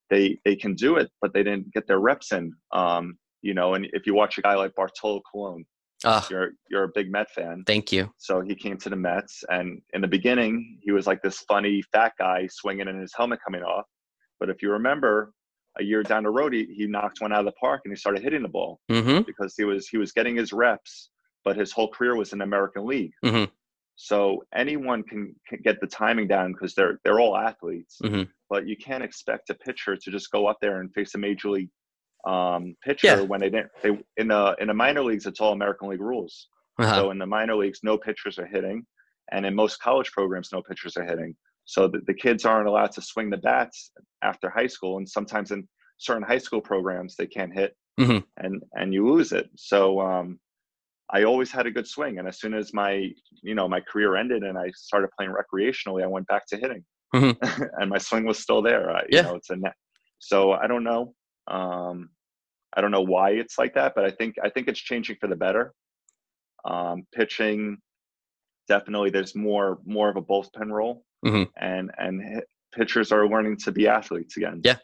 they 0.09 0.39
they 0.45 0.55
can 0.55 0.73
do 0.75 0.97
it, 0.97 1.11
but 1.21 1.33
they 1.33 1.43
didn't 1.43 1.71
get 1.73 1.87
their 1.87 1.99
reps 1.99 2.31
in. 2.31 2.53
Um, 2.71 3.17
you 3.41 3.53
know, 3.53 3.73
and 3.75 3.85
if 3.93 4.05
you 4.07 4.13
watch 4.13 4.37
a 4.37 4.41
guy 4.41 4.55
like 4.55 4.73
Bartolo 4.75 5.21
Colon, 5.31 5.65
Ah, 6.05 6.25
you're 6.29 6.51
you're 6.69 6.83
a 6.85 6.89
big 6.89 7.11
Met 7.11 7.29
fan. 7.31 7.63
thank 7.67 7.91
you. 7.91 8.11
So 8.17 8.41
he 8.41 8.55
came 8.55 8.77
to 8.77 8.89
the 8.89 8.95
Mets, 8.95 9.43
and 9.49 9.81
in 9.93 10.01
the 10.01 10.07
beginning, 10.07 10.79
he 10.81 10.91
was 10.91 11.05
like 11.05 11.21
this 11.21 11.39
funny 11.41 11.81
fat 11.91 12.13
guy 12.17 12.47
swinging 12.47 12.87
and 12.87 12.99
his 13.01 13.13
helmet 13.15 13.39
coming 13.43 13.63
off. 13.63 13.85
But 14.39 14.49
if 14.49 14.61
you 14.61 14.71
remember, 14.71 15.33
a 15.77 15.83
year 15.83 16.03
down 16.03 16.23
the 16.23 16.29
road, 16.29 16.53
he, 16.53 16.65
he 16.65 16.87
knocked 16.87 17.21
one 17.21 17.31
out 17.31 17.39
of 17.39 17.45
the 17.45 17.51
park 17.53 17.81
and 17.85 17.91
he 17.91 17.95
started 17.97 18.23
hitting 18.23 18.41
the 18.41 18.47
ball 18.47 18.79
hmm 18.89 19.19
because 19.21 19.53
he 19.55 19.63
was 19.63 19.87
he 19.87 19.97
was 19.97 20.11
getting 20.11 20.35
his 20.35 20.51
reps, 20.51 21.09
but 21.45 21.55
his 21.55 21.71
whole 21.71 21.87
career 21.89 22.15
was 22.15 22.33
in 22.33 22.39
the 22.39 22.43
American 22.45 22.85
League. 22.85 23.13
Mhm. 23.23 23.49
So 23.95 24.43
anyone 24.55 25.03
can, 25.03 25.35
can 25.47 25.59
get 25.61 25.79
the 25.81 25.87
timing 25.87 26.27
down 26.27 26.53
because 26.53 26.73
they're 26.73 26.99
they're 27.03 27.19
all 27.19 27.37
athletes. 27.37 27.97
Mhm. 28.03 28.27
but 28.49 28.65
you 28.67 28.75
can't 28.77 29.03
expect 29.03 29.49
a 29.51 29.53
pitcher 29.53 29.95
to 29.95 30.11
just 30.11 30.31
go 30.31 30.47
up 30.47 30.57
there 30.61 30.79
and 30.81 30.91
face 30.93 31.13
a 31.15 31.17
major 31.19 31.49
league 31.49 31.69
um, 32.27 32.75
pitcher 32.83 33.07
Yeah. 33.07 33.21
when 33.21 33.39
they 33.39 33.49
didn't. 33.49 33.71
They 33.83 33.91
in 34.17 34.27
the 34.29 34.55
in 34.59 34.67
the 34.67 34.73
minor 34.73 35.03
leagues, 35.03 35.25
it's 35.27 35.39
all 35.39 35.53
American 35.53 35.87
League 35.89 36.01
rules. 36.01 36.47
Uh-huh. 36.79 36.95
So 36.95 37.11
in 37.11 37.17
the 37.19 37.25
minor 37.25 37.55
leagues, 37.55 37.79
no 37.83 37.97
pitchers 37.97 38.39
are 38.39 38.45
hitting, 38.47 38.85
and 39.31 39.45
in 39.45 39.53
most 39.53 39.79
college 39.81 40.11
programs, 40.11 40.51
no 40.51 40.61
pitchers 40.61 40.97
are 40.97 41.05
hitting. 41.05 41.35
So 41.69 41.87
the, 41.87 41.99
the 42.07 42.15
kids 42.15 42.45
aren't 42.45 42.67
allowed 42.67 42.91
to 42.93 43.01
swing 43.01 43.29
the 43.29 43.37
bats 43.37 43.91
after 44.23 44.49
high 44.49 44.65
school, 44.65 44.97
and 44.97 45.07
sometimes 45.07 45.51
in 45.51 45.67
certain 45.99 46.23
high 46.23 46.39
school 46.39 46.61
programs, 46.61 47.15
they 47.15 47.27
can't 47.27 47.53
hit, 47.53 47.75
Mhm. 47.99 48.23
and 48.37 48.63
and 48.73 48.91
you 48.91 49.07
lose 49.07 49.31
it. 49.33 49.47
So 49.55 50.01
um, 50.01 50.39
I 51.11 51.23
always 51.25 51.51
had 51.51 51.67
a 51.67 51.71
good 51.71 51.87
swing, 51.87 52.17
and 52.17 52.27
as 52.27 52.39
soon 52.39 52.55
as 52.55 52.73
my 52.73 53.11
you 53.43 53.53
know 53.53 53.67
my 53.67 53.81
career 53.81 54.15
ended 54.15 54.41
and 54.43 54.57
I 54.57 54.71
started 54.71 55.09
playing 55.15 55.31
recreationally, 55.31 56.01
I 56.03 56.07
went 56.07 56.25
back 56.25 56.47
to 56.47 56.57
hitting, 56.57 56.83
Mhm. 57.15 57.37
and 57.79 57.87
my 57.89 57.99
swing 57.99 58.25
was 58.25 58.39
still 58.39 58.63
there. 58.63 58.89
I, 58.89 59.01
you 59.01 59.07
Yeah. 59.17 59.21
know, 59.21 59.35
it's 59.35 59.51
a 59.51 59.55
net. 59.55 59.75
So 60.17 60.53
I 60.53 60.65
don't 60.65 60.83
know. 60.83 61.13
Um, 61.47 62.09
I 62.75 62.81
don't 62.81 62.91
know 62.91 63.01
why 63.15 63.31
it's 63.41 63.59
like 63.59 63.75
that, 63.75 63.93
but 63.95 64.05
I 64.05 64.11
think 64.11 64.37
I 64.43 64.49
think 64.49 64.67
it's 64.67 64.79
changing 64.79 65.17
for 65.21 65.27
the 65.27 65.35
better. 65.35 65.73
Um, 66.65 67.05
pitching, 67.13 67.77
definitely, 68.67 69.11
there's 69.11 69.35
more 69.35 69.79
more 69.85 70.09
of 70.09 70.17
a 70.17 70.21
bullpen 70.21 70.71
role, 70.71 71.05
Mhm. 71.25 71.49
and 71.57 71.91
and 71.97 72.41
pitchers 72.73 73.11
are 73.11 73.27
learning 73.27 73.57
to 73.57 73.71
be 73.71 73.87
athletes 73.87 74.37
again. 74.37 74.61
Yeah. 74.63 74.77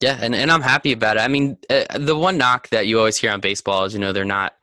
Yeah, 0.00 0.18
and, 0.20 0.34
and 0.34 0.50
I'm 0.50 0.62
happy 0.62 0.90
about 0.90 1.16
it. 1.16 1.20
I 1.20 1.28
mean, 1.28 1.56
uh, 1.70 1.84
the 1.96 2.16
one 2.16 2.36
knock 2.36 2.68
that 2.70 2.88
you 2.88 2.98
always 2.98 3.16
hear 3.16 3.30
on 3.30 3.40
baseball 3.40 3.84
is, 3.84 3.94
you 3.94 4.00
know, 4.00 4.12
they're 4.12 4.24
not 4.24 4.54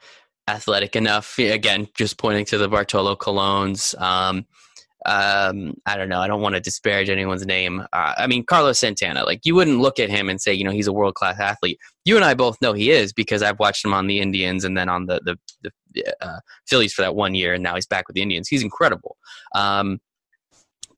athletic 0.50 0.98
enough. 0.98 1.39
Again, 1.39 1.88
just 1.96 2.18
pointing 2.18 2.44
to 2.48 2.58
the 2.58 2.68
Bartolo 2.68 3.15
Colons. 3.15 3.96
Um, 3.98 4.46
um, 5.06 5.76
I 5.86 5.96
don't 5.96 6.10
know. 6.10 6.20
I 6.20 6.28
don't 6.28 6.42
want 6.42 6.56
to 6.56 6.62
disparage 6.62 7.10
anyone's 7.10 7.46
name. 7.46 7.80
Uh, 7.94 8.13
I 8.18 8.28
mean, 8.28 8.44
Carlos 8.44 8.80
Santana. 8.80 9.24
Like, 9.24 9.46
you 9.46 9.56
wouldn't 9.56 9.80
look 9.80 9.98
at 9.98 10.10
him 10.10 10.28
and 10.28 10.42
say, 10.42 10.54
you 10.54 10.65
know, 10.65 10.72
he's 10.72 10.88
a 10.88 10.94
world 10.94 11.15
class 11.15 11.39
athlete. 11.39 11.80
You 12.04 12.18
and 12.18 12.26
I 12.26 12.34
both 12.34 12.62
know 12.62 12.74
he 12.74 12.92
is 12.92 13.13
because 13.13 13.42
I've 13.42 13.60
watched 13.60 13.86
him 13.86 13.94
on 13.94 14.08
the 14.08 14.20
Indians 14.20 14.65
and 14.65 14.78
then 14.78 14.89
on 14.89 15.06
the 15.06 15.22
the, 15.24 15.38
the 15.94 16.13
uh, 16.20 16.39
Phillies 16.68 16.92
for 16.92 17.02
that 17.02 17.15
one 17.15 17.34
year, 17.34 17.54
and 17.54 17.63
now 17.63 17.76
he's 17.76 17.88
back 17.88 18.10
with 18.10 18.15
the 18.15 18.22
Indians. 18.22 18.50
He's 18.50 18.62
incredible. 18.62 19.15
Um, 19.56 20.02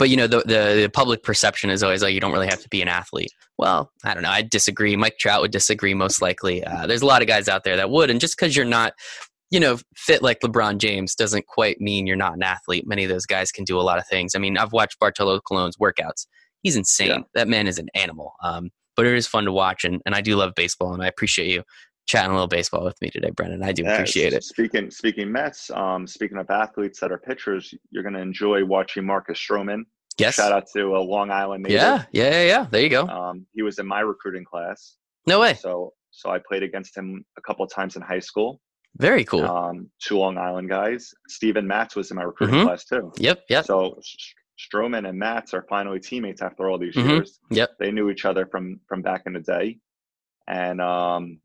but 0.02 0.10
you 0.10 0.18
know, 0.18 0.26
the, 0.26 0.40
the 0.40 0.82
the 0.82 0.90
public 0.92 1.22
perception 1.22 1.70
is 1.70 1.84
always 1.84 2.02
like 2.02 2.16
you 2.16 2.20
don't 2.20 2.32
really 2.32 2.48
have 2.48 2.64
to 2.64 2.70
be 2.70 2.82
an 2.82 2.88
athlete. 2.88 3.30
Well, 3.60 3.92
I 4.04 4.16
don't 4.16 4.24
know. 4.24 4.32
I 4.32 4.42
disagree. 4.42 4.96
Mike 4.96 5.20
Trout 5.20 5.42
would 5.44 5.52
disagree 5.52 5.94
most 5.94 6.24
likely. 6.24 6.64
Uh, 6.64 6.88
there's 6.88 7.04
a 7.04 7.06
lot 7.06 7.22
of 7.22 7.28
guys 7.28 7.48
out 7.48 7.64
there 7.64 7.78
that 7.78 7.92
would, 7.92 8.10
and 8.10 8.20
just 8.20 8.36
because 8.36 8.56
you're 8.56 8.66
not, 8.66 8.94
you 9.52 9.60
know, 9.60 9.78
fit 9.96 10.24
like 10.24 10.40
LeBron 10.40 10.80
James 10.80 11.14
doesn't 11.14 11.46
quite 11.46 11.80
mean 11.80 12.08
you're 12.08 12.16
not 12.16 12.34
an 12.34 12.42
athlete. 12.42 12.88
Many 12.88 13.04
of 13.04 13.12
those 13.12 13.28
guys 13.28 13.52
can 13.52 13.64
do 13.64 13.80
a 13.80 13.84
lot 13.84 14.00
of 14.00 14.08
things. 14.08 14.34
I 14.34 14.40
mean, 14.40 14.58
I've 14.58 14.72
watched 14.72 14.98
Bartolo 15.00 15.40
Colon's 15.40 15.78
workouts. 15.78 16.26
He's 16.64 16.76
insane. 16.76 17.10
Yeah. 17.10 17.20
That 17.36 17.48
man 17.48 17.68
is 17.68 17.78
an 17.78 17.90
animal. 17.94 18.34
Um, 18.44 18.72
but 18.96 19.06
it 19.06 19.14
is 19.14 19.28
fun 19.28 19.46
to 19.46 19.52
watch, 19.52 19.86
and, 19.86 20.02
and 20.08 20.16
I 20.16 20.22
do 20.22 20.36
love 20.36 20.54
baseball, 20.56 20.96
and 20.96 21.04
I 21.04 21.08
appreciate 21.08 21.52
you 21.52 21.62
chatting 22.08 22.32
a 22.32 22.34
little 22.34 22.48
baseball 22.48 22.84
with 22.84 23.00
me 23.02 23.10
today, 23.10 23.30
Brendan. 23.32 23.64
I 23.64 23.72
do 23.72 23.84
Yeah, 23.84 23.94
appreciate 23.94 24.34
it. 24.34 24.44
Speaking 24.44 24.90
speaking 24.92 25.32
Mets, 25.32 25.70
um, 25.72 26.06
speaking 26.08 26.38
of 26.38 26.50
athletes 26.50 27.00
that 27.00 27.12
are 27.12 27.18
pitchers, 27.18 27.74
you're 27.90 28.04
going 28.04 28.16
to 28.16 28.22
enjoy 28.22 28.66
watching 28.66 29.06
Marcus 29.06 29.40
Stroman. 29.40 29.84
Yes. 30.18 30.36
Shout 30.36 30.52
out 30.52 30.66
to 30.76 30.96
a 30.98 31.00
Long 31.00 31.32
Island 31.32 31.64
native. 31.64 31.82
Yeah, 31.82 32.04
yeah, 32.12 32.30
yeah, 32.32 32.44
yeah. 32.46 32.68
There 32.70 32.82
you 32.82 32.90
go. 32.90 33.08
Um, 33.08 33.46
he 33.54 33.62
was 33.62 33.80
in 33.80 33.88
my 33.88 34.02
recruiting 34.02 34.44
class, 34.44 34.98
No 35.26 35.40
way. 35.40 35.54
so 35.56 35.94
so 36.12 36.30
I 36.30 36.40
played 36.40 36.64
against 36.64 36.96
him 36.98 37.24
a 37.38 37.42
couple 37.42 37.64
of 37.64 37.72
times 37.72 37.96
in 37.96 38.02
high 38.02 38.20
school. 38.20 38.60
Very 38.98 39.24
cool. 39.24 39.46
Um, 39.46 39.90
two 40.04 40.18
Long 40.18 40.38
Island 40.38 40.68
guys. 40.68 41.14
Steven 41.30 41.66
Matz 41.66 41.96
was 41.96 42.12
in 42.12 42.18
my 42.18 42.24
recruiting 42.24 42.56
Mhm. 42.60 42.64
class 42.66 42.84
too. 42.84 43.14
Yep, 43.18 43.44
yep, 43.50 43.64
So 43.66 43.98
Stroman 44.60 45.08
and 45.08 45.18
Matz 45.18 45.54
are 45.54 45.66
finally 45.70 46.00
teammates 46.02 46.42
after 46.42 46.70
all 46.70 46.78
these 46.78 46.96
Mhm. 46.96 47.10
years. 47.10 47.40
yep. 47.50 47.72
They 47.80 47.90
knew 47.92 48.10
each 48.10 48.26
other 48.26 48.46
from 48.48 48.82
from 48.90 49.02
back 49.02 49.24
in 49.26 49.32
the 49.34 49.40
day, 49.40 49.80
and 50.48 50.82
um, 50.82 51.40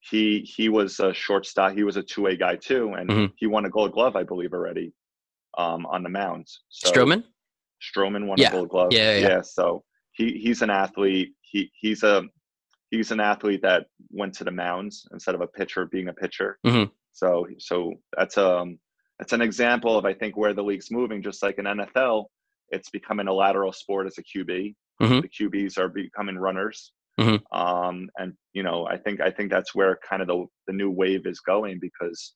he 0.00 0.40
he 0.40 0.68
was 0.68 0.98
a 1.00 1.12
shortstop. 1.12 1.72
He 1.74 1.82
was 1.84 1.96
a 1.96 2.02
two 2.02 2.22
way 2.22 2.36
guy 2.36 2.56
too, 2.56 2.94
and 2.94 3.08
Mhm. 3.10 3.32
he 3.36 3.46
won 3.46 3.64
a 3.66 3.70
Gold 3.70 3.92
Glove, 3.92 4.16
I 4.16 4.22
believe, 4.24 4.52
already 4.52 4.92
um, 5.58 5.84
on 5.86 6.02
the 6.02 6.08
mounds. 6.08 6.62
So 6.68 6.90
Stroman. 6.90 7.24
Stroman 7.82 8.26
won 8.26 8.38
Yeah. 8.38 8.48
a 8.48 8.52
Gold 8.52 8.68
Glove. 8.70 8.92
Yeah, 8.92 9.16
yeah, 9.16 9.28
yeah. 9.28 9.40
So 9.42 9.84
he 10.12 10.38
he's 10.38 10.62
an 10.62 10.70
athlete. 10.70 11.34
He 11.42 11.70
he's 11.74 12.02
a 12.02 12.24
he's 12.90 13.10
an 13.12 13.20
athlete 13.20 13.62
that 13.62 13.86
went 14.10 14.34
to 14.34 14.44
the 14.44 14.50
mounds 14.50 15.06
instead 15.12 15.34
of 15.34 15.40
a 15.40 15.46
pitcher 15.46 15.86
being 15.86 16.08
a 16.08 16.12
pitcher. 16.14 16.58
Mhm. 16.66 16.90
So 17.12 17.46
so 17.58 17.94
that's 18.16 18.38
um 18.38 18.78
that's 19.18 19.32
an 19.34 19.42
example 19.42 19.98
of 19.98 20.04
I 20.06 20.14
think 20.14 20.36
where 20.36 20.54
the 20.54 20.62
league's 20.64 20.90
moving. 20.90 21.22
Just 21.22 21.42
like 21.42 21.58
in 21.58 21.66
NFL, 21.66 22.26
it's 22.70 22.88
becoming 22.90 23.28
a 23.28 23.32
lateral 23.32 23.72
sport 23.72 24.06
as 24.06 24.16
a 24.18 24.22
QB. 24.22 24.74
Mhm. 25.02 25.22
The 25.22 25.28
QBs 25.28 25.78
are 25.78 25.88
becoming 25.88 26.38
runners. 26.38 26.92
Mhm. 27.20 27.40
Um, 27.52 28.08
and 28.18 28.32
you 28.54 28.62
know, 28.62 28.86
I 28.86 28.96
think 28.96 29.20
I 29.20 29.30
think 29.30 29.50
that's 29.50 29.74
where 29.74 29.98
kind 30.08 30.22
of 30.22 30.28
the 30.28 30.46
the 30.66 30.72
new 30.72 30.90
wave 30.90 31.26
is 31.26 31.40
going 31.40 31.78
because 31.80 32.34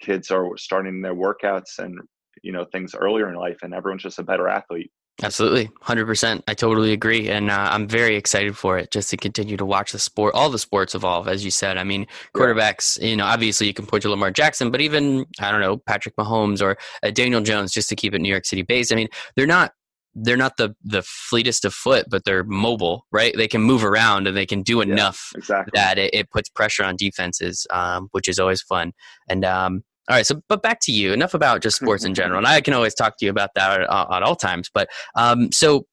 kids 0.00 0.30
are 0.30 0.56
starting 0.56 1.00
their 1.00 1.14
workouts 1.14 1.78
and 1.78 1.98
you 2.42 2.52
know 2.52 2.64
things 2.66 2.94
earlier 2.94 3.28
in 3.28 3.36
life, 3.36 3.58
and 3.62 3.72
everyone's 3.72 4.02
just 4.02 4.18
a 4.18 4.24
better 4.24 4.48
athlete. 4.48 4.90
Absolutely, 5.22 5.70
hundred 5.80 6.04
percent. 6.04 6.44
I 6.46 6.52
totally 6.52 6.92
agree, 6.92 7.30
and 7.30 7.50
uh, 7.50 7.68
I'm 7.70 7.88
very 7.88 8.16
excited 8.16 8.54
for 8.54 8.76
it. 8.76 8.90
Just 8.90 9.08
to 9.10 9.16
continue 9.16 9.56
to 9.56 9.64
watch 9.64 9.92
the 9.92 9.98
sport, 9.98 10.34
all 10.34 10.50
the 10.50 10.58
sports 10.58 10.94
evolve, 10.94 11.26
as 11.26 11.42
you 11.42 11.50
said. 11.50 11.78
I 11.78 11.84
mean, 11.84 12.06
quarterbacks. 12.34 13.00
You 13.00 13.16
know, 13.16 13.24
obviously 13.24 13.66
you 13.66 13.72
can 13.72 13.86
point 13.86 14.02
to 14.02 14.10
Lamar 14.10 14.30
Jackson, 14.30 14.70
but 14.70 14.82
even 14.82 15.24
I 15.40 15.50
don't 15.50 15.62
know 15.62 15.78
Patrick 15.78 16.16
Mahomes 16.16 16.60
or 16.60 16.76
uh, 17.02 17.10
Daniel 17.10 17.40
Jones, 17.40 17.72
just 17.72 17.88
to 17.88 17.96
keep 17.96 18.12
it 18.12 18.20
New 18.20 18.28
York 18.28 18.44
City 18.44 18.60
based. 18.60 18.92
I 18.92 18.96
mean, 18.96 19.08
they're 19.36 19.46
not 19.46 19.72
they're 20.18 20.36
not 20.36 20.56
the 20.56 20.74
the 20.82 21.02
fleetest 21.02 21.64
of 21.66 21.74
foot, 21.74 22.06
but 22.08 22.24
they're 22.24 22.42
mobile, 22.44 23.06
right? 23.12 23.34
They 23.36 23.46
can 23.48 23.60
move 23.60 23.84
around 23.84 24.26
and 24.26 24.36
they 24.36 24.46
can 24.46 24.62
do 24.62 24.80
enough 24.80 25.30
Exactly. 25.36 25.72
that 25.74 25.98
it, 25.98 26.14
it 26.14 26.30
puts 26.30 26.48
pressure 26.48 26.84
on 26.84 26.96
defenses, 26.96 27.66
um, 27.70 28.08
which 28.12 28.26
is 28.28 28.38
always 28.38 28.62
fun. 28.62 28.92
And 29.28 29.44
um, 29.44 29.84
all 30.08 30.16
right, 30.16 30.26
so 30.26 30.40
but 30.48 30.62
back 30.62 30.78
to 30.82 30.92
you. 30.92 31.12
Enough 31.12 31.34
about 31.34 31.62
just 31.62 31.76
sports 31.76 32.04
in 32.04 32.14
general, 32.14 32.38
and 32.38 32.46
I 32.46 32.60
can 32.62 32.72
always 32.74 32.94
talk 32.94 33.18
to 33.18 33.24
you 33.26 33.30
about 33.30 33.50
that 33.56 33.80
at, 33.82 33.90
at 33.90 34.22
all 34.22 34.36
times. 34.36 34.70
But 34.72 34.88
um, 35.16 35.52
so 35.52 35.86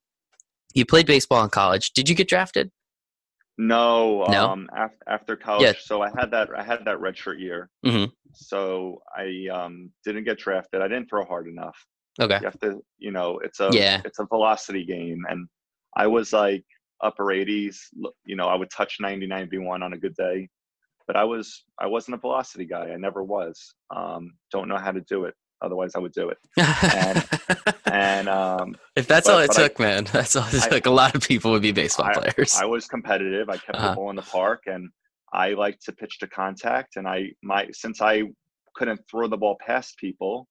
you 0.73 0.85
played 0.85 1.05
baseball 1.05 1.43
in 1.43 1.49
college. 1.49 1.91
Did 1.93 2.07
you 2.07 2.15
get 2.15 2.27
drafted? 2.29 2.71
No, 3.57 4.25
No? 4.29 4.49
um, 4.49 4.67
after, 4.75 4.97
after 5.07 5.35
college. 5.35 5.63
Yeah. 5.63 5.73
So 5.79 6.01
I 6.01 6.09
had 6.17 6.31
that. 6.31 6.49
I 6.57 6.63
had 6.63 6.85
that 6.85 6.97
redshirt 6.97 7.39
year. 7.39 7.69
Mhm. 7.85 8.11
So 8.33 9.01
I 9.15 9.47
um, 9.53 9.91
didn't 10.03 10.23
get 10.23 10.39
drafted. 10.39 10.81
I 10.81 10.87
didn't 10.87 11.07
throw 11.09 11.23
hard 11.25 11.47
enough. 11.47 11.77
Okay. 12.21 12.37
You 12.39 12.45
have 12.45 12.59
to, 12.59 12.83
you 12.99 13.11
know, 13.11 13.39
it's 13.39 13.59
a 13.59 13.69
Yeah. 13.71 14.01
it's 14.05 14.19
a 14.19 14.25
velocity 14.25 14.85
game, 14.85 15.23
and 15.29 15.47
I 15.95 16.07
was 16.07 16.31
like 16.33 16.63
upper 17.01 17.25
80s. 17.25 17.77
You 18.25 18.35
know, 18.35 18.47
I 18.47 18.55
would 18.55 18.69
touch 18.69 18.97
90, 18.99 19.25
91 19.27 19.81
on 19.83 19.93
a 19.93 19.97
good 19.97 20.15
day, 20.15 20.47
but 21.07 21.15
I 21.15 21.23
was 21.23 21.63
I 21.79 21.87
wasn't 21.87 22.15
a 22.15 22.19
velocity 22.19 22.65
guy. 22.65 22.89
I 22.91 22.97
never 22.97 23.23
was. 23.23 23.73
Um, 23.95 24.33
don't 24.51 24.67
know 24.67 24.77
how 24.77 24.91
to 24.91 25.01
do 25.01 25.25
it. 25.25 25.33
Otherwise, 25.61 25.95
I 25.95 25.99
would 25.99 26.11
do 26.11 26.29
it. 26.29 26.37
And 27.85 28.27
um, 28.29 28.75
if 28.95 29.07
that's 29.07 29.27
but- 29.27 29.33
all 29.33 29.39
it 29.39 29.47
but 29.47 29.57
I- 29.59 29.63
took, 29.67 29.79
man, 29.79 30.03
that's 30.11 30.35
all 30.35 30.45
it 30.47 30.63
I- 30.63 30.69
took. 30.69 30.85
A 30.85 30.89
lot 30.91 31.15
of 31.15 31.21
people 31.27 31.51
would 31.51 31.61
be 31.61 31.71
baseball 31.71 32.11
players. 32.13 32.55
I 32.59 32.65
was 32.65 32.85
competitive. 32.85 33.49
I 33.49 33.57
kept 33.57 33.77
Uh-huh. 33.77 33.89
the 33.91 33.95
ball 33.95 34.09
in 34.09 34.15
the 34.15 34.21
park, 34.23 34.63
and 34.67 34.89
I 35.33 35.53
like 35.53 35.79
to 35.85 35.91
pitch 35.93 36.19
to 36.19 36.27
contact. 36.27 36.95
And 36.97 37.07
I 37.07 37.31
my 37.41 37.67
since 37.71 38.01
I 38.01 38.23
couldn't 38.75 39.01
throw 39.09 39.27
the 39.27 39.37
ball 39.37 39.57
past 39.65 39.97
people, 39.97 40.47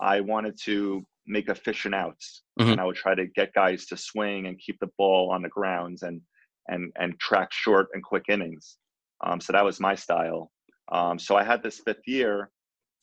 I 0.00 0.20
wanted 0.20 0.58
to 0.64 1.04
make 1.26 1.48
efficient 1.48 1.94
outs, 1.94 2.42
Mhm. 2.60 2.72
and 2.72 2.80
I 2.80 2.84
would 2.84 2.96
try 2.96 3.14
to 3.14 3.26
get 3.26 3.52
guys 3.54 3.86
to 3.86 3.96
swing 3.96 4.46
and 4.46 4.58
keep 4.58 4.78
the 4.78 4.90
ball 4.98 5.30
on 5.30 5.42
the 5.42 5.48
grounds 5.48 6.02
and 6.02 6.20
and 6.68 6.92
and 6.96 7.18
track 7.20 7.52
short 7.52 7.88
and 7.94 8.02
quick 8.02 8.24
innings. 8.28 8.76
Um, 9.24 9.40
so 9.40 9.52
that 9.52 9.64
was 9.64 9.80
my 9.80 9.94
style. 9.94 10.50
Um, 10.90 11.18
so 11.18 11.36
I 11.36 11.44
had 11.44 11.62
this 11.62 11.80
fifth 11.80 12.06
year. 12.06 12.50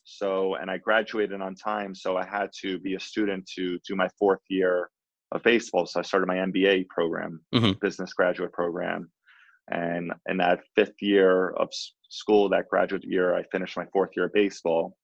So 0.06 0.56
and 0.56 0.70
I 0.70 0.78
graduated 0.78 1.42
on 1.42 1.56
time. 1.56 1.96
So 1.96 2.18
I 2.18 2.26
had 2.26 2.52
to 2.62 2.78
be 2.80 2.96
a 2.96 3.00
student 3.00 3.46
to 3.56 3.80
do 3.88 3.96
my 3.96 4.10
fourth 4.20 4.42
year 4.50 4.90
of 5.32 5.44
baseball. 5.44 5.86
So 5.86 6.00
I 6.00 6.04
started 6.04 6.28
my 6.28 6.38
MBA 6.40 6.84
program, 6.90 7.44
Mhm. 7.54 7.80
business 7.80 8.14
graduate 8.14 8.52
program. 8.52 9.12
And 9.72 10.14
in 10.28 10.38
that 10.38 10.62
fifth 10.76 11.02
year 11.02 11.52
of 11.52 11.70
school, 12.10 12.50
that 12.50 12.68
graduate 12.70 13.06
year, 13.06 13.34
I 13.34 13.44
finished 13.44 13.78
my 13.78 13.86
fourth 13.94 14.12
year 14.16 14.26
of 14.26 14.34
baseball. 14.34 14.98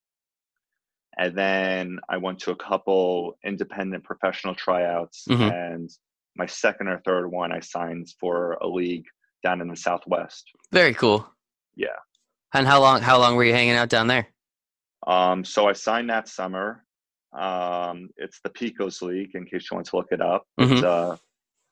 And 1.20 1.36
then 1.36 2.00
I 2.08 2.16
went 2.16 2.38
to 2.40 2.50
a 2.50 2.56
couple 2.56 3.36
independent 3.44 4.04
professional 4.04 4.54
tryouts. 4.54 5.26
Mhm. 5.28 5.52
And 5.52 5.90
my 6.34 6.46
second 6.46 6.88
or 6.88 6.98
third 7.04 7.30
one, 7.30 7.52
I 7.52 7.60
signed 7.60 8.08
for 8.18 8.52
a 8.62 8.66
league 8.66 9.04
down 9.44 9.60
in 9.60 9.68
the 9.68 9.76
Southwest. 9.76 10.50
Very 10.72 10.94
cool. 10.94 11.30
Yeah. 11.74 11.98
And 12.54 12.66
how 12.66 12.80
long? 12.80 13.02
How 13.02 13.18
long 13.18 13.36
were 13.36 13.44
you 13.44 13.52
hanging 13.52 13.74
out 13.76 13.90
down 13.90 14.06
there? 14.06 14.28
Um, 15.06 15.44
so 15.44 15.68
I 15.68 15.74
signed 15.74 16.08
that 16.08 16.26
summer. 16.26 16.86
Um, 17.34 18.08
it's 18.16 18.40
the 18.40 18.50
Pecos 18.50 19.02
League, 19.02 19.34
in 19.34 19.44
case 19.44 19.70
you 19.70 19.74
want 19.76 19.86
to 19.88 19.96
look 19.96 20.12
it 20.12 20.22
up. 20.22 20.46
It's 20.56 20.82
a 20.82 21.18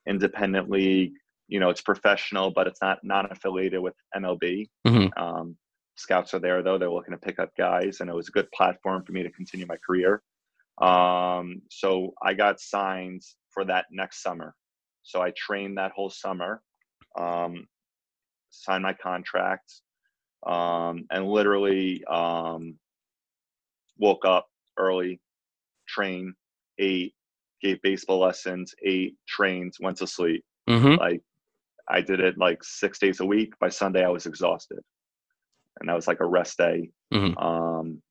independent 0.06 0.68
league. 0.68 1.14
You 1.48 1.58
know, 1.58 1.70
it's 1.70 1.80
professional, 1.80 2.50
but 2.50 2.66
it's 2.66 2.82
not 2.82 3.02
non-affiliated 3.02 3.80
with 3.80 3.94
MLB. 4.14 4.68
Mhm. 4.86 5.10
Um, 5.18 5.56
scouts 5.98 6.32
are 6.34 6.38
there 6.38 6.62
though; 6.62 6.78
they're 6.78 6.90
looking 6.90 7.12
to 7.12 7.18
pick 7.18 7.38
up 7.38 7.50
guys, 7.56 8.00
and 8.00 8.08
it 8.08 8.14
was 8.14 8.28
a 8.28 8.32
good 8.32 8.50
platform 8.52 9.04
for 9.04 9.12
me 9.12 9.22
to 9.22 9.30
continue 9.30 9.66
my 9.66 9.76
career. 9.84 10.22
Um, 10.80 11.62
so 11.70 12.14
I 12.22 12.34
got 12.34 12.60
signed 12.60 13.22
for 13.50 13.64
that 13.64 13.86
next 13.90 14.22
summer. 14.22 14.54
So 15.02 15.20
I 15.20 15.32
trained 15.36 15.78
that 15.78 15.92
whole 15.92 16.10
summer, 16.10 16.62
um, 17.18 17.66
signed 18.50 18.82
my 18.82 18.92
contract, 18.92 19.72
um, 20.46 21.06
and 21.10 21.28
literally 21.28 22.04
um, 22.04 22.78
woke 23.98 24.24
up 24.24 24.46
early, 24.76 25.20
trained, 25.88 26.34
ate, 26.78 27.14
gave 27.62 27.82
baseball 27.82 28.20
lessons, 28.20 28.74
ate, 28.84 29.16
trained, 29.26 29.74
went 29.80 29.96
to 29.98 30.06
sleep. 30.06 30.44
Mm-hmm. 30.68 31.00
Like 31.00 31.22
I 31.88 32.00
did 32.00 32.20
it 32.20 32.38
like 32.38 32.62
six 32.62 32.98
days 32.98 33.20
a 33.20 33.26
week. 33.26 33.58
By 33.58 33.70
Sunday, 33.70 34.04
I 34.04 34.10
was 34.10 34.26
exhausted, 34.26 34.80
and 35.80 35.88
that 35.88 35.94
was 35.94 36.06
like 36.08 36.20
a 36.20 36.26
rest 36.26 36.58
day. 36.58 36.90
Mhm. 37.12 37.40
Um, 37.42 38.02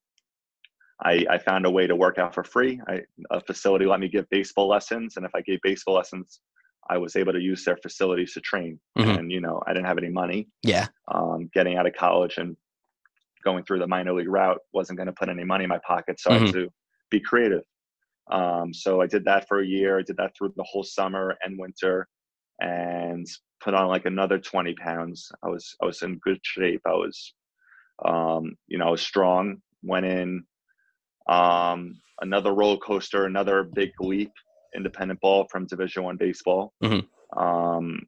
I, 1.03 1.25
I 1.29 1.37
found 1.37 1.65
a 1.65 1.71
way 1.71 1.85
to 1.85 1.95
work 1.95 2.17
out 2.17 2.33
for 2.33 2.43
free. 2.43 2.81
I, 2.87 3.01
a 3.29 3.39
facility 3.39 3.85
let 3.85 3.99
me 3.99 4.07
give 4.07 4.27
baseball 4.29 4.67
lessons, 4.67 5.17
and 5.17 5.25
if 5.25 5.31
I 5.35 5.41
gave 5.41 5.59
baseball 5.61 5.95
lessons, 5.95 6.39
I 6.89 6.97
was 6.97 7.15
able 7.15 7.33
to 7.33 7.39
use 7.39 7.63
their 7.63 7.77
facilities 7.77 8.33
to 8.33 8.41
train. 8.41 8.79
Mhm. 8.97 9.19
And 9.19 9.31
you 9.31 9.41
know, 9.41 9.61
I 9.67 9.73
didn't 9.73 9.85
have 9.87 9.97
any 9.97 10.09
money. 10.09 10.47
Yeah. 10.63 10.87
Um, 11.07 11.49
getting 11.53 11.77
out 11.77 11.85
of 11.85 11.93
college 11.93 12.37
and 12.37 12.55
going 13.43 13.63
through 13.63 13.79
the 13.79 13.87
minor 13.87 14.13
league 14.13 14.27
route 14.27 14.59
wasn't 14.73 14.97
going 14.97 15.07
to 15.07 15.13
put 15.13 15.29
any 15.29 15.43
money 15.43 15.65
in 15.65 15.69
my 15.69 15.79
pocket, 15.87 16.19
so 16.19 16.31
I 16.31 16.37
had 16.39 16.53
to 16.53 16.69
be 17.09 17.19
creative. 17.19 17.63
Um, 18.31 18.73
so 18.73 18.99
I 19.01 19.07
did 19.07 19.23
that 19.25 19.47
for 19.47 19.59
a 19.61 19.65
year. 19.65 19.99
I 19.99 20.01
did 20.01 20.17
that 20.17 20.35
through 20.35 20.53
the 20.57 20.63
whole 20.63 20.83
summer 20.83 21.37
and 21.43 21.57
winter, 21.57 22.07
and 22.59 23.25
put 23.61 23.73
on 23.73 23.87
like 23.87 24.05
another 24.05 24.39
20 24.39 24.73
pounds. 24.75 25.31
I 25.43 25.47
was 25.49 25.75
I 25.81 25.85
was 25.85 26.01
in 26.01 26.17
good 26.17 26.39
shape. 26.43 26.81
I 26.85 26.91
was, 26.93 27.33
um, 28.05 28.55
you 28.67 28.77
know, 28.77 28.87
I 28.87 28.91
was 28.91 29.01
strong. 29.01 29.61
Went 29.83 30.05
in, 30.05 30.43
um, 31.29 31.99
another 32.21 32.53
roller 32.53 32.77
coaster, 32.77 33.25
another 33.25 33.63
big 33.63 33.91
leap. 33.99 34.31
Independent 34.75 35.19
ball 35.21 35.47
from 35.49 35.65
Division 35.65 36.03
One 36.03 36.17
baseball. 36.17 36.73
Mhm. 36.83 37.07
Um, 37.35 37.99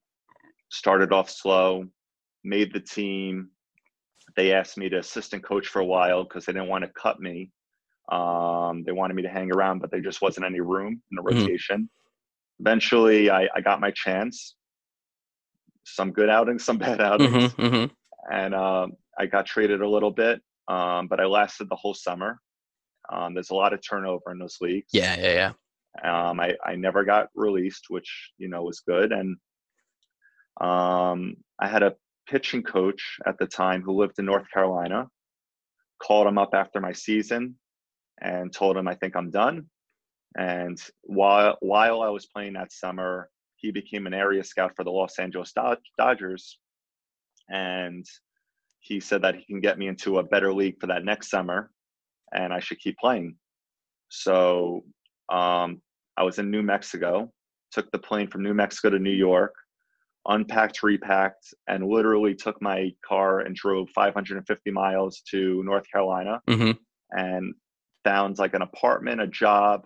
started 0.69 1.11
off 1.13 1.29
slow, 1.29 1.85
made 2.43 2.73
the 2.73 2.79
team. 2.79 3.49
They 4.35 4.53
asked 4.53 4.77
me 4.77 4.89
to 4.89 4.97
assistant 4.99 5.43
coach 5.43 5.67
for 5.67 5.79
a 5.79 5.85
while 5.85 6.23
because 6.23 6.45
they 6.45 6.53
didn't 6.53 6.67
want 6.67 6.83
to 6.83 6.91
cut 6.91 7.19
me. 7.19 7.49
Um, 8.11 8.83
they 8.83 8.91
wanted 8.91 9.15
me 9.15 9.23
to 9.23 9.29
hang 9.29 9.51
around, 9.51 9.79
but 9.79 9.89
there 9.91 10.01
just 10.01 10.21
wasn't 10.21 10.45
any 10.45 10.59
room 10.59 11.01
in 11.11 11.15
the 11.15 11.21
Mhm. 11.21 11.41
rotation. 11.41 11.89
Eventually, 12.59 13.29
I, 13.29 13.47
I 13.55 13.61
got 13.61 13.79
my 13.79 13.91
chance. 13.91 14.55
Some 15.85 16.11
good 16.11 16.29
outings, 16.29 16.63
some 16.65 16.77
bad 16.77 17.01
outings, 17.01 17.53
Mm-hmm. 17.53 17.61
Mm-hmm. 17.65 18.33
and 18.33 18.53
um, 18.53 18.91
I 19.19 19.25
got 19.25 19.45
traded 19.45 19.81
a 19.81 19.89
little 19.89 20.11
bit, 20.11 20.41
um, 20.67 21.07
but 21.07 21.19
I 21.19 21.25
lasted 21.25 21.69
the 21.69 21.75
whole 21.75 21.93
summer. 21.93 22.39
Um, 23.11 23.33
there's 23.33 23.49
a 23.49 23.55
lot 23.55 23.73
of 23.73 23.81
turnover 23.87 24.31
in 24.31 24.39
those 24.39 24.57
leagues. 24.61 24.89
Yeah. 24.93 25.17
Yeah. 25.19 25.53
Yeah. 26.03 26.29
Um, 26.29 26.39
I, 26.39 26.55
I 26.65 26.75
never 26.75 27.03
got 27.03 27.29
released, 27.35 27.85
which 27.89 28.31
you 28.37 28.47
know 28.47 28.63
was 28.63 28.79
good. 28.81 29.11
And 29.11 29.35
um, 30.61 31.35
I 31.59 31.67
had 31.67 31.83
a 31.83 31.95
pitching 32.27 32.63
coach 32.63 33.17
at 33.25 33.37
the 33.39 33.47
time 33.47 33.81
who 33.81 33.99
lived 33.99 34.19
in 34.19 34.25
North 34.25 34.45
Carolina. 34.53 35.07
Called 36.01 36.27
him 36.27 36.37
up 36.37 36.51
after 36.53 36.79
my 36.79 36.93
season 36.93 37.55
and 38.21 38.53
told 38.53 38.77
him 38.77 38.87
I 38.87 38.95
think 38.95 39.17
I'm 39.17 39.31
done. 39.31 39.65
And 40.37 40.79
while 41.01 41.57
while 41.59 42.01
I 42.01 42.09
was 42.09 42.25
playing 42.27 42.53
that 42.53 42.71
summer, 42.71 43.29
he 43.57 43.71
became 43.71 44.07
an 44.07 44.13
area 44.13 44.43
scout 44.43 44.71
for 44.75 44.85
the 44.85 44.91
Los 44.91 45.19
Angeles 45.19 45.51
Dod- 45.51 45.79
Dodgers, 45.97 46.57
and 47.49 48.05
he 48.79 48.99
said 48.99 49.21
that 49.21 49.35
he 49.35 49.45
can 49.45 49.59
get 49.59 49.77
me 49.77 49.87
into 49.87 50.19
a 50.19 50.23
better 50.23 50.53
league 50.53 50.79
for 50.79 50.87
that 50.87 51.03
next 51.05 51.29
summer, 51.29 51.71
and 52.33 52.53
I 52.53 52.59
should 52.59 52.79
keep 52.79 52.97
playing. 52.97 53.35
So 54.09 54.83
um, 55.29 55.81
I 56.17 56.23
was 56.23 56.39
in 56.39 56.49
New 56.49 56.63
Mexico, 56.63 57.31
took 57.71 57.91
the 57.91 57.99
plane 57.99 58.27
from 58.29 58.43
New 58.43 58.53
Mexico 58.53 58.89
to 58.89 58.99
New 58.99 59.11
York, 59.11 59.53
unpacked, 60.27 60.81
repacked, 60.83 61.53
and 61.67 61.85
literally 61.87 62.35
took 62.35 62.61
my 62.61 62.91
car 63.05 63.41
and 63.41 63.55
drove 63.55 63.89
550 63.91 64.71
miles 64.71 65.21
to 65.31 65.63
North 65.63 65.85
Carolina 65.91 66.41
Mm-hmm. 66.47 66.71
and 67.11 67.53
found 68.03 68.39
like 68.39 68.53
an 68.53 68.61
apartment, 68.61 69.21
a 69.21 69.27
job, 69.27 69.85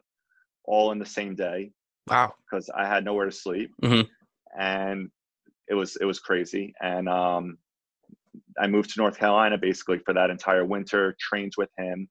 all 0.66 0.92
in 0.92 1.00
the 1.00 1.06
same 1.06 1.36
day 1.36 1.72
Wow. 2.08 2.34
because 2.46 2.70
I 2.70 2.88
had 2.88 3.04
nowhere 3.04 3.26
to 3.26 3.32
sleep, 3.32 3.72
Mhm. 3.82 4.08
and 4.58 5.10
it 5.68 5.74
was 5.74 5.98
it 5.98 6.06
was 6.06 6.20
crazy. 6.20 6.74
And 6.82 7.10
um, 7.10 7.58
I 8.60 8.68
moved 8.68 8.92
to 8.92 9.00
North 9.00 9.18
Carolina 9.18 9.58
basically 9.58 10.00
for 10.00 10.14
that 10.14 10.30
entire 10.30 10.66
winter. 10.66 11.16
Trained 11.20 11.54
with 11.58 11.70
him, 11.78 12.08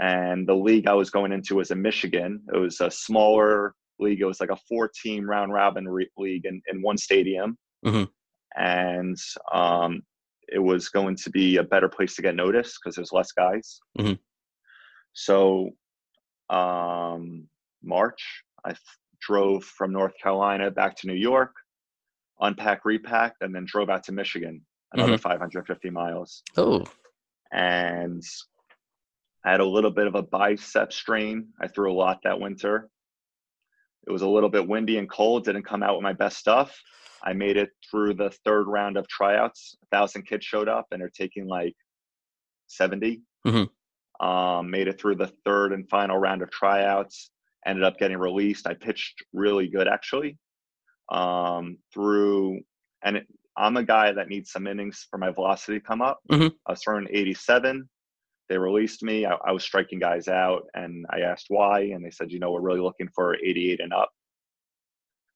and 0.00 0.46
the 0.46 0.54
league 0.54 0.86
I 0.86 0.94
was 0.94 1.10
going 1.10 1.32
into 1.32 1.56
was 1.56 1.70
in 1.70 1.80
Michigan. 1.82 2.42
It 2.54 2.58
was 2.58 2.80
a 2.80 2.90
smaller 2.90 3.74
league. 3.98 4.20
It 4.20 4.26
was 4.26 4.40
like 4.40 4.50
a 4.50 4.56
four-team 4.68 5.24
round 5.28 5.52
robin 5.52 5.88
re- 5.88 6.10
league 6.18 6.44
in, 6.44 6.60
in 6.68 6.82
one 6.82 6.98
stadium, 6.98 7.56
Mhm. 7.84 8.08
and 8.56 9.16
um, 9.52 10.02
it 10.48 10.58
was 10.58 10.88
going 10.90 11.16
to 11.16 11.30
be 11.30 11.56
a 11.56 11.62
better 11.64 11.88
place 11.88 12.14
to 12.16 12.22
get 12.22 12.34
noticed 12.36 12.78
because 12.82 12.94
there's 12.96 13.12
less 13.12 13.32
guys. 13.32 13.80
Mhm. 13.98 14.18
So 15.12 15.70
um, 16.50 17.48
March, 17.82 18.22
I 18.64 18.70
f- 18.70 18.80
drove 19.20 19.64
from 19.64 19.92
North 19.92 20.12
Carolina 20.22 20.70
back 20.70 20.96
to 20.98 21.06
New 21.06 21.14
York, 21.14 21.52
unpacked, 22.40 22.84
repacked, 22.84 23.42
and 23.42 23.54
then 23.54 23.64
drove 23.66 23.90
out 23.90 24.04
to 24.04 24.12
Michigan, 24.12 24.64
another 24.92 25.18
550 25.18 25.90
miles. 25.90 26.42
Oh. 26.56 26.84
And 27.52 28.22
I 29.44 29.52
had 29.52 29.60
a 29.60 29.66
little 29.66 29.90
bit 29.90 30.06
of 30.06 30.14
a 30.14 30.22
bicep 30.22 30.92
strain. 30.92 31.48
I 31.60 31.68
threw 31.68 31.92
a 31.92 31.94
lot 31.94 32.20
that 32.24 32.40
winter. 32.40 32.88
It 34.06 34.10
was 34.12 34.22
a 34.22 34.28
little 34.28 34.48
bit 34.48 34.66
windy 34.66 34.98
and 34.98 35.10
cold, 35.10 35.44
didn't 35.44 35.64
come 35.64 35.82
out 35.82 35.94
with 35.94 36.02
my 36.02 36.12
best 36.12 36.38
stuff. 36.38 36.76
I 37.22 37.32
made 37.32 37.56
it 37.56 37.70
through 37.90 38.14
the 38.14 38.30
third 38.44 38.66
round 38.68 38.96
of 38.96 39.08
tryouts. 39.08 39.76
A 39.82 39.96
thousand 39.96 40.26
kids 40.26 40.44
showed 40.44 40.68
up 40.68 40.86
and 40.90 41.00
they're 41.00 41.10
taking 41.10 41.46
like 41.46 41.74
70. 42.68 43.22
Mhm. 43.46 43.68
Um, 44.20 44.70
made 44.70 44.88
it 44.88 45.00
through 45.00 45.16
the 45.16 45.32
third 45.44 45.72
and 45.72 45.88
final 45.88 46.16
round 46.18 46.42
of 46.42 46.50
tryouts. 46.50 47.30
Ended 47.64 47.84
up 47.84 47.98
getting 47.98 48.18
released. 48.18 48.66
I 48.66 48.74
pitched 48.74 49.24
really 49.32 49.68
good 49.68 49.88
actually. 49.88 50.38
Um, 51.10 51.78
through 51.92 52.60
and 53.02 53.18
it, 53.18 53.26
I'm 53.56 53.76
a 53.76 53.82
guy 53.84 54.12
that 54.12 54.28
needs 54.28 54.50
some 54.52 54.66
innings 54.66 55.06
for 55.10 55.18
my 55.18 55.30
velocity 55.30 55.78
to 55.80 55.84
come 55.84 56.02
up. 56.02 56.20
Mhm. 56.30 56.52
I 56.66 56.72
was 56.72 56.82
throwing 56.82 57.06
87. 57.10 57.88
They 58.48 58.58
released 58.58 59.02
me. 59.02 59.24
I, 59.26 59.34
I 59.44 59.52
was 59.52 59.64
striking 59.64 59.98
guys 59.98 60.28
out, 60.28 60.66
and 60.74 61.06
I 61.10 61.20
asked 61.20 61.46
why, 61.48 61.80
and 61.80 62.04
they 62.04 62.10
said, 62.10 62.30
you 62.30 62.38
know, 62.38 62.52
we're 62.52 62.60
really 62.60 62.80
looking 62.80 63.08
for 63.14 63.34
88 63.36 63.80
and 63.80 63.92
up. 63.92 64.10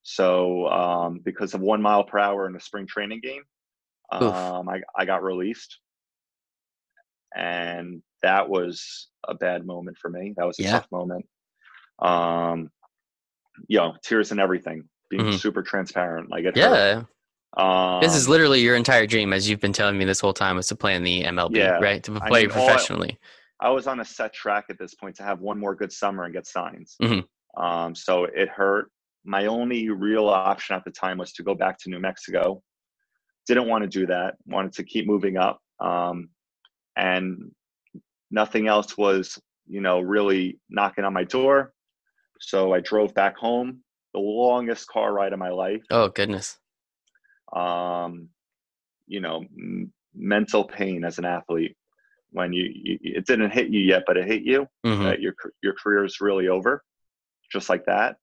So 0.02 0.68
um, 0.68 1.18
because 1.24 1.54
of 1.54 1.60
one 1.60 1.82
mile 1.82 2.04
per 2.04 2.18
hour 2.18 2.46
in 2.46 2.52
the 2.52 2.60
spring 2.60 2.86
training 2.86 3.20
game, 3.20 3.42
um, 4.12 4.68
I, 4.68 4.80
I 4.96 5.04
got 5.04 5.22
released, 5.22 5.78
and 7.34 8.02
that 8.22 8.48
was 8.48 9.08
a 9.28 9.34
bad 9.34 9.66
moment 9.66 9.98
for 9.98 10.10
me. 10.10 10.34
That 10.36 10.46
was 10.46 10.58
a 10.58 10.62
Yeah. 10.62 10.72
tough 10.72 10.90
moment. 10.90 11.26
Um, 12.00 12.70
you 13.68 13.78
know, 13.78 13.94
tears 14.02 14.30
and 14.30 14.40
everything. 14.40 14.88
Being 15.10 15.24
Mhm. 15.26 15.38
super 15.40 15.62
transparent, 15.62 16.30
like 16.30 16.44
it 16.44 16.56
hurt. 16.56 17.06
Um, 17.56 18.00
This 18.00 18.14
is 18.14 18.28
literally 18.28 18.60
your 18.60 18.76
entire 18.76 19.06
dream, 19.06 19.32
as 19.32 19.48
you've 19.48 19.60
been 19.60 19.72
telling 19.72 19.98
me 19.98 20.04
this 20.04 20.20
whole 20.20 20.32
time, 20.32 20.56
was 20.56 20.68
to 20.68 20.76
play 20.76 20.94
in 20.94 21.02
the 21.02 21.24
MLB, 21.24 21.56
Yeah. 21.56 21.78
right? 21.80 22.02
To 22.04 22.18
I 22.20 22.28
play 22.28 22.42
mean, 22.46 22.52
all 22.52 22.62
I- 22.62 22.66
professionally. 22.66 23.18
I 23.60 23.68
was 23.70 23.86
on 23.86 24.00
a 24.00 24.04
set 24.04 24.32
track 24.32 24.66
at 24.70 24.78
this 24.78 24.94
point 24.94 25.16
to 25.16 25.22
have 25.22 25.40
one 25.40 25.58
more 25.58 25.74
good 25.74 25.92
summer 25.92 26.24
and 26.24 26.32
get 26.32 26.46
signs. 26.46 26.96
Mhm. 27.02 27.26
Um, 27.56 27.94
so 27.94 28.24
it 28.24 28.48
hurt. 28.48 28.90
My 29.24 29.46
only 29.46 29.90
real 29.90 30.28
option 30.28 30.76
at 30.76 30.84
the 30.84 30.90
time 30.90 31.18
was 31.18 31.32
to 31.34 31.42
go 31.42 31.54
back 31.54 31.76
to 31.80 31.90
New 31.90 31.98
Mexico. 31.98 32.62
Didn't 33.46 33.66
want 33.68 33.82
to 33.82 33.88
do 33.88 34.06
that. 34.06 34.36
Wanted 34.46 34.72
to 34.74 34.84
keep 34.84 35.06
moving 35.06 35.36
up. 35.36 35.60
Um, 35.78 36.30
and 36.96 37.54
nothing 38.30 38.66
else 38.68 38.96
was, 38.96 39.38
you 39.66 39.80
know, 39.82 40.00
really 40.00 40.58
knocking 40.70 41.04
on 41.04 41.12
my 41.12 41.24
door. 41.24 41.74
So 42.40 42.72
I 42.72 42.80
drove 42.80 43.12
back 43.12 43.36
home. 43.36 43.82
The 44.14 44.20
longest 44.20 44.88
car 44.88 45.12
ride 45.12 45.32
of 45.34 45.38
my 45.38 45.50
life. 45.50 45.82
Oh 45.90 46.08
goodness. 46.08 46.58
Um, 47.52 48.28
you 49.06 49.20
know, 49.20 49.44
m- 49.58 49.92
mental 50.14 50.64
pain 50.64 51.04
as 51.04 51.18
an 51.18 51.24
athlete 51.24 51.76
when 52.32 52.52
you, 52.52 52.70
you 52.72 52.98
it 53.02 53.26
didn't 53.26 53.50
hit 53.50 53.68
you 53.68 53.80
yet, 53.80 54.04
but 54.06 54.16
it 54.16 54.26
hit 54.26 54.42
you 54.42 54.66
hmm 54.84 55.02
that 55.02 55.20
your 55.20 55.34
your 55.62 55.74
career 55.74 56.04
is 56.04 56.20
really 56.20 56.48
over, 56.48 56.84
just 57.50 57.68
like 57.68 57.84
that. 57.86 58.16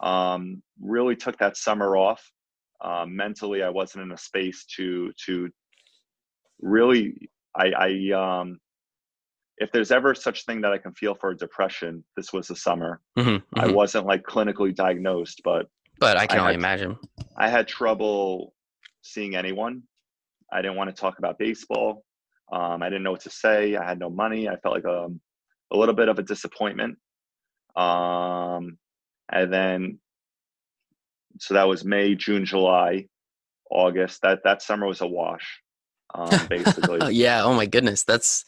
Um, 0.00 0.62
really 0.80 1.16
took 1.16 1.38
that 1.38 1.56
summer 1.56 1.96
off. 1.96 2.22
Um, 2.80 3.16
mentally, 3.16 3.62
I 3.62 3.70
wasn't 3.70 4.04
in 4.04 4.12
a 4.12 4.18
space 4.18 4.64
to 4.76 5.12
to 5.26 5.50
really. 6.60 7.30
I, 7.56 7.70
I 7.70 8.40
um, 8.40 8.60
if 9.58 9.70
there's 9.70 9.92
ever 9.92 10.14
such 10.14 10.44
thing 10.44 10.60
that 10.62 10.72
I 10.72 10.78
can 10.78 10.92
feel 10.92 11.14
for 11.14 11.32
depression, 11.34 12.04
this 12.16 12.32
was 12.32 12.48
the 12.48 12.56
summer. 12.56 13.00
hmm 13.16 13.36
I 13.56 13.68
wasn't 13.68 14.06
like 14.06 14.24
clinically 14.24 14.74
diagnosed, 14.74 15.40
but 15.44 15.68
But 15.98 16.16
I 16.16 16.26
can 16.26 16.38
I 16.38 16.40
only 16.42 16.52
had- 16.54 16.60
imagine. 16.60 16.98
I 17.36 17.48
had 17.48 17.66
trouble 17.68 18.54
seeing 19.02 19.36
anyone. 19.36 19.82
I 20.52 20.62
didn't 20.62 20.76
want 20.76 20.94
to 20.94 21.00
talk 21.00 21.18
about 21.18 21.38
baseball. 21.38 22.04
Um, 22.52 22.82
I 22.82 22.88
didn't 22.88 23.02
know 23.02 23.10
what 23.12 23.22
to 23.22 23.30
say. 23.30 23.74
I 23.76 23.84
had 23.84 23.98
no 23.98 24.10
money. 24.10 24.48
I 24.48 24.56
felt 24.56 24.74
like 24.74 24.84
um, 24.84 25.20
a 25.72 25.76
little 25.76 25.94
bit 25.94 26.08
of 26.08 26.18
a 26.18 26.22
disappointment. 26.22 26.96
Um, 27.76 28.78
and 29.32 29.52
then 29.52 29.98
so 31.40 31.54
that 31.54 31.66
was 31.66 31.84
May, 31.84 32.14
June, 32.14 32.44
July, 32.44 33.08
August. 33.70 34.22
That 34.22 34.40
that 34.44 34.62
summer 34.62 34.86
was 34.86 35.00
a 35.00 35.06
wash, 35.06 35.60
um, 36.14 36.30
basically. 36.48 37.12
yeah. 37.14 37.42
Oh 37.42 37.54
my 37.54 37.66
goodness. 37.66 38.04
That's 38.04 38.44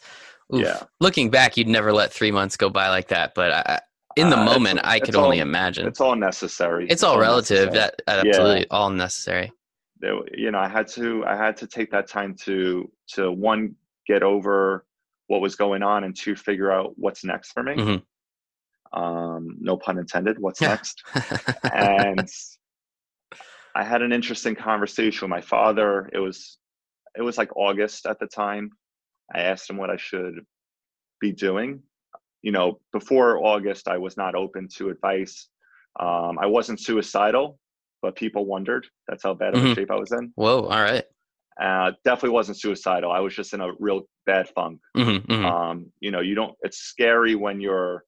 oof. 0.53 0.61
Yeah. 0.61 0.83
Looking 1.01 1.29
back, 1.29 1.57
you'd 1.57 1.67
never 1.67 1.91
let 1.91 2.13
three 2.13 2.31
months 2.31 2.55
go 2.55 2.69
by 2.69 2.89
like 2.89 3.09
that. 3.09 3.33
But 3.35 3.51
I, 3.51 3.81
in 4.17 4.29
the 4.29 4.37
Uh, 4.37 4.45
moment, 4.45 4.79
I 4.83 4.99
could 4.99 5.15
only 5.15 5.39
all- 5.39 5.47
imagine. 5.47 5.87
It's 5.87 6.01
all 6.01 6.15
necessary. 6.15 6.87
It's 6.89 7.03
all 7.03 7.19
relative. 7.19 7.71
necessary. 7.71 7.93
That 8.05 8.23
Yeah. 8.25 8.29
absolutely 8.31 8.67
all 8.69 8.89
necessary. 8.89 9.51
There- 9.99 10.27
you 10.33 10.51
know, 10.51 10.59
I 10.59 10.67
had 10.67 10.87
to 10.89 11.25
I 11.25 11.35
had 11.35 11.55
to 11.57 11.67
take 11.67 11.91
that 11.91 12.07
time 12.07 12.35
to 12.45 12.91
to 13.15 13.31
one 13.31 13.75
get 14.07 14.23
over 14.23 14.85
what 15.27 15.41
was 15.41 15.55
going 15.55 15.83
on 15.83 16.03
and 16.05 16.15
two 16.15 16.35
figure 16.35 16.71
out 16.71 16.93
what's 16.97 17.23
next 17.23 17.51
for 17.51 17.63
me. 17.63 17.75
Mhm. 17.75 18.03
Um, 18.93 19.57
no 19.59 19.77
pun 19.77 19.97
intended. 19.97 20.39
What's 20.39 20.61
next? 20.61 21.03
and 21.73 22.27
I 23.75 23.83
had 23.83 24.01
an 24.01 24.11
interesting 24.13 24.55
conversation 24.55 25.25
with 25.25 25.29
my 25.29 25.41
father. 25.41 26.09
It 26.13 26.19
was 26.19 26.57
it 27.15 27.21
was 27.21 27.37
like 27.37 27.55
August 27.55 28.05
at 28.05 28.19
the 28.19 28.27
time. 28.27 28.71
I 29.33 29.39
asked 29.41 29.69
him 29.69 29.77
what 29.77 29.89
I 29.89 29.97
should 29.97 30.45
be 31.19 31.31
doing. 31.33 31.81
You 32.41 32.51
know, 32.51 32.79
before 32.93 33.43
August, 33.43 33.87
I 33.87 33.97
was 33.97 34.17
not 34.17 34.35
open 34.35 34.67
to 34.77 34.89
advice. 34.89 35.49
Um, 35.99 36.37
I 36.39 36.45
wasn't 36.45 36.79
suicidal, 36.79 37.59
but 38.01 38.15
people 38.15 38.45
wondered. 38.45 38.87
That's 39.07 39.23
how 39.23 39.33
bad 39.33 39.55
of 39.55 39.63
a 39.63 39.67
Mhm. 39.67 39.75
shape 39.75 39.91
I 39.91 39.95
was 39.95 40.11
in. 40.11 40.31
Whoa. 40.35 40.61
All 40.61 40.81
right. 40.81 41.03
Uh, 41.59 41.91
definitely 42.03 42.29
wasn't 42.29 42.59
suicidal. 42.59 43.11
I 43.11 43.19
was 43.19 43.35
just 43.35 43.53
in 43.53 43.61
a 43.61 43.71
real 43.79 44.07
bad 44.27 44.47
funk. 44.49 44.79
Mhm, 44.95 45.25
mhm. 45.25 45.43
Um, 45.43 45.91
you 45.99 46.11
know, 46.11 46.19
you 46.19 46.35
don't, 46.35 46.55
it's 46.61 46.77
scary 46.77 47.33
when 47.35 47.59
you're, 47.59 48.03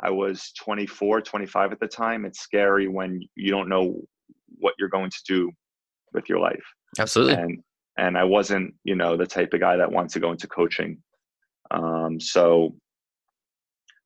I 0.00 0.10
was 0.10 0.52
24, 0.52 1.20
25 1.22 1.72
at 1.72 1.80
the 1.80 1.88
time. 1.88 2.24
It's 2.24 2.38
scary 2.38 2.86
when 2.86 3.20
you 3.34 3.50
don't 3.50 3.68
know 3.68 4.00
what 4.58 4.74
you're 4.78 4.88
going 4.88 5.10
to 5.10 5.22
do 5.26 5.50
with 6.12 6.28
your 6.28 6.38
life. 6.38 6.62
Absolutely. 7.00 7.34
And, 7.34 7.64
and 7.96 8.16
I 8.16 8.22
wasn't, 8.22 8.74
you 8.84 8.94
know, 8.94 9.16
the 9.16 9.26
type 9.26 9.52
of 9.54 9.58
guy 9.60 9.76
that 9.76 9.90
wants 9.90 10.14
to 10.14 10.20
go 10.20 10.30
into 10.30 10.46
coaching. 10.46 11.02
Um, 11.72 12.20
so 12.20 12.76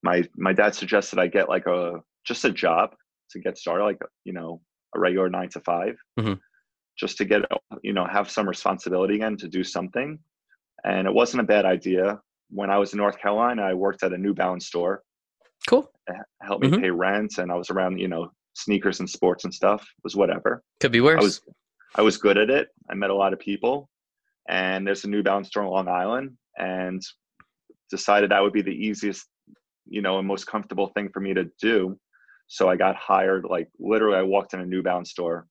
my, 0.03 0.25
my 0.37 0.53
dad 0.53 0.75
suggested 0.75 1.19
I 1.19 1.27
get 1.29 1.49
like 1.49 1.67
a, 1.67 2.01
just 2.25 2.45
a 2.45 2.51
job 2.51 2.95
to 3.31 3.39
get 3.41 3.57
started, 3.59 3.85
like, 3.85 4.01
you 4.25 4.33
know, 4.33 4.61
a 4.95 5.01
regular 5.01 5.29
nine 5.31 5.49
to 5.51 5.61
5 5.61 5.97
Mhm. 6.19 6.39
just 6.99 7.17
to 7.19 7.25
get, 7.25 7.43
you 7.83 7.93
know, 7.93 8.05
have 8.05 8.31
some 8.31 8.49
responsibility 8.49 9.15
again 9.17 9.37
to 9.39 9.49
do 9.49 9.65
something. 9.65 10.19
And 10.85 11.07
it 11.07 11.15
wasn't 11.15 11.41
a 11.41 11.45
bad 11.47 11.65
idea. 11.65 12.21
When 12.51 12.71
I 12.71 12.79
was 12.79 12.93
in 12.93 12.99
North 12.99 13.19
Carolina, 13.19 13.63
I 13.63 13.75
worked 13.75 14.03
at 14.03 14.13
a 14.13 14.19
New 14.19 14.35
Balance 14.35 14.67
store 14.67 15.03
Cool. 15.69 15.91
helped 16.43 16.65
me 16.65 16.71
Mhm. 16.71 16.81
pay 16.81 16.91
rent 16.91 17.39
and 17.39 17.51
I 17.53 17.55
was 17.55 17.71
around, 17.71 17.99
you 17.99 18.09
know, 18.09 18.31
sneakers 18.55 19.01
and 19.01 19.09
sports 19.09 19.45
and 19.45 19.55
stuff 19.55 19.83
It 19.83 20.05
was 20.05 20.15
whatever. 20.17 20.63
Could 20.81 20.93
be 20.93 21.01
worse. 21.01 21.21
I 21.21 21.23
was 21.23 21.41
I 21.95 22.03
was 22.03 22.17
good 22.17 22.39
at 22.39 22.49
it. 22.51 22.69
I 22.91 22.95
met 22.95 23.11
a 23.11 23.15
lot 23.15 23.33
of 23.33 23.39
people 23.39 23.89
and 24.49 24.87
there's 24.87 25.05
a 25.05 25.09
New 25.09 25.23
Balance 25.23 25.49
store 25.49 25.63
on 25.63 25.71
Long 25.71 25.89
Island 25.89 26.37
and 26.59 27.01
decided 27.91 28.31
that 28.31 28.43
would 28.43 28.53
be 28.53 28.63
the 28.63 28.75
easiest, 28.75 29.29
you 29.87 30.03
know, 30.03 30.19
and 30.19 30.27
most 30.27 30.47
comfortable 30.47 30.89
thing 30.89 31.09
for 31.13 31.21
me 31.21 31.35
to 31.35 31.51
do. 31.61 31.99
So 32.49 32.69
I 32.69 32.77
got 32.77 32.97
hired 32.97 33.45
like 33.45 33.69
literally 33.79 34.19
I 34.19 34.23
walked 34.23 34.55
in 34.55 34.61
a 34.61 34.67
New 34.67 34.83
Balance 34.83 35.11
store 35.11 35.47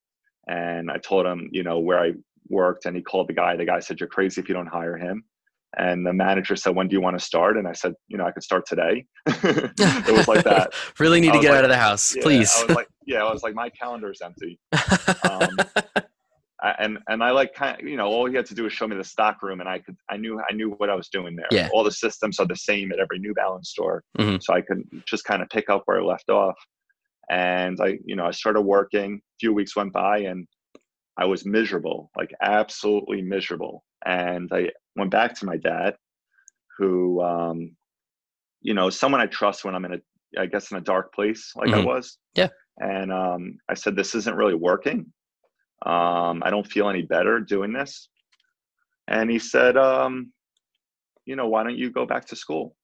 and 0.47 0.91
I 0.91 0.97
told 0.97 1.25
him, 1.25 1.49
you 1.51 1.63
know, 1.63 1.79
where 1.79 1.99
I 1.99 2.13
worked 2.49 2.85
and 2.85 2.95
he 2.95 3.01
called 3.01 3.29
the 3.29 3.33
guy. 3.33 3.55
The 3.55 3.65
guy 3.65 3.79
said, 3.79 3.99
You're 3.99 4.09
crazy 4.09 4.41
if 4.41 4.47
you 4.49 4.55
don't 4.55 4.67
hire 4.67 4.97
him. 4.97 5.23
And 5.77 6.05
the 6.05 6.13
manager 6.13 6.55
said, 6.55 6.75
When 6.75 6.87
do 6.87 6.95
you 6.95 7.01
want 7.01 7.17
to 7.17 7.25
start? 7.25 7.57
And 7.57 7.67
I 7.67 7.73
said, 7.73 7.93
You 8.07 8.17
know, 8.17 8.25
I 8.25 8.31
could 8.31 8.43
start 8.43 8.65
today. 8.67 9.05
it 9.27 10.15
was 10.15 10.27
like 10.27 10.43
that. 10.43 10.73
really 10.99 11.21
need 11.21 11.33
to 11.33 11.39
get 11.39 11.49
like- 11.51 11.59
out 11.59 11.63
of 11.63 11.69
the 11.69 11.77
house, 11.77 12.15
Yeah, 12.15 12.23
please. 12.23 12.53
I 12.57 12.65
was 12.65 12.75
like, 12.75 12.87
yeah, 13.07 13.23
I 13.23 13.31
was 13.31 13.43
like, 13.43 13.55
my 13.55 13.69
calendar 13.69 14.11
is 14.11 14.21
empty. 14.21 14.59
Um, 15.29 15.57
I, 16.63 16.75
and 16.79 16.99
and 17.07 17.23
I 17.23 17.31
like 17.31 17.53
kind 17.55 17.79
of, 17.81 17.87
you 17.87 17.97
know, 17.97 18.05
all 18.07 18.27
he 18.27 18.35
had 18.35 18.45
to 18.47 18.53
do 18.55 18.63
was 18.63 18.73
show 18.73 18.87
me 18.87 18.95
the 18.95 19.03
stock 19.03 19.41
room, 19.41 19.61
and 19.61 19.69
I 19.69 19.79
could, 19.79 19.97
I 20.09 20.17
knew, 20.17 20.39
I 20.47 20.53
knew 20.53 20.71
what 20.71 20.89
I 20.89 20.95
was 20.95 21.09
doing 21.09 21.35
there. 21.35 21.47
Yeah. 21.51 21.69
All 21.73 21.83
the 21.83 21.91
systems 21.91 22.39
are 22.39 22.45
the 22.45 22.55
same 22.55 22.91
at 22.91 22.99
every 22.99 23.17
New 23.19 23.33
Balance 23.33 23.69
store, 23.69 24.03
Mhm. 24.17 24.41
so 24.43 24.53
I 24.53 24.61
could 24.61 24.83
just 25.07 25.23
kind 25.25 25.41
of 25.41 25.49
pick 25.49 25.69
up 25.69 25.83
where 25.85 25.99
I 25.99 26.03
left 26.03 26.29
off. 26.29 26.55
And 27.29 27.79
I, 27.81 27.97
you 28.05 28.15
know, 28.15 28.25
I 28.25 28.31
started 28.31 28.61
working. 28.61 29.15
A 29.15 29.37
few 29.39 29.53
weeks 29.53 29.75
went 29.75 29.91
by, 29.93 30.19
and 30.19 30.47
I 31.17 31.25
was 31.25 31.45
miserable, 31.45 32.11
like 32.15 32.33
absolutely 32.41 33.21
miserable. 33.21 33.83
And 34.05 34.49
I 34.53 34.69
went 34.95 35.11
back 35.11 35.33
to 35.39 35.45
my 35.45 35.57
dad, 35.57 35.95
who, 36.77 37.21
um, 37.21 37.75
you 38.61 38.73
know, 38.73 38.89
someone 38.89 39.21
I 39.21 39.25
trust 39.27 39.65
when 39.65 39.73
I'm 39.75 39.85
in 39.85 39.93
a, 39.95 40.01
I 40.39 40.45
guess, 40.45 40.71
in 40.71 40.77
a 40.77 40.81
dark 40.81 41.13
place 41.13 41.53
like 41.55 41.69
I 41.73 41.79
Mhm. 41.79 41.85
was. 41.85 42.17
Yeah. 42.35 42.49
And 42.77 43.11
um, 43.11 43.57
I 43.69 43.73
said, 43.73 43.95
this 43.95 44.15
isn't 44.15 44.35
really 44.35 44.55
working. 44.55 45.11
Um, 45.85 46.41
I 46.45 46.49
don't 46.49 46.67
feel 46.67 46.89
any 46.89 47.01
better 47.01 47.39
doing 47.39 47.73
this. 47.73 48.09
And 49.07 49.29
he 49.29 49.39
said, 49.39 49.77
um, 49.77 50.31
you 51.25 51.35
know, 51.35 51.47
why 51.47 51.63
don't 51.63 51.77
you 51.77 51.89
go 51.91 52.05
back 52.05 52.25
to 52.27 52.35
school? 52.35 52.75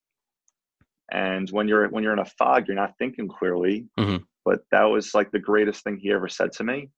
And 1.12 1.50
when 1.52 1.68
you're 1.68 1.88
when 1.90 2.04
you're 2.04 2.14
in 2.14 2.20
a 2.20 2.26
fog, 2.26 2.68
you're 2.68 2.76
not 2.76 2.94
thinking 3.00 3.28
clearly. 3.28 3.86
Mhm. 3.98 4.24
But 4.44 4.62
that 4.72 4.84
was 4.84 5.14
like 5.14 5.32
the 5.32 5.40
greatest 5.40 5.84
thing 5.84 5.98
he 5.98 6.12
ever 6.12 6.28
said 6.28 6.52
to 6.54 6.64
me. 6.64 6.90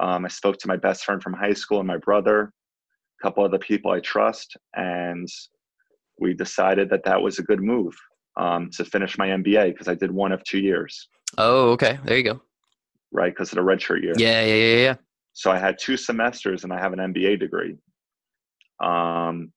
Um, 0.00 0.24
I 0.24 0.28
spoke 0.28 0.58
to 0.58 0.68
my 0.68 0.76
best 0.76 1.04
friend 1.04 1.22
from 1.22 1.34
high 1.34 1.52
school 1.52 1.78
and 1.78 1.86
my 1.86 1.98
brother, 1.98 2.52
a 3.20 3.22
couple 3.22 3.44
other 3.44 3.58
people 3.58 3.90
I 3.90 4.00
trust, 4.00 4.56
and 4.74 5.28
we 6.18 6.32
decided 6.34 6.88
that 6.90 7.04
that 7.04 7.20
was 7.20 7.38
a 7.38 7.42
good 7.42 7.62
move 7.62 7.94
um, 8.38 8.70
to 8.70 8.84
finish 8.84 9.18
my 9.18 9.28
MBA 9.28 9.72
because 9.72 9.88
I 9.88 9.94
did 9.94 10.10
one 10.10 10.32
of 10.32 10.42
two 10.44 10.60
years, 10.60 11.08
oh, 11.36 11.72
okay. 11.72 11.98
There 12.04 12.16
you 12.16 12.22
go. 12.24 12.40
right? 13.12 13.32
Because 13.34 13.52
of 13.52 13.56
the 13.56 13.62
redshirt 13.62 14.02
year. 14.02 14.14
Yeah, 14.16 14.42
yeah, 14.42 14.54
yeah, 14.54 14.76
yeah. 14.82 14.94
So 15.34 15.50
I 15.50 15.58
had 15.58 15.78
two 15.78 15.96
semesters 15.96 16.64
and 16.64 16.72
I 16.72 16.78
have 16.78 16.92
an 16.92 16.98
MBA 16.98 17.40
degree. 17.40 17.76
Um, 18.82 19.52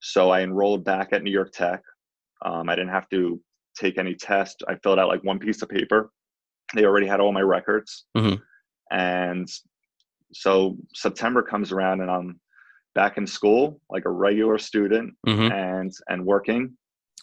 so 0.00 0.30
I 0.30 0.42
enrolled 0.42 0.84
back 0.84 1.12
at 1.12 1.22
New 1.22 1.30
York 1.30 1.52
Tech. 1.52 1.82
Um, 2.44 2.68
I 2.68 2.74
didn't 2.74 2.90
have 2.90 3.08
to 3.10 3.40
take 3.76 3.98
any 3.98 4.14
test. 4.14 4.62
I 4.68 4.76
filled 4.76 4.98
out 4.98 5.08
like 5.08 5.24
one 5.24 5.38
piece 5.38 5.62
of 5.62 5.68
paper. 5.68 6.10
They 6.74 6.84
already 6.84 7.06
had 7.06 7.20
all 7.20 7.32
my 7.32 7.40
records. 7.40 8.04
Mhm. 8.16 8.40
And 8.90 9.48
so 10.32 10.76
September 10.94 11.42
comes 11.42 11.72
around 11.72 12.00
and 12.00 12.10
I'm 12.10 12.40
back 12.94 13.16
in 13.16 13.26
school 13.26 13.80
like 13.90 14.04
a 14.04 14.10
regular 14.10 14.58
student 14.58 15.14
hmm 15.26 15.50
and 15.50 15.92
and 16.08 16.24
working. 16.24 16.76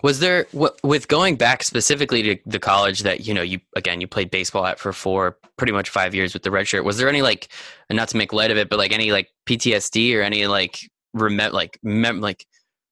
Was 0.04 0.20
there 0.20 0.46
w- 0.54 0.74
with 0.84 1.08
going 1.08 1.36
back 1.36 1.64
specifically 1.64 2.24
to 2.24 2.38
the 2.46 2.60
college 2.60 3.02
that 3.02 3.26
you 3.28 3.34
know 3.34 3.42
you 3.42 3.60
again 3.76 4.02
you 4.02 4.08
played 4.08 4.32
baseball 4.32 4.66
at 4.66 4.80
for 4.80 4.94
four 4.94 5.38
pretty 5.58 5.74
much 5.74 5.90
five 5.90 6.16
years 6.16 6.34
with 6.34 6.44
the 6.44 6.52
red 6.52 6.68
shirt? 6.68 6.84
Was 6.84 6.98
there 6.98 7.08
any 7.10 7.22
like 7.22 7.50
and 7.90 7.98
not 7.98 8.08
to 8.10 8.18
make 8.18 8.34
light 8.34 8.52
of 8.52 8.58
it, 8.58 8.70
but 8.70 8.80
like 8.80 8.92
any 8.92 9.12
like 9.12 9.30
PTSD 9.48 10.16
or 10.18 10.22
any 10.22 10.48
like 10.48 10.80
remem- 11.16 11.52
like 11.52 11.80
mem- 11.84 12.22
like 12.22 12.46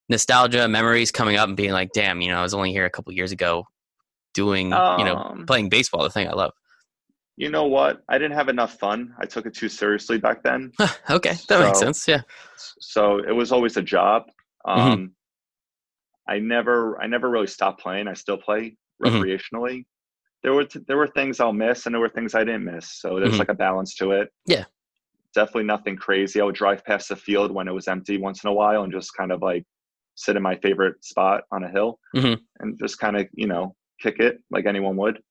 nostalgia 0.09 0.67
memories 0.67 1.11
coming 1.11 1.35
up 1.37 1.47
and 1.47 1.57
being 1.57 1.71
like, 1.71 1.91
damn, 1.93 2.21
you 2.21 2.29
know, 2.29 2.39
I 2.39 2.43
was 2.43 2.53
only 2.53 2.71
here 2.71 2.85
a 2.85 2.89
couple 2.89 3.11
years 3.13 3.31
ago 3.31 3.65
doing 4.33 4.67
you 4.67 4.71
know 5.05 5.15
Um, 5.15 5.45
playing 5.47 5.69
baseball, 5.69 6.03
the 6.03 6.09
thing 6.09 6.27
I 6.27 6.33
love. 6.33 6.51
You 7.37 7.49
know 7.49 7.65
what? 7.65 8.03
I 8.09 8.17
didn't 8.17 8.35
have 8.35 8.49
enough 8.49 8.77
fun. 8.79 9.15
I 9.17 9.25
took 9.25 9.45
it 9.45 9.55
too 9.55 9.69
seriously 9.69 10.17
back 10.17 10.43
then. 10.43 10.73
okay, 11.09 11.35
that 11.47 11.61
makes 11.65 11.79
sense. 11.79 12.07
Yeah. 12.07 12.21
so 12.79 13.17
it 13.19 13.31
was 13.31 13.51
always 13.51 13.77
a 13.77 13.81
job. 13.81 14.23
Mhm. 14.67 14.77
Um, 14.77 15.11
I 16.29 16.39
never, 16.39 17.01
I 17.01 17.07
never 17.07 17.29
really 17.29 17.47
stopped 17.47 17.81
playing. 17.81 18.07
I 18.07 18.13
still 18.13 18.37
play 18.37 18.77
Mhm. 19.03 19.09
recreationally. 19.21 19.85
There 20.43 20.53
were 20.53 20.65
there 20.87 20.95
were 20.97 21.07
things 21.07 21.39
I'll 21.39 21.51
miss, 21.53 21.85
and 21.85 21.93
there 21.93 21.99
were 21.99 22.09
things 22.17 22.33
I 22.35 22.43
didn't 22.45 22.63
miss. 22.65 22.85
So 23.01 23.19
there's 23.19 23.33
Mhm. 23.33 23.39
like 23.39 23.49
a 23.49 23.53
balance 23.67 23.95
to 23.95 24.11
it. 24.11 24.29
Yeah. 24.45 24.65
definitely 25.35 25.63
nothing 25.65 25.95
crazy. 25.95 26.41
I 26.41 26.43
would 26.43 26.55
drive 26.55 26.83
past 26.83 27.09
the 27.09 27.15
field 27.15 27.51
when 27.51 27.67
it 27.67 27.71
was 27.71 27.87
empty 27.87 28.17
once 28.17 28.43
in 28.43 28.49
a 28.49 28.53
while, 28.53 28.81
and 28.83 28.91
just 28.91 29.13
kind 29.15 29.31
of 29.31 29.41
like 29.43 29.63
sit 30.15 30.35
in 30.35 30.41
my 30.41 30.55
favorite 30.55 31.03
spot 31.05 31.43
on 31.51 31.63
a 31.63 31.69
hill, 31.69 31.99
Mhm. 32.15 32.41
and 32.59 32.79
just 32.79 32.97
kind 32.99 33.15
of 33.15 33.27
you 33.33 33.45
know 33.47 33.75
kick 34.01 34.19
it 34.19 34.41
like 34.49 34.65
anyone 34.65 34.97
would. 34.97 35.21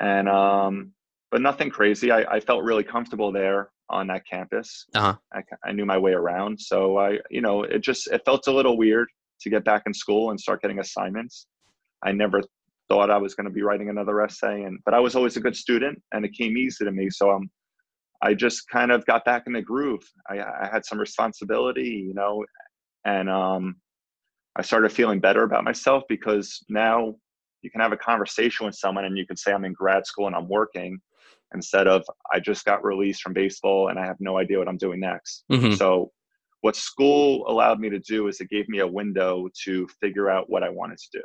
And 0.00 0.28
um, 0.28 0.92
but 1.32 1.40
nothing 1.42 1.70
crazy. 1.70 2.10
I, 2.12 2.20
I 2.36 2.40
felt 2.40 2.62
really 2.62 2.84
comfortable 2.84 3.32
there 3.32 3.70
on 3.90 4.06
that 4.08 4.24
campus. 4.26 4.86
Uh-huh. 4.94 5.16
I, 5.34 5.42
I 5.64 5.72
knew 5.72 5.84
my 5.86 5.98
way 5.98 6.12
around. 6.12 6.60
So 6.60 6.98
I, 6.98 7.18
you 7.30 7.40
know, 7.40 7.64
it 7.64 7.80
just 7.80 8.06
it 8.12 8.22
felt 8.24 8.46
a 8.46 8.52
little 8.52 8.76
weird 8.78 9.08
to 9.42 9.50
get 9.50 9.64
back 9.64 9.82
in 9.86 9.94
school 9.94 10.30
and 10.30 10.40
start 10.40 10.62
getting 10.62 10.80
assignments. 10.80 11.46
I 12.04 12.12
never 12.12 12.40
thought 12.88 13.10
I 13.10 13.18
was 13.18 13.34
going 13.34 13.46
to 13.46 13.52
be 13.52 13.62
writing 13.62 13.88
another 13.88 14.20
essay, 14.22 14.62
and 14.62 14.78
but 14.84 14.94
I 14.94 15.00
was 15.00 15.14
always 15.14 15.36
a 15.36 15.40
good 15.40 15.56
student, 15.56 16.00
and 16.12 16.24
it 16.24 16.32
came 16.32 16.56
easy 16.56 16.84
to 16.84 16.92
me. 16.92 17.10
So 17.10 17.30
um, 17.30 17.50
I 18.22 18.34
just 18.34 18.68
kind 18.68 18.92
of 18.92 19.04
got 19.06 19.24
back 19.24 19.44
in 19.46 19.52
the 19.52 19.62
groove. 19.62 20.02
I, 20.28 20.40
I 20.40 20.68
had 20.72 20.84
some 20.84 20.98
responsibility, 20.98 22.04
you 22.06 22.14
know, 22.14 22.44
and 23.04 23.28
um, 23.28 23.76
I 24.56 24.62
started 24.62 24.92
feeling 24.92 25.20
better 25.20 25.42
about 25.42 25.64
myself 25.64 26.04
because 26.08 26.64
now 26.68 27.14
you 27.62 27.70
can 27.70 27.80
have 27.80 27.92
a 27.92 27.96
conversation 27.96 28.66
with 28.66 28.74
someone 28.74 29.04
and 29.04 29.16
you 29.16 29.26
can 29.26 29.36
say 29.36 29.52
I'm 29.52 29.64
in 29.64 29.72
grad 29.72 30.06
school 30.06 30.26
and 30.26 30.36
I'm 30.36 30.48
working 30.48 30.98
instead 31.54 31.86
of 31.86 32.04
I 32.32 32.40
just 32.40 32.64
got 32.64 32.84
released 32.84 33.22
from 33.22 33.32
baseball 33.32 33.88
and 33.88 33.98
I 33.98 34.06
have 34.06 34.16
no 34.20 34.38
idea 34.38 34.58
what 34.58 34.68
I'm 34.68 34.78
doing 34.78 35.00
next. 35.00 35.44
Mhm. 35.50 35.76
So 35.76 36.10
what 36.62 36.74
school 36.76 37.46
allowed 37.48 37.78
me 37.80 37.90
to 37.90 37.98
do 37.98 38.28
is 38.28 38.40
it 38.40 38.48
gave 38.48 38.68
me 38.68 38.78
a 38.80 38.86
window 38.86 39.48
to 39.64 39.86
figure 40.00 40.30
out 40.30 40.48
what 40.48 40.62
I 40.62 40.68
wanted 40.70 40.98
to 40.98 41.08
do. 41.12 41.22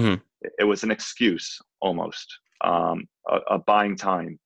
Mhm. 0.00 0.20
It- 0.58 0.64
was 0.64 0.82
an 0.82 0.90
excuse 0.90 1.58
almost, 1.80 2.26
um, 2.62 3.06
a, 3.28 3.36
a 3.50 3.58
buying 3.58 3.96
time. 3.96 4.38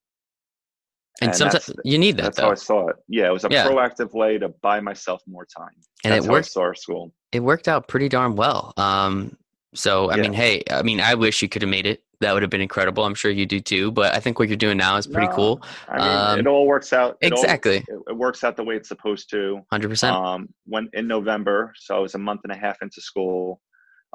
And, 1.22 1.28
And 1.30 1.34
sometimes 1.37 1.70
you 1.84 1.97
need 1.99 2.18
that 2.18 2.22
That's 2.24 2.37
though. 2.37 2.43
how 2.45 2.51
I 2.51 2.55
saw 2.55 2.89
it. 2.89 2.97
Yeah, 3.09 3.28
it 3.28 3.32
was 3.32 3.45
a 3.45 3.49
Yeah. 3.51 3.66
proactive 3.66 4.12
way 4.12 4.37
to 4.39 4.51
buy 4.61 4.80
myself 4.80 5.22
more 5.26 5.47
time. 5.47 5.70
and 6.05 6.12
That's 6.12 6.26
it 6.26 6.28
how 6.28 6.34
I 6.34 6.37
worked 6.39 6.49
saw 6.51 6.61
our 6.61 6.74
school. 6.74 7.14
it 7.32 7.41
worked 7.41 7.68
out 7.68 7.89
pretty 7.89 8.09
darn 8.11 8.37
well. 8.37 8.74
Um, 8.76 9.37
so 9.74 10.10
I 10.10 10.16
Yeah. 10.16 10.22
mean, 10.22 10.32
hey, 10.32 10.62
I 10.70 10.82
mean, 10.82 11.00
I 11.00 11.14
wish 11.14 11.42
you 11.42 11.48
could 11.48 11.62
have 11.62 11.70
made 11.70 11.86
it. 11.86 12.02
That 12.20 12.32
would 12.32 12.42
have 12.42 12.50
been 12.50 12.62
incredible. 12.62 13.04
I'm 13.04 13.14
sure 13.14 13.30
you 13.30 13.44
do 13.44 13.60
too. 13.60 13.92
But 13.92 14.14
I 14.14 14.20
think 14.20 14.38
what 14.38 14.48
you're 14.48 14.56
doing 14.56 14.78
now 14.78 14.96
is 14.96 15.06
pretty 15.06 15.26
No, 15.28 15.34
cool. 15.34 15.62
I 15.88 15.98
mean, 15.98 16.06
Um, 16.08 16.38
it 16.40 16.46
all 16.46 16.66
works 16.66 16.92
out. 16.94 17.18
it 17.20 17.32
Exactly, 17.32 17.84
it, 17.88 17.98
it 18.08 18.16
works 18.16 18.42
out 18.42 18.56
the 18.56 18.64
way 18.64 18.76
it's 18.76 18.88
supposed 18.88 19.28
to. 19.30 19.60
hundred 19.70 19.88
percent. 19.88 20.16
Um, 20.16 20.48
when 20.64 20.88
in 20.94 21.06
November, 21.06 21.72
so 21.76 21.94
I 21.96 21.98
was 21.98 22.14
a 22.14 22.18
month 22.18 22.40
and 22.44 22.52
a 22.52 22.56
half 22.56 22.78
into 22.80 23.00
school. 23.00 23.60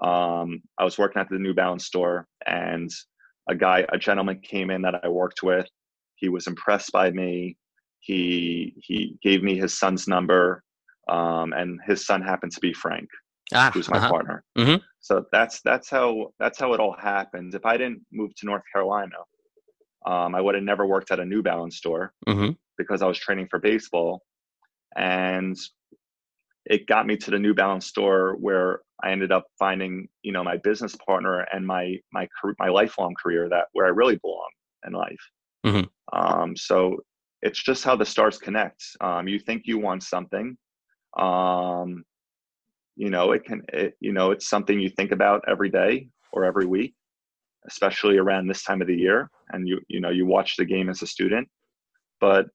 Um, 0.01 0.63
I 0.79 0.83
was 0.83 0.97
working 0.97 1.21
at 1.21 1.29
the 1.29 1.37
New 1.37 1.53
Balance 1.53 1.85
store, 1.85 2.27
and 2.47 2.89
a 3.49 3.53
guy, 3.55 3.85
a 3.89 3.97
gentleman, 3.99 4.39
came 4.39 4.71
in 4.71 4.81
that 4.81 5.03
I 5.03 5.09
worked 5.09 5.43
with. 5.43 5.67
He 6.15 6.27
was 6.29 6.47
impressed 6.47 6.91
by 6.91 7.11
me. 7.11 7.57
He 7.99 8.73
he 8.77 9.15
gave 9.21 9.43
me 9.43 9.57
his 9.59 9.77
son's 9.77 10.07
number, 10.07 10.63
um, 11.07 11.53
and 11.53 11.79
his 11.85 12.03
son 12.03 12.23
happened 12.23 12.51
to 12.53 12.59
be 12.61 12.73
Frank, 12.73 13.07
Ah, 13.53 13.71
who's 13.73 13.89
my 13.89 13.97
uh-huh. 13.97 14.09
partner. 14.09 14.43
Mhm. 14.57 14.81
So 14.99 15.25
that's 15.31 15.61
that's 15.61 15.89
how 15.89 16.33
that's 16.39 16.59
how 16.59 16.73
it 16.73 16.79
all 16.79 16.93
happens. 16.93 17.55
If 17.55 17.65
I 17.65 17.77
didn't 17.77 18.05
move 18.11 18.33
to 18.35 18.45
North 18.45 18.63
Carolina, 18.71 19.17
um, 20.05 20.35
I 20.35 20.41
would 20.41 20.55
have 20.55 20.63
never 20.63 20.85
worked 20.85 21.11
at 21.11 21.19
a 21.19 21.25
New 21.25 21.41
Balance 21.41 21.77
store 21.77 22.13
Mhm. 22.27 22.57
because 22.77 23.01
I 23.01 23.07
was 23.07 23.17
training 23.17 23.47
for 23.49 23.59
baseball, 23.59 24.23
and 24.95 25.57
it 26.65 26.85
got 26.87 27.07
me 27.07 27.17
to 27.17 27.31
the 27.31 27.39
New 27.39 27.53
Balance 27.53 27.87
store 27.87 28.35
where 28.35 28.81
I 29.03 29.11
ended 29.11 29.31
up 29.31 29.47
finding 29.57 30.07
you 30.21 30.31
know 30.31 30.43
my 30.43 30.57
business 30.57 30.95
partner 30.95 31.41
and 31.51 31.65
my 31.65 31.97
my 32.11 32.27
my 32.59 32.69
lifelong 32.69 33.15
career 33.21 33.49
that 33.49 33.67
where 33.73 33.85
I 33.85 33.89
really 33.89 34.17
belong 34.17 34.49
in 34.85 34.93
life. 34.93 35.29
Mhm. 35.65 35.89
Um, 36.13 36.55
so 36.55 37.03
it's 37.41 37.61
just 37.63 37.83
how 37.83 37.95
the 37.95 38.05
stars 38.05 38.37
connect. 38.37 38.83
Um, 39.01 39.27
you 39.27 39.39
think 39.39 39.63
you 39.65 39.79
want 39.79 40.03
something, 40.03 40.57
um, 41.17 42.03
you 43.01 43.09
know 43.09 43.31
it 43.31 43.43
can 43.43 43.63
it, 43.73 43.95
you 43.99 44.13
know 44.13 44.29
it's 44.29 44.47
something 44.47 44.79
you 44.79 44.89
think 44.89 45.11
about 45.11 45.43
every 45.47 45.69
day 45.69 46.07
or 46.33 46.45
every 46.45 46.67
week, 46.67 46.93
especially 47.67 48.17
around 48.19 48.47
this 48.47 48.63
time 48.63 48.79
of 48.79 48.87
the 48.87 48.95
year, 48.95 49.29
and 49.49 49.67
you 49.67 49.81
you 49.87 49.99
know 49.99 50.11
you 50.11 50.27
watch 50.27 50.55
the 50.55 50.65
game 50.65 50.87
as 50.87 51.01
a 51.01 51.07
student, 51.07 51.47
but 52.19 52.45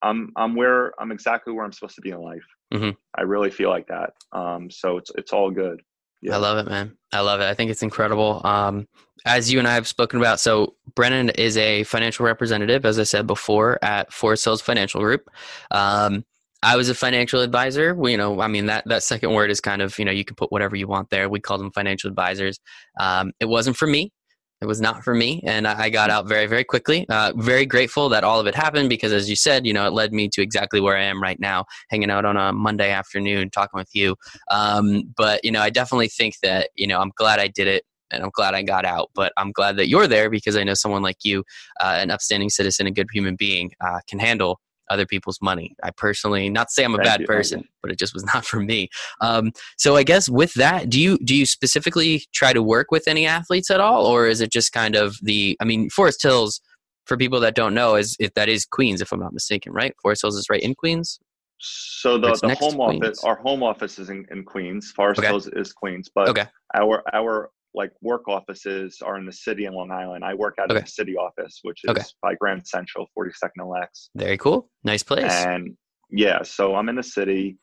I'm 0.00 0.30
I'm 0.36 0.54
where 0.54 0.92
I'm 1.00 1.10
exactly 1.10 1.52
where 1.52 1.64
I'm 1.64 1.72
supposed 1.72 1.96
to 1.96 2.00
be 2.00 2.10
in 2.10 2.20
life. 2.20 2.46
Mhm. 2.72 2.96
I 3.16 3.22
really 3.22 3.50
feel 3.50 3.70
like 3.70 3.88
that. 3.88 4.12
Um, 4.30 4.70
so 4.70 4.98
it's 4.98 5.10
it's 5.16 5.32
all 5.32 5.50
good. 5.50 5.82
Yeah. 6.22 6.36
I 6.36 6.38
love 6.38 6.58
it, 6.58 6.70
man. 6.70 6.96
I 7.12 7.20
love 7.20 7.40
it. 7.40 7.46
I 7.46 7.54
think 7.54 7.70
it's 7.72 7.82
incredible. 7.82 8.40
Um, 8.44 8.86
as 9.24 9.52
you 9.52 9.58
and 9.58 9.66
I 9.66 9.74
have 9.74 9.88
spoken 9.88 10.20
about, 10.20 10.38
so 10.38 10.74
Brennen 10.94 11.30
is 11.30 11.56
a 11.56 11.82
financial 11.84 12.24
representative, 12.24 12.84
as 12.84 12.98
I 13.00 13.04
said 13.04 13.26
before, 13.26 13.78
at 13.82 14.12
Forrest 14.12 14.44
Hills 14.44 14.60
Financial 14.60 15.00
Group. 15.00 15.28
Um, 15.72 16.24
I 16.62 16.76
was 16.76 16.88
a 16.88 16.94
financial 16.94 17.40
advisor. 17.40 17.94
We, 17.94 18.12
you 18.12 18.16
know, 18.16 18.40
I 18.40 18.48
mean 18.48 18.66
that 18.66 18.84
that 18.86 19.02
second 19.02 19.32
word 19.32 19.50
is 19.50 19.60
kind 19.60 19.80
of, 19.80 19.98
you 19.98 20.04
know, 20.04 20.10
you 20.10 20.24
can 20.24 20.34
put 20.34 20.50
whatever 20.50 20.74
you 20.76 20.88
want 20.88 21.10
there. 21.10 21.28
We 21.28 21.40
call 21.40 21.58
them 21.58 21.70
financial 21.72 22.08
advisors. 22.08 22.58
Um, 22.98 23.32
it 23.38 23.46
wasn't 23.46 23.76
for 23.76 23.86
me. 23.86 24.12
It 24.60 24.66
was 24.66 24.80
not 24.80 25.04
for 25.04 25.14
me, 25.14 25.40
and 25.46 25.68
I 25.68 25.84
I 25.84 25.90
got 25.90 26.10
out 26.10 26.26
very, 26.26 26.46
very 26.46 26.64
quickly. 26.64 27.06
Uh, 27.08 27.32
very 27.36 27.64
grateful 27.64 28.08
that 28.08 28.24
all 28.24 28.40
of 28.40 28.48
it 28.48 28.56
happened 28.56 28.88
because, 28.88 29.12
as 29.12 29.30
you 29.30 29.36
said, 29.36 29.64
you 29.64 29.72
know, 29.72 29.86
it 29.86 29.92
led 29.92 30.12
me 30.12 30.28
to 30.30 30.42
exactly 30.42 30.80
where 30.80 30.96
I 30.96 31.04
am 31.04 31.22
right 31.22 31.38
now, 31.38 31.64
hanging 31.90 32.10
out 32.10 32.24
on 32.24 32.36
a 32.36 32.52
Monday 32.52 32.90
afternoon, 32.90 33.50
talking 33.50 33.78
with 33.78 33.90
you. 33.94 34.16
Um, 34.50 35.14
but 35.16 35.44
you 35.44 35.52
know, 35.52 35.60
I 35.60 35.70
definitely 35.70 36.08
think 36.08 36.34
that 36.42 36.70
you 36.74 36.88
know 36.88 37.00
I'm 37.00 37.12
glad 37.14 37.38
I 37.38 37.46
did 37.46 37.68
it, 37.68 37.84
and 38.10 38.24
I'm 38.24 38.30
glad 38.34 38.54
I 38.54 38.62
got 38.62 38.84
out. 38.84 39.10
But 39.14 39.32
I'm 39.36 39.52
glad 39.52 39.76
that 39.76 39.88
you're 39.88 40.08
there 40.08 40.28
because 40.28 40.56
I 40.56 40.64
know 40.64 40.74
someone 40.74 41.02
like 41.02 41.18
you, 41.22 41.44
uh, 41.80 41.98
an 42.00 42.10
upstanding 42.10 42.50
citizen, 42.50 42.88
a 42.88 42.90
good 42.90 43.06
human 43.12 43.36
being, 43.36 43.70
uh, 43.80 44.00
can 44.08 44.18
handle 44.18 44.58
other 44.90 45.06
people's 45.06 45.40
money. 45.40 45.74
I 45.82 45.90
personally, 45.90 46.48
not 46.48 46.68
to 46.68 46.72
say 46.72 46.84
I'm 46.84 46.94
a 46.94 46.98
Thank 46.98 47.06
bad 47.06 47.20
you, 47.20 47.26
person, 47.26 47.64
but 47.82 47.90
it 47.90 47.98
just 47.98 48.14
was 48.14 48.24
not 48.34 48.44
for 48.44 48.60
me. 48.60 48.88
Um, 49.20 49.52
so 49.76 49.96
I 49.96 50.02
guess 50.02 50.28
with 50.28 50.54
that, 50.54 50.88
do 50.90 51.00
you 51.00 51.18
do 51.18 51.34
you 51.34 51.46
specifically 51.46 52.24
try 52.32 52.52
to 52.52 52.62
work 52.62 52.90
with 52.90 53.08
any 53.08 53.26
athletes 53.26 53.70
at 53.70 53.80
all, 53.80 54.06
or 54.06 54.26
is 54.26 54.40
it 54.40 54.52
just 54.52 54.72
kind 54.72 54.96
of 54.96 55.16
the? 55.22 55.56
I 55.60 55.64
mean, 55.64 55.90
Forest 55.90 56.22
Hills. 56.22 56.60
For 57.06 57.16
people 57.16 57.40
that 57.40 57.54
don't 57.54 57.72
know, 57.72 57.94
is 57.94 58.14
if 58.20 58.34
that 58.34 58.50
is 58.50 58.66
Queens, 58.66 59.00
if 59.00 59.12
I'm 59.12 59.20
not 59.20 59.32
mistaken, 59.32 59.72
right? 59.72 59.94
Forest 60.02 60.20
Hills 60.20 60.36
is 60.36 60.50
right 60.50 60.60
in 60.60 60.74
Queens. 60.74 61.18
So 61.56 62.18
the, 62.18 62.36
the 62.36 62.54
home 62.54 62.80
office, 62.80 63.24
our 63.24 63.36
home 63.36 63.62
office 63.62 63.98
is 63.98 64.10
in, 64.10 64.26
in 64.30 64.44
Queens. 64.44 64.92
Forest 64.92 65.20
Okay. 65.20 65.28
Hills 65.28 65.48
is 65.48 65.72
Queens, 65.72 66.08
but 66.14 66.28
Okay. 66.28 66.44
our 66.76 67.02
our 67.12 67.50
like 67.74 67.92
work 68.00 68.28
offices 68.28 69.00
are 69.04 69.18
in 69.18 69.26
the 69.26 69.32
city 69.32 69.66
in 69.66 69.74
Long 69.74 69.90
Island. 69.90 70.24
I 70.24 70.34
work 70.34 70.56
out 70.60 70.70
Okay. 70.70 70.78
of 70.80 70.84
the 70.84 70.90
city 70.90 71.16
office, 71.16 71.60
which 71.62 71.80
is 71.84 71.90
Okay. 71.90 72.02
by 72.22 72.34
Grand 72.34 72.66
Central, 72.66 73.06
42nd 73.16 73.50
and 73.58 73.68
Lex. 73.68 74.10
Very 74.16 74.38
cool. 74.38 74.70
Nice 74.84 75.02
place. 75.02 75.30
And 75.30 75.76
yeah, 76.10 76.42
so 76.42 76.74
I'm 76.74 76.88
in 76.88 76.96
the 76.96 77.02
city. 77.02 77.58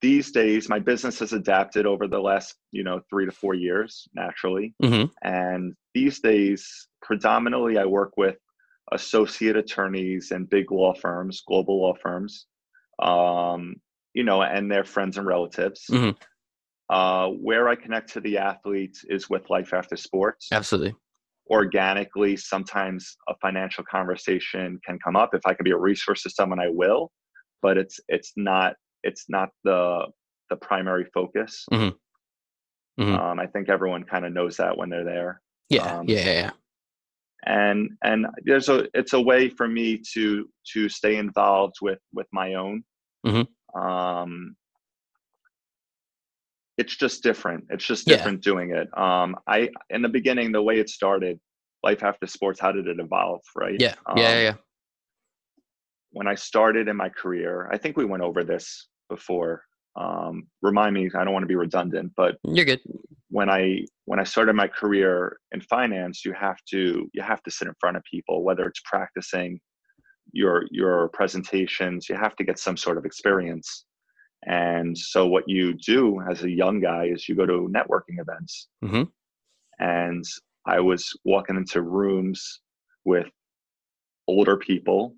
These 0.00 0.32
days, 0.32 0.68
my 0.68 0.78
business 0.80 1.18
has 1.20 1.32
adapted 1.32 1.86
over 1.86 2.08
the 2.08 2.18
last, 2.18 2.56
you 2.72 2.82
know, 2.82 3.00
three 3.08 3.26
to 3.26 3.30
four 3.32 3.54
years, 3.54 4.08
naturally. 4.14 4.74
hmm 4.82 5.04
And 5.22 5.74
these 5.94 6.20
days, 6.20 6.88
predominantly, 7.02 7.78
I 7.78 7.84
work 7.84 8.16
with 8.16 8.36
associate 8.90 9.56
attorneys 9.56 10.32
and 10.32 10.48
big 10.50 10.72
law 10.72 10.92
firms, 10.94 11.42
global 11.46 11.80
law 11.82 11.94
firms, 11.94 12.46
um, 13.00 13.76
you 14.14 14.24
know, 14.24 14.42
and 14.42 14.70
their 14.70 14.84
friends 14.84 15.18
and 15.18 15.26
relatives. 15.26 15.84
Mhm. 15.90 16.16
Uh, 16.90 17.28
where 17.28 17.68
I 17.68 17.74
connect 17.74 18.12
to 18.14 18.20
the 18.20 18.38
athletes 18.38 19.04
is 19.08 19.30
with 19.30 19.48
Life 19.50 19.72
After 19.72 19.96
Sports. 19.96 20.48
Absolutely. 20.52 20.94
Organically, 21.50 22.36
sometimes 22.36 23.16
a 23.28 23.34
financial 23.40 23.84
conversation 23.90 24.78
can 24.86 24.98
come 25.02 25.16
up. 25.16 25.30
If 25.34 25.42
I 25.46 25.54
can 25.54 25.64
be 25.64 25.70
a 25.72 25.78
resource 25.78 26.22
to 26.24 26.30
someone, 26.30 26.60
I 26.60 26.68
will. 26.68 27.10
But 27.62 27.78
it's 27.78 27.98
it's 28.08 28.32
not 28.36 28.74
it's 29.02 29.24
not 29.28 29.48
the 29.64 30.06
the 30.50 30.56
primary 30.56 31.06
focus. 31.14 31.64
Mhm. 31.72 31.94
Mhm. 33.00 33.18
Um, 33.18 33.40
I 33.40 33.46
think 33.46 33.68
everyone 33.70 34.04
kind 34.04 34.24
of 34.26 34.32
knows 34.32 34.56
that 34.58 34.76
when 34.76 34.90
they're 34.90 35.04
there 35.04 35.40
Yeah. 35.70 35.98
Um, 36.00 36.08
yeah. 36.08 36.18
Yeah. 36.24 36.32
Yeah. 36.32 36.50
and 37.46 37.90
and 38.04 38.26
there's 38.44 38.68
a 38.68 38.86
it's 38.94 39.14
a 39.14 39.20
way 39.20 39.48
for 39.48 39.66
me 39.66 40.00
to 40.14 40.48
to 40.74 40.88
stay 40.88 41.16
involved 41.16 41.76
with 41.80 41.98
with 42.12 42.26
my 42.32 42.54
own 42.54 42.84
Mhm. 43.26 43.46
um 43.74 44.54
it's 46.78 46.96
just 46.96 47.22
different 47.22 47.64
it's 47.70 47.84
just 47.86 48.06
Yeah. 48.08 48.16
different 48.16 48.42
doing 48.42 48.70
it 48.74 48.88
um 48.98 49.36
i 49.46 49.68
in 49.90 50.02
the 50.02 50.08
beginning 50.08 50.52
the 50.52 50.62
way 50.62 50.78
it 50.78 50.88
started 50.88 51.38
life 51.82 52.02
after 52.02 52.26
sports 52.26 52.60
how 52.60 52.72
did 52.72 52.86
it 52.86 52.98
evolve 53.00 53.42
right 53.56 53.78
Yeah. 53.78 53.94
Um, 54.06 54.16
Yeah. 54.18 54.40
Yeah. 54.40 54.54
when 56.10 56.26
i 56.26 56.34
started 56.34 56.88
in 56.88 56.96
my 56.96 57.08
career 57.08 57.68
i 57.72 57.78
think 57.78 57.96
we 57.96 58.04
went 58.04 58.22
over 58.22 58.44
this 58.44 58.88
before 59.08 59.64
um 59.96 60.46
remind 60.62 60.94
me 60.94 61.10
i 61.14 61.24
don't 61.24 61.32
want 61.32 61.42
to 61.42 61.48
be 61.48 61.54
redundant 61.56 62.12
but 62.16 62.36
You're 62.44 62.64
good. 62.64 62.80
when 63.28 63.48
I 63.48 63.84
when 64.06 64.18
I 64.20 64.24
started 64.24 64.54
my 64.54 64.68
career 64.68 65.38
in 65.52 65.60
finance, 65.62 66.22
you 66.24 66.32
have 66.34 66.58
to 66.72 67.08
you 67.14 67.22
have 67.22 67.42
to 67.44 67.50
sit 67.50 67.66
in 67.68 67.74
front 67.80 67.96
of 67.96 68.02
people, 68.14 68.42
whether 68.44 68.64
it's 68.66 68.80
practicing 68.84 69.58
your 70.32 70.66
your 70.70 71.08
presentations, 71.18 72.08
you 72.10 72.16
have 72.16 72.36
to 72.36 72.44
get 72.44 72.58
some 72.58 72.76
sort 72.76 72.98
of 72.98 73.04
experience. 73.06 73.86
And 74.46 74.96
so 74.96 75.26
what 75.26 75.48
you 75.48 75.74
do 75.74 76.20
as 76.28 76.42
a 76.42 76.50
young 76.50 76.80
guy 76.80 77.06
is 77.06 77.28
you 77.28 77.34
go 77.34 77.46
to 77.46 77.70
networking 77.72 78.18
events. 78.20 78.68
Mhm. 78.82 79.10
And 79.78 80.24
I 80.66 80.80
was 80.80 81.16
walking 81.24 81.56
into 81.56 81.82
rooms 81.82 82.60
with 83.04 83.28
older 84.26 84.56
people, 84.56 85.16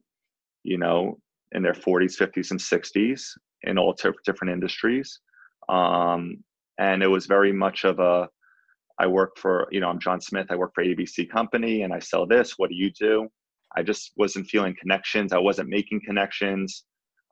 you 0.62 0.79
know, 0.79 1.20
in 1.53 1.62
their 1.62 1.75
40s, 1.75 2.16
50s, 2.16 2.51
and 2.51 2.61
60s 2.61 3.37
in 3.62 3.79
all 3.79 3.95
t- 3.95 4.11
different 4.25 4.53
industries. 4.53 5.20
Um, 5.68 6.43
and 6.79 7.03
it 7.03 7.07
was 7.09 7.27
very 7.27 7.53
much 7.53 7.85
of 7.85 7.99
a 7.99 8.29
I 8.99 9.09
work 9.09 9.37
for, 9.39 9.66
you 9.72 9.81
know, 9.81 9.89
I'm 9.89 9.99
John 9.99 10.20
Smith. 10.20 10.47
I 10.51 10.57
work 10.57 10.72
for 10.75 10.85
ABC 10.85 11.29
Company 11.29 11.83
and 11.83 11.93
I 11.93 11.99
sell 11.99 12.27
this. 12.27 12.59
What 12.59 12.70
do 12.70 12.77
you 12.77 12.91
do? 12.93 13.29
I 13.77 13.83
just 13.83 14.12
wasn't 14.16 14.47
feeling 14.47 14.77
connections. 14.81 15.33
I 15.33 15.39
wasn't 15.39 15.68
making 15.68 16.03
connections. 16.07 16.85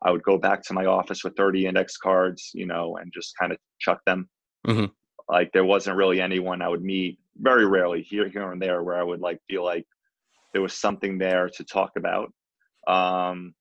I 0.04 0.10
would 0.10 0.22
go 0.22 0.38
back 0.38 0.62
to 0.64 0.74
my 0.74 0.86
office 0.86 1.24
with 1.24 1.36
30 1.36 1.66
index 1.66 1.96
cards, 1.96 2.50
you 2.54 2.66
know, 2.66 2.96
and 2.96 3.12
just 3.12 3.36
kind 3.38 3.52
of 3.52 3.58
chuck 3.80 4.00
them. 4.06 4.28
Mhm. 4.66 4.90
Like 5.28 5.52
there 5.52 5.64
wasn't 5.64 5.96
really 5.96 6.20
anyone 6.20 6.62
I 6.62 6.68
would 6.68 6.82
meet 6.82 7.18
very 7.36 7.66
rarely 7.66 8.02
here, 8.02 8.28
here 8.28 8.52
and 8.52 8.60
there 8.60 8.82
where 8.82 8.98
I 8.98 9.02
would 9.02 9.20
like 9.20 9.40
feel 9.48 9.64
like 9.64 9.86
there 10.52 10.62
was 10.62 10.74
something 10.74 11.18
there 11.18 11.48
to 11.48 11.64
talk 11.64 11.92
about. 11.96 12.32
Um, 12.86 13.54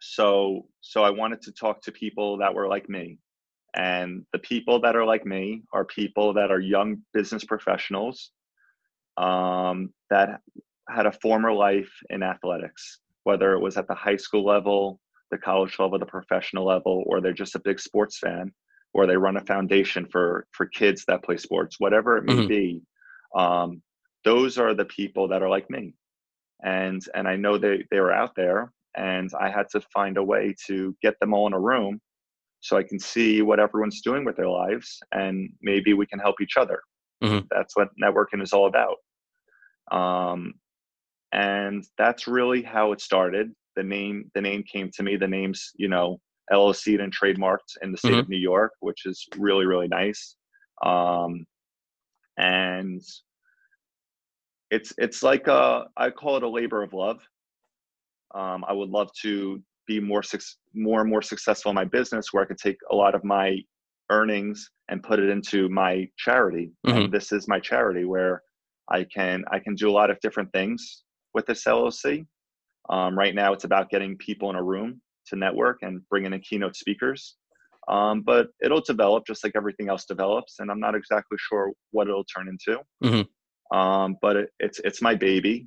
so, 0.00 0.66
so 0.80 1.04
I 1.04 1.10
wanted 1.10 1.40
to 1.42 1.52
talk 1.52 1.80
to 1.82 1.92
people 1.92 2.38
that 2.38 2.54
were 2.54 2.66
like 2.66 2.88
me, 2.88 3.18
and 3.74 4.26
the 4.32 4.38
people 4.40 4.80
that 4.80 4.96
are 4.96 5.04
like 5.04 5.24
me 5.24 5.62
are 5.72 5.84
people 5.84 6.34
that 6.34 6.50
are 6.50 6.60
young 6.60 7.02
business 7.14 7.44
professionals 7.44 8.32
um, 9.16 9.92
that 10.10 10.40
had 10.88 11.06
a 11.06 11.12
former 11.12 11.52
life 11.52 11.90
in 12.10 12.22
athletics, 12.22 12.98
whether 13.24 13.52
it 13.54 13.60
was 13.60 13.76
at 13.76 13.86
the 13.88 13.94
high 13.94 14.16
school 14.16 14.44
level, 14.44 15.00
the 15.32 15.38
college 15.38 15.78
level, 15.80 15.98
the 15.98 16.06
professional 16.06 16.64
level, 16.66 17.02
or 17.08 17.20
they're 17.20 17.32
just 17.32 17.56
a 17.56 17.60
big 17.60 17.80
sports 17.80 18.18
fan, 18.20 18.52
or 18.94 19.06
they 19.06 19.16
run 19.16 19.36
a 19.38 19.44
foundation 19.46 20.06
for 20.12 20.46
for 20.52 20.66
kids 20.66 21.04
that 21.08 21.24
play 21.24 21.38
sports, 21.38 21.80
whatever 21.80 22.18
it 22.18 22.24
may 22.24 22.40
Mhm. 22.40 22.48
be. 22.48 22.82
Um, 23.36 23.82
those 24.24 24.58
are 24.58 24.74
the 24.74 24.84
people 24.84 25.28
that 25.28 25.42
are 25.42 25.48
like 25.50 25.70
me, 25.70 25.94
and 26.64 27.02
and 27.14 27.28
I 27.28 27.36
know 27.36 27.58
they 27.58 27.84
they 27.90 27.98
are 27.98 28.12
out 28.12 28.34
there, 28.36 28.72
and 28.96 29.30
I 29.40 29.50
had 29.50 29.68
to 29.70 29.80
find 29.80 30.16
a 30.18 30.24
way 30.24 30.54
to 30.68 30.96
get 31.02 31.18
them 31.20 31.34
all 31.34 31.46
in 31.48 31.54
a 31.54 31.60
room 31.60 32.00
so 32.60 32.76
I 32.76 32.84
can 32.84 33.00
see 33.00 33.42
what 33.42 33.60
everyone's 33.60 34.02
doing 34.02 34.24
with 34.24 34.36
their 34.36 34.48
lives 34.48 35.00
and 35.12 35.50
maybe 35.62 35.94
we 35.94 36.06
can 36.06 36.20
help 36.20 36.40
each 36.40 36.56
other. 36.56 36.80
Mm-hmm. 37.24 37.46
That's 37.50 37.76
what 37.76 37.88
networking 38.02 38.42
is 38.42 38.52
all 38.52 38.66
about. 38.68 38.98
Um, 39.90 40.54
and 41.32 41.84
that's 41.98 42.28
really 42.28 42.62
how 42.62 42.92
it 42.92 43.00
started. 43.00 43.52
The 43.76 43.82
name, 43.82 44.30
the 44.34 44.40
name 44.40 44.64
came 44.70 44.90
to 44.94 45.02
me. 45.02 45.16
The 45.16 45.28
name's, 45.28 45.70
you 45.76 45.88
know, 45.88 46.18
LLC 46.52 47.00
and 47.00 47.14
trademarked 47.14 47.76
in 47.82 47.92
the 47.92 47.98
state 47.98 48.12
mm-hmm. 48.12 48.20
of 48.20 48.28
New 48.28 48.38
York, 48.38 48.72
which 48.80 49.06
is 49.06 49.26
really, 49.36 49.66
really 49.66 49.88
nice. 49.88 50.36
Um, 50.84 51.46
and 52.38 53.00
it's 54.70 54.92
it's 54.96 55.22
like 55.22 55.46
a 55.48 55.84
I 55.96 56.10
call 56.10 56.36
it 56.36 56.42
a 56.42 56.48
labor 56.48 56.82
of 56.82 56.92
love. 56.92 57.20
Um, 58.34 58.64
I 58.66 58.72
would 58.72 58.88
love 58.88 59.10
to 59.22 59.62
be 59.86 60.00
more 60.00 60.22
more 60.74 61.00
and 61.02 61.10
more 61.10 61.22
successful 61.22 61.70
in 61.70 61.74
my 61.74 61.84
business, 61.84 62.32
where 62.32 62.42
I 62.42 62.46
could 62.46 62.58
take 62.58 62.78
a 62.90 62.94
lot 62.94 63.14
of 63.14 63.22
my 63.22 63.58
earnings 64.10 64.70
and 64.88 65.02
put 65.02 65.18
it 65.18 65.28
into 65.28 65.68
my 65.68 66.08
charity. 66.16 66.72
Mm-hmm. 66.86 67.12
This 67.12 67.32
is 67.32 67.48
my 67.48 67.60
charity 67.60 68.04
where 68.04 68.42
I 68.90 69.04
can 69.04 69.44
I 69.50 69.58
can 69.58 69.74
do 69.74 69.90
a 69.90 69.92
lot 69.92 70.10
of 70.10 70.18
different 70.20 70.50
things 70.52 71.04
with 71.34 71.46
this 71.46 71.64
LLC. 71.64 72.26
Um, 72.88 73.16
right 73.16 73.34
now, 73.34 73.52
it's 73.52 73.64
about 73.64 73.90
getting 73.90 74.16
people 74.16 74.50
in 74.50 74.56
a 74.56 74.62
room 74.62 75.00
to 75.26 75.36
network 75.36 75.78
and 75.82 76.06
bringing 76.08 76.32
in 76.32 76.40
keynote 76.40 76.76
speakers. 76.76 77.36
Um, 77.88 78.22
but 78.22 78.48
it'll 78.62 78.80
develop 78.80 79.26
just 79.26 79.42
like 79.42 79.54
everything 79.56 79.88
else 79.88 80.04
develops, 80.04 80.60
and 80.60 80.70
I'm 80.70 80.80
not 80.80 80.94
exactly 80.94 81.36
sure 81.40 81.72
what 81.90 82.08
it'll 82.08 82.24
turn 82.24 82.48
into. 82.48 82.80
Mm-hmm. 83.02 83.76
Um, 83.76 84.16
but 84.22 84.36
it, 84.36 84.50
it's 84.60 84.80
it's 84.84 85.02
my 85.02 85.14
baby, 85.14 85.66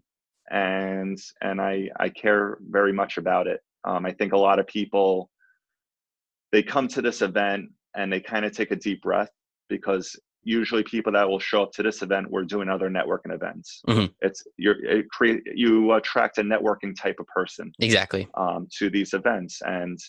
and 0.49 1.19
and 1.41 1.59
I 1.59 1.89
I 1.99 2.09
care 2.09 2.57
very 2.69 2.93
much 2.93 3.17
about 3.17 3.47
it. 3.47 3.59
Um, 3.83 4.05
I 4.05 4.13
think 4.13 4.31
a 4.31 4.37
lot 4.37 4.59
of 4.59 4.67
people 4.67 5.29
they 6.51 6.63
come 6.63 6.87
to 6.87 7.01
this 7.01 7.21
event 7.21 7.69
and 7.95 8.11
they 8.11 8.21
kind 8.21 8.45
of 8.45 8.53
take 8.53 8.71
a 8.71 8.75
deep 8.77 9.01
breath 9.01 9.29
because 9.67 10.15
usually 10.45 10.83
people 10.83 11.11
that 11.11 11.27
will 11.27 11.39
show 11.39 11.63
up 11.63 11.71
to 11.73 11.83
this 11.83 12.01
event 12.01 12.29
we're 12.29 12.43
doing 12.43 12.69
other 12.69 12.89
networking 12.89 13.33
events 13.33 13.81
mm-hmm. 13.87 14.05
it's 14.21 14.43
you're 14.57 14.83
it 14.85 15.09
create 15.09 15.41
you 15.53 15.91
attract 15.93 16.37
a 16.37 16.43
networking 16.43 16.95
type 16.95 17.17
of 17.19 17.27
person 17.27 17.71
exactly 17.79 18.27
um, 18.35 18.67
to 18.77 18.89
these 18.89 19.13
events 19.13 19.61
and 19.65 19.99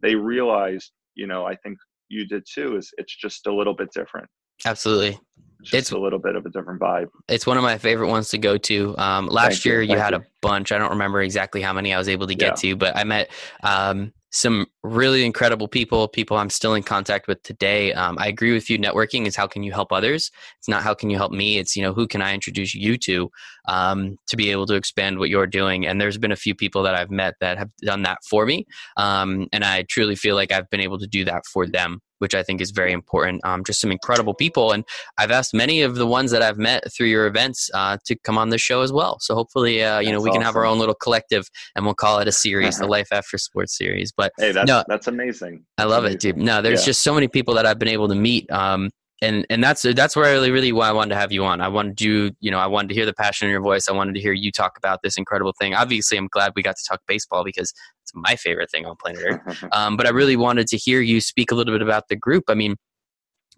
they 0.00 0.14
realize 0.14 0.90
you 1.14 1.26
know 1.26 1.46
i 1.46 1.54
think 1.56 1.78
you 2.08 2.26
did 2.26 2.44
too 2.52 2.76
is 2.76 2.90
it's 2.98 3.16
just 3.16 3.46
a 3.46 3.54
little 3.54 3.74
bit 3.74 3.90
different 3.92 4.28
absolutely 4.66 5.18
just 5.62 5.74
it's 5.74 5.90
a 5.92 5.98
little 5.98 6.18
bit 6.18 6.34
of 6.34 6.44
a 6.44 6.50
different 6.50 6.80
vibe. 6.80 7.08
It's 7.28 7.46
one 7.46 7.56
of 7.56 7.62
my 7.62 7.78
favorite 7.78 8.08
ones 8.08 8.30
to 8.30 8.38
go 8.38 8.58
to. 8.58 8.98
Um, 8.98 9.28
last 9.28 9.52
Thank 9.52 9.64
year, 9.66 9.82
you, 9.82 9.92
you 9.92 9.98
had 9.98 10.12
you. 10.12 10.18
a 10.18 10.22
bunch. 10.40 10.72
I 10.72 10.78
don't 10.78 10.90
remember 10.90 11.22
exactly 11.22 11.62
how 11.62 11.72
many 11.72 11.94
I 11.94 11.98
was 11.98 12.08
able 12.08 12.26
to 12.26 12.34
get 12.34 12.64
yeah. 12.64 12.70
to, 12.70 12.76
but 12.76 12.96
I 12.96 13.04
met 13.04 13.30
um, 13.62 14.12
some 14.32 14.66
really 14.82 15.24
incredible 15.24 15.68
people, 15.68 16.08
people 16.08 16.38
I'm 16.38 16.48
still 16.48 16.74
in 16.74 16.82
contact 16.82 17.28
with 17.28 17.42
today. 17.42 17.92
Um, 17.92 18.16
I 18.18 18.28
agree 18.28 18.52
with 18.52 18.70
you. 18.70 18.78
Networking 18.78 19.26
is 19.26 19.36
how 19.36 19.46
can 19.46 19.62
you 19.62 19.72
help 19.72 19.92
others? 19.92 20.30
It's 20.58 20.68
not 20.68 20.82
how 20.82 20.94
can 20.94 21.10
you 21.10 21.18
help 21.18 21.32
me. 21.32 21.58
It's, 21.58 21.76
you 21.76 21.82
know, 21.82 21.92
who 21.92 22.08
can 22.08 22.22
I 22.22 22.32
introduce 22.32 22.74
you 22.74 22.96
to 22.98 23.30
um, 23.68 24.16
to 24.28 24.36
be 24.36 24.50
able 24.50 24.66
to 24.66 24.74
expand 24.74 25.18
what 25.18 25.28
you're 25.28 25.46
doing? 25.46 25.86
And 25.86 26.00
there's 26.00 26.18
been 26.18 26.32
a 26.32 26.36
few 26.36 26.54
people 26.54 26.82
that 26.82 26.94
I've 26.94 27.10
met 27.10 27.34
that 27.40 27.58
have 27.58 27.70
done 27.82 28.02
that 28.04 28.18
for 28.28 28.46
me. 28.46 28.66
Um, 28.96 29.48
and 29.52 29.64
I 29.64 29.82
truly 29.82 30.16
feel 30.16 30.34
like 30.34 30.50
I've 30.50 30.70
been 30.70 30.80
able 30.80 30.98
to 30.98 31.06
do 31.06 31.24
that 31.26 31.44
for 31.52 31.66
them 31.66 32.00
which 32.22 32.36
I 32.36 32.44
think 32.44 32.60
is 32.60 32.70
very 32.70 32.92
important. 32.92 33.44
Um, 33.44 33.64
just 33.64 33.80
some 33.80 33.90
incredible 33.90 34.32
people, 34.32 34.70
and 34.70 34.84
I've 35.18 35.32
asked 35.32 35.52
many 35.52 35.82
of 35.82 35.96
the 35.96 36.06
ones 36.06 36.30
that 36.30 36.40
I've 36.40 36.56
met 36.56 36.90
through 36.92 37.08
your 37.08 37.26
events 37.26 37.68
uh, 37.74 37.98
to 38.06 38.16
come 38.20 38.38
on 38.38 38.50
the 38.50 38.58
show 38.58 38.80
as 38.82 38.92
well. 38.92 39.18
So 39.20 39.34
hopefully, 39.34 39.82
uh, 39.82 39.98
you 39.98 40.12
know, 40.12 40.20
we 40.20 40.30
awesome. 40.30 40.40
can 40.40 40.46
have 40.46 40.54
our 40.54 40.64
own 40.64 40.78
little 40.78 40.94
collective, 40.94 41.50
and 41.74 41.84
we'll 41.84 41.94
call 41.94 42.20
it 42.20 42.28
a 42.28 42.32
series, 42.32 42.78
the 42.78 42.86
Life 42.96 43.08
After 43.10 43.38
Sports 43.38 43.76
series. 43.76 44.12
But 44.16 44.32
hey, 44.38 44.52
that's 44.52 44.68
no, 44.68 44.84
that's 44.86 45.08
amazing. 45.08 45.64
I 45.76 45.84
love 45.84 46.04
amazing. 46.04 46.16
it, 46.16 46.20
dude. 46.20 46.36
No, 46.38 46.62
there's 46.62 46.82
yeah. 46.82 46.86
just 46.86 47.02
so 47.02 47.12
many 47.12 47.26
people 47.26 47.54
that 47.54 47.66
I've 47.66 47.80
been 47.80 47.88
able 47.88 48.06
to 48.08 48.14
meet. 48.14 48.50
Um, 48.52 48.90
and 49.22 49.46
and 49.48 49.62
that's 49.62 49.82
that's 49.82 50.16
where 50.16 50.26
I 50.26 50.32
really 50.32 50.50
really 50.50 50.72
why 50.72 50.88
I 50.88 50.92
wanted 50.92 51.10
to 51.10 51.20
have 51.20 51.32
you 51.32 51.44
on. 51.44 51.60
I 51.60 51.68
wanted 51.68 52.00
you 52.00 52.32
you 52.40 52.50
know 52.50 52.58
I 52.58 52.66
wanted 52.66 52.88
to 52.88 52.94
hear 52.94 53.06
the 53.06 53.14
passion 53.14 53.46
in 53.46 53.52
your 53.52 53.62
voice. 53.62 53.88
I 53.88 53.92
wanted 53.92 54.14
to 54.14 54.20
hear 54.20 54.32
you 54.32 54.50
talk 54.50 54.76
about 54.76 55.00
this 55.02 55.16
incredible 55.16 55.54
thing. 55.58 55.74
Obviously, 55.74 56.18
I'm 56.18 56.28
glad 56.28 56.52
we 56.56 56.62
got 56.62 56.76
to 56.76 56.84
talk 56.86 57.00
baseball 57.06 57.44
because 57.44 57.72
it's 58.02 58.12
my 58.14 58.36
favorite 58.36 58.70
thing 58.70 58.84
on 58.84 58.96
planet 58.96 59.22
Earth. 59.24 59.64
um, 59.72 59.96
but 59.96 60.06
I 60.06 60.10
really 60.10 60.36
wanted 60.36 60.66
to 60.68 60.76
hear 60.76 61.00
you 61.00 61.20
speak 61.20 61.52
a 61.52 61.54
little 61.54 61.72
bit 61.72 61.82
about 61.82 62.08
the 62.08 62.16
group. 62.16 62.44
I 62.48 62.54
mean, 62.54 62.76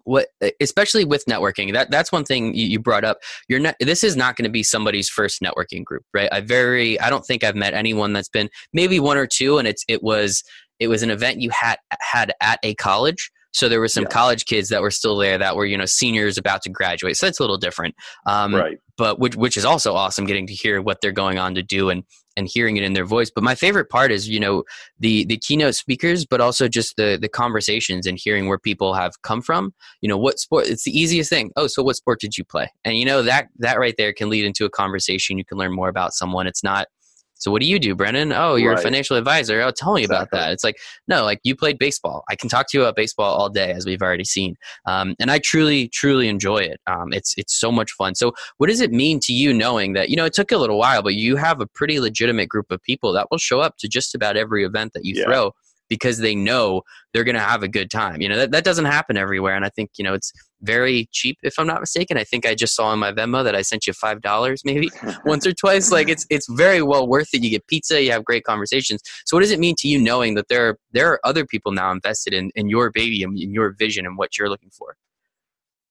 what 0.03 0.27
especially 0.61 1.03
with 1.03 1.25
networking 1.25 1.73
that 1.73 1.89
that's 1.89 2.11
one 2.11 2.23
thing 2.23 2.53
you, 2.53 2.67
you 2.67 2.79
brought 2.79 3.03
up 3.03 3.17
you're 3.49 3.59
not 3.59 3.75
this 3.79 4.03
is 4.03 4.15
not 4.15 4.35
going 4.35 4.43
to 4.43 4.51
be 4.51 4.61
somebody's 4.61 5.09
first 5.09 5.41
networking 5.41 5.83
group 5.83 6.03
right 6.13 6.29
i 6.31 6.39
very 6.39 6.99
i 6.99 7.09
don't 7.09 7.25
think 7.25 7.43
i've 7.43 7.55
met 7.55 7.73
anyone 7.73 8.13
that's 8.13 8.29
been 8.29 8.47
maybe 8.71 8.99
one 8.99 9.17
or 9.17 9.25
two 9.25 9.57
and 9.57 9.67
it's 9.67 9.83
it 9.87 10.03
was 10.03 10.43
it 10.79 10.89
was 10.89 11.01
an 11.01 11.09
event 11.09 11.41
you 11.41 11.49
had 11.49 11.77
had 12.01 12.31
at 12.39 12.59
a 12.61 12.75
college 12.75 13.31
so 13.55 13.69
there 13.69 13.79
were 13.79 13.87
some 13.87 14.03
yeah. 14.03 14.09
college 14.09 14.45
kids 14.45 14.67
that 14.67 14.81
were 14.81 14.91
still 14.91 15.15
there 15.15 15.37
that 15.37 15.55
were 15.55 15.65
you 15.65 15.77
know 15.77 15.85
seniors 15.85 16.37
about 16.37 16.61
to 16.63 16.69
graduate. 16.69 17.15
So 17.15 17.25
that's 17.25 17.39
a 17.39 17.43
little 17.43 17.57
different. 17.57 17.95
Um, 18.25 18.53
right. 18.53 18.77
but 18.97 19.17
which 19.17 19.37
which 19.37 19.55
is 19.55 19.63
also 19.63 19.93
awesome 19.93 20.25
getting 20.25 20.45
to 20.47 20.53
hear 20.53 20.81
what 20.81 20.99
they're 21.01 21.13
going 21.13 21.39
on 21.39 21.55
to 21.55 21.63
do 21.63 21.89
and 21.89 22.03
and 22.37 22.49
hearing 22.51 22.75
it 22.75 22.83
in 22.83 22.91
their 22.91 23.05
voice. 23.05 23.31
But 23.33 23.45
my 23.45 23.55
favorite 23.55 23.89
part 23.89 24.11
is 24.11 24.27
you 24.27 24.41
know 24.41 24.63
the 24.99 25.23
the 25.25 25.37
keynote 25.37 25.75
speakers 25.75 26.25
but 26.25 26.41
also 26.41 26.67
just 26.67 26.97
the 26.97 27.17
the 27.19 27.29
conversations 27.29 28.05
and 28.05 28.19
hearing 28.21 28.47
where 28.47 28.59
people 28.59 28.93
have 28.93 29.13
come 29.21 29.41
from. 29.41 29.73
You 30.01 30.09
know 30.09 30.17
what 30.17 30.37
sport 30.37 30.67
it's 30.67 30.83
the 30.83 30.91
easiest 30.91 31.29
thing. 31.29 31.51
Oh 31.55 31.67
so 31.67 31.81
what 31.81 31.95
sport 31.95 32.19
did 32.19 32.37
you 32.37 32.43
play? 32.43 32.69
And 32.83 32.97
you 32.97 33.05
know 33.05 33.21
that 33.23 33.47
that 33.59 33.79
right 33.79 33.95
there 33.97 34.11
can 34.11 34.29
lead 34.29 34.43
into 34.43 34.65
a 34.65 34.69
conversation. 34.69 35.37
You 35.37 35.45
can 35.45 35.57
learn 35.57 35.73
more 35.73 35.87
about 35.87 36.13
someone. 36.13 36.45
It's 36.45 36.63
not 36.63 36.87
so 37.35 37.51
what 37.51 37.61
do 37.61 37.67
you 37.67 37.79
do, 37.79 37.95
Brennen? 37.95 38.33
Oh, 38.35 38.55
you're 38.55 38.71
right. 38.71 38.79
a 38.79 38.81
financial 38.81 39.17
advisor. 39.17 39.61
Oh, 39.61 39.71
tell 39.71 39.93
me 39.93 40.03
exactly. 40.03 40.15
about 40.15 40.31
that. 40.31 40.53
It's 40.53 40.63
like, 40.63 40.77
no, 41.07 41.23
like 41.23 41.39
you 41.43 41.55
played 41.55 41.77
baseball. 41.77 42.23
I 42.29 42.35
can 42.35 42.49
talk 42.49 42.67
to 42.69 42.77
you 42.77 42.83
about 42.83 42.95
baseball 42.95 43.35
all 43.35 43.49
day, 43.49 43.71
as 43.71 43.85
we've 43.85 44.01
already 44.01 44.23
seen. 44.23 44.55
Um, 44.85 45.15
and 45.19 45.29
I 45.29 45.39
truly, 45.39 45.89
truly 45.89 46.27
enjoy 46.29 46.59
it. 46.59 46.79
Um, 46.87 47.11
it's 47.11 47.33
it's 47.37 47.59
so 47.59 47.71
much 47.71 47.91
fun. 47.91 48.15
So 48.15 48.33
what 48.57 48.67
does 48.67 48.81
it 48.81 48.91
mean 48.91 49.19
to 49.21 49.33
you 49.33 49.53
knowing 49.53 49.93
that 49.93 50.09
you 50.09 50.15
know 50.15 50.25
it 50.25 50.33
took 50.33 50.51
a 50.51 50.57
little 50.57 50.77
while, 50.77 51.01
but 51.01 51.15
you 51.15 51.35
have 51.35 51.61
a 51.61 51.67
pretty 51.67 51.99
legitimate 51.99 52.47
group 52.49 52.71
of 52.71 52.81
people 52.81 53.11
that 53.13 53.27
will 53.29 53.37
show 53.37 53.59
up 53.59 53.77
to 53.77 53.87
just 53.87 54.15
about 54.15 54.37
every 54.37 54.63
event 54.63 54.93
that 54.93 55.05
you 55.05 55.15
yeah. 55.15 55.25
throw 55.25 55.53
because 55.89 56.17
they 56.19 56.35
know 56.35 56.81
they're 57.13 57.23
going 57.23 57.35
to 57.35 57.41
have 57.41 57.63
a 57.63 57.67
good 57.67 57.89
time. 57.89 58.21
You 58.21 58.29
know, 58.29 58.37
that, 58.37 58.51
that 58.51 58.63
doesn't 58.63 58.85
happen 58.85 59.17
everywhere. 59.17 59.55
And 59.55 59.65
I 59.65 59.69
think, 59.69 59.91
you 59.97 60.03
know, 60.03 60.13
it's 60.13 60.31
very 60.61 61.07
cheap, 61.11 61.37
if 61.43 61.59
I'm 61.59 61.67
not 61.67 61.79
mistaken. 61.79 62.17
I 62.17 62.23
think 62.23 62.45
I 62.45 62.55
just 62.55 62.75
saw 62.75 62.87
on 62.87 62.99
my 62.99 63.11
Venmo 63.11 63.43
that 63.43 63.55
I 63.55 63.61
sent 63.61 63.87
you 63.87 63.93
$5 63.93 64.59
maybe 64.65 64.89
once 65.25 65.45
or 65.45 65.53
twice. 65.53 65.91
Like 65.91 66.09
it's, 66.09 66.25
it's 66.29 66.47
very 66.49 66.81
well 66.81 67.07
worth 67.07 67.29
it. 67.33 67.43
You 67.43 67.49
get 67.49 67.67
pizza, 67.67 68.01
you 68.01 68.11
have 68.11 68.25
great 68.25 68.43
conversations. 68.43 69.01
So 69.25 69.37
what 69.37 69.41
does 69.41 69.51
it 69.51 69.59
mean 69.59 69.75
to 69.79 69.87
you 69.87 69.99
knowing 70.01 70.35
that 70.35 70.47
there 70.49 70.69
are, 70.69 70.79
there 70.91 71.11
are 71.11 71.19
other 71.23 71.45
people 71.45 71.71
now 71.71 71.91
invested 71.91 72.33
in, 72.33 72.51
in 72.55 72.69
your 72.69 72.91
baby 72.91 73.23
and 73.23 73.37
in 73.37 73.53
your 73.53 73.75
vision 73.77 74.05
and 74.05 74.17
what 74.17 74.37
you're 74.37 74.49
looking 74.49 74.71
for? 74.71 74.95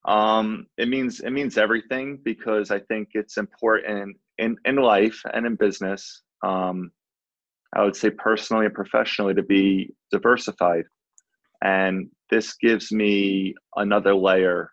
Um, 0.06 0.66
it 0.76 0.88
means, 0.88 1.20
it 1.20 1.30
means 1.30 1.56
everything 1.56 2.18
because 2.22 2.70
I 2.70 2.78
think 2.80 3.10
it's 3.14 3.38
important 3.38 4.16
in, 4.38 4.56
in 4.64 4.76
life 4.76 5.22
and 5.32 5.46
in 5.46 5.56
business. 5.56 6.22
Um, 6.42 6.90
I 7.74 7.82
would 7.82 7.96
say 7.96 8.10
personally 8.10 8.66
and 8.66 8.74
professionally 8.74 9.34
to 9.34 9.42
be 9.42 9.92
diversified. 10.10 10.84
And 11.62 12.08
this 12.30 12.54
gives 12.54 12.92
me 12.92 13.54
another 13.76 14.14
layer 14.14 14.70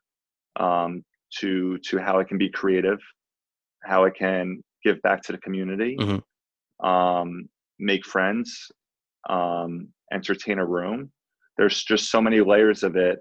um, 0.59 1.03
to 1.39 1.77
to 1.79 1.97
how 1.97 2.19
I 2.19 2.23
can 2.23 2.37
be 2.37 2.49
creative, 2.49 2.99
how 3.83 4.05
I 4.05 4.09
can 4.09 4.63
give 4.83 5.01
back 5.01 5.21
to 5.23 5.31
the 5.31 5.37
community, 5.37 5.95
mm-hmm. 5.99 6.87
um, 6.87 7.47
make 7.79 8.05
friends, 8.05 8.71
um, 9.29 9.87
entertain 10.11 10.59
a 10.59 10.65
room. 10.65 11.11
There's 11.57 11.83
just 11.83 12.11
so 12.11 12.21
many 12.21 12.41
layers 12.41 12.83
of 12.83 12.95
it 12.95 13.19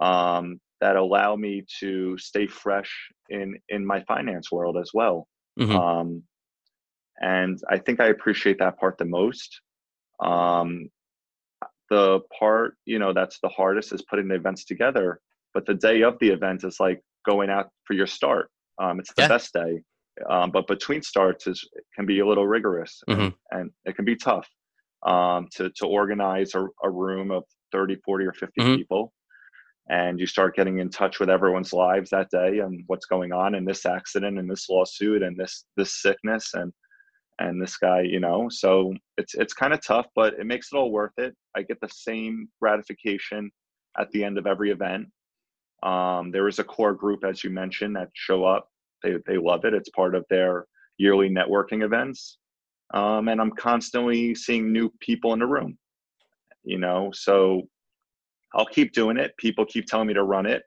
um, 0.00 0.60
that 0.80 0.96
allow 0.96 1.36
me 1.36 1.64
to 1.80 2.16
stay 2.18 2.46
fresh 2.46 2.90
in 3.28 3.58
in 3.68 3.84
my 3.84 4.02
finance 4.04 4.50
world 4.52 4.76
as 4.80 4.90
well. 4.94 5.26
Mm-hmm. 5.58 6.20
And 7.20 7.58
I 7.68 7.78
think 7.78 8.00
I 8.00 8.06
appreciate 8.06 8.58
that 8.58 8.78
part 8.78 8.98
the 8.98 9.04
most. 9.04 9.60
Um, 10.20 10.88
the 11.90 12.20
part 12.38 12.76
you 12.86 12.98
know 12.98 13.12
that's 13.12 13.40
the 13.40 13.48
hardest 13.48 13.92
is 13.92 14.02
putting 14.02 14.28
the 14.28 14.36
events 14.36 14.64
together, 14.64 15.20
but 15.52 15.66
the 15.66 15.74
day 15.74 16.02
of 16.02 16.18
the 16.20 16.28
event 16.28 16.64
is 16.64 16.78
like 16.80 17.02
going 17.26 17.50
out 17.50 17.70
for 17.84 17.94
your 17.94 18.06
start. 18.06 18.50
Um, 18.80 19.00
it's 19.00 19.12
the 19.14 19.22
yeah. 19.22 19.28
best 19.28 19.52
day, 19.52 19.82
um, 20.28 20.50
but 20.50 20.66
between 20.66 21.02
starts 21.02 21.46
is 21.46 21.68
can 21.94 22.06
be 22.06 22.20
a 22.20 22.26
little 22.26 22.46
rigorous 22.46 23.02
mm-hmm. 23.08 23.20
and, 23.22 23.34
and, 23.50 23.70
it 23.84 23.96
can 23.96 24.04
be 24.04 24.16
tough 24.16 24.48
um, 25.04 25.48
to 25.56 25.70
to 25.76 25.86
organize 25.86 26.54
a, 26.54 26.64
a, 26.82 26.90
room 26.90 27.30
of 27.30 27.44
30, 27.72 27.96
40, 28.04 28.24
or 28.24 28.32
50 28.32 28.60
mm-hmm. 28.60 28.74
people 28.76 29.12
and 29.90 30.20
you 30.20 30.26
start 30.26 30.54
getting 30.54 30.78
in 30.78 30.88
touch 30.88 31.18
with 31.18 31.28
everyone's 31.28 31.72
lives 31.72 32.10
that 32.10 32.30
day 32.30 32.60
and 32.60 32.84
what's 32.86 33.06
going 33.06 33.32
on 33.32 33.54
in 33.54 33.64
this 33.64 33.84
accident 33.84 34.38
and 34.38 34.48
this 34.50 34.68
lawsuit 34.70 35.22
and 35.22 35.36
this 35.36 35.64
this 35.76 36.00
sickness 36.00 36.54
and 36.54 36.72
and 37.40 37.60
this 37.60 37.76
guy 37.76 38.00
you 38.02 38.20
know 38.20 38.48
so 38.48 38.94
it's 39.16 39.34
it's 39.34 39.52
kind 39.52 39.72
of 39.72 39.84
tough 39.84 40.06
but 40.14 40.34
it 40.34 40.46
makes 40.46 40.68
it 40.72 40.76
all 40.76 40.90
worth 40.90 41.18
it 41.18 41.34
i 41.56 41.62
get 41.62 41.80
the 41.80 41.88
same 41.88 42.48
gratification 42.60 43.50
at 43.98 44.10
the 44.12 44.22
end 44.22 44.38
of 44.38 44.46
every 44.46 44.70
event 44.70 45.06
um, 45.82 46.30
there 46.30 46.46
is 46.46 46.58
a 46.58 46.64
core 46.64 46.94
group 46.94 47.24
as 47.24 47.42
you 47.42 47.50
mentioned 47.50 47.96
that 47.96 48.08
show 48.14 48.44
up 48.44 48.68
they, 49.02 49.16
they 49.26 49.38
love 49.38 49.64
it 49.64 49.74
it's 49.74 49.88
part 49.90 50.14
of 50.14 50.24
their 50.30 50.66
yearly 50.98 51.28
networking 51.28 51.82
events 51.82 52.38
um, 52.92 53.28
and 53.28 53.40
I'm 53.40 53.52
constantly 53.52 54.34
seeing 54.34 54.72
new 54.72 54.90
people 55.00 55.32
in 55.32 55.38
the 55.38 55.46
room. 55.46 55.78
You 56.64 56.78
know, 56.78 57.10
so 57.14 57.62
I'll 58.54 58.66
keep 58.66 58.92
doing 58.92 59.16
it. 59.16 59.36
People 59.38 59.64
keep 59.64 59.86
telling 59.86 60.08
me 60.08 60.14
to 60.14 60.24
run 60.24 60.44
it, 60.44 60.62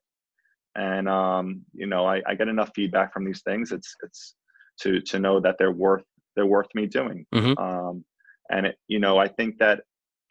and 0.75 1.07
um, 1.07 1.61
you 1.73 1.85
know, 1.85 2.05
I, 2.05 2.21
I, 2.25 2.33
get 2.33 2.47
enough 2.47 2.71
feedback 2.73 3.13
from 3.13 3.25
these 3.25 3.43
things. 3.43 3.71
It's 3.71 3.93
it's 4.01 4.35
to 4.81 5.01
to 5.01 5.19
know 5.19 5.39
that 5.41 5.57
they're 5.59 5.71
worth 5.71 6.03
they're 6.35 6.45
worth 6.45 6.67
me 6.75 6.87
doing. 6.87 7.25
Mm-hmm. 7.33 7.57
Um, 7.61 8.05
and 8.49 8.67
it, 8.67 8.75
you 8.87 8.99
know, 8.99 9.17
I 9.17 9.27
think 9.27 9.57
that 9.59 9.81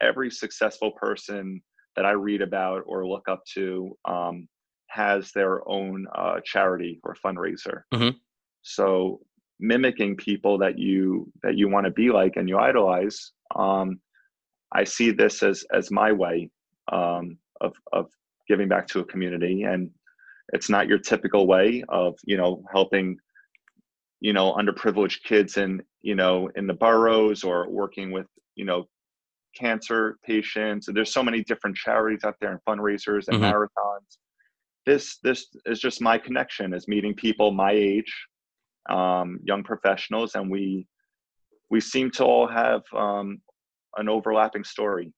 every 0.01 0.29
successful 0.29 0.91
person 0.91 1.61
that 1.95 2.05
I 2.05 2.11
read 2.11 2.41
about 2.41 2.83
or 2.85 3.07
look 3.07 3.27
up 3.29 3.43
to 3.53 3.97
um, 4.05 4.47
has 4.87 5.31
their 5.31 5.67
own 5.67 6.05
uh, 6.15 6.39
charity 6.43 6.99
or 7.03 7.15
fundraiser. 7.25 7.81
Mm-hmm. 7.93 8.17
So 8.61 9.19
mimicking 9.59 10.15
people 10.17 10.57
that 10.57 10.77
you 10.77 11.31
that 11.43 11.55
you 11.55 11.69
want 11.69 11.85
to 11.85 11.91
be 11.91 12.09
like 12.09 12.35
and 12.35 12.49
you 12.49 12.57
idolize, 12.57 13.31
um, 13.55 13.99
I 14.73 14.83
see 14.83 15.11
this 15.11 15.43
as 15.43 15.63
as 15.73 15.91
my 15.91 16.11
way 16.11 16.49
um, 16.91 17.37
of 17.61 17.73
of 17.91 18.07
giving 18.47 18.67
back 18.67 18.87
to 18.87 18.99
a 18.99 19.05
community, 19.05 19.63
and 19.63 19.89
it's 20.51 20.69
not 20.69 20.87
your 20.87 20.99
typical 20.99 21.47
way 21.47 21.83
of 21.89 22.15
you 22.25 22.37
know 22.37 22.63
helping 22.71 23.17
you 24.19 24.33
know 24.33 24.53
underprivileged 24.53 25.23
kids 25.23 25.57
in 25.57 25.81
you 26.03 26.15
know 26.15 26.49
in 26.55 26.67
the 26.67 26.73
boroughs 26.73 27.43
or 27.43 27.67
working 27.69 28.11
with 28.11 28.27
you 28.55 28.65
know 28.65 28.85
cancer 29.55 30.17
patients. 30.25 30.87
There's 30.91 31.13
so 31.13 31.23
many 31.23 31.43
different 31.43 31.75
charities 31.75 32.23
out 32.23 32.35
there 32.39 32.51
and 32.51 32.59
fundraisers 32.67 33.27
and 33.27 33.37
mm-hmm. 33.37 33.45
marathons. 33.45 34.17
This 34.85 35.17
this 35.23 35.47
is 35.65 35.79
just 35.79 36.01
my 36.01 36.17
connection 36.17 36.73
is 36.73 36.87
meeting 36.87 37.13
people 37.13 37.51
my 37.51 37.71
age, 37.71 38.13
um, 38.89 39.39
young 39.43 39.63
professionals, 39.63 40.35
and 40.35 40.51
we 40.51 40.85
we 41.69 41.79
seem 41.79 42.11
to 42.11 42.23
all 42.23 42.47
have 42.47 42.81
um, 42.95 43.41
an 43.97 44.09
overlapping 44.09 44.63
story. 44.63 45.13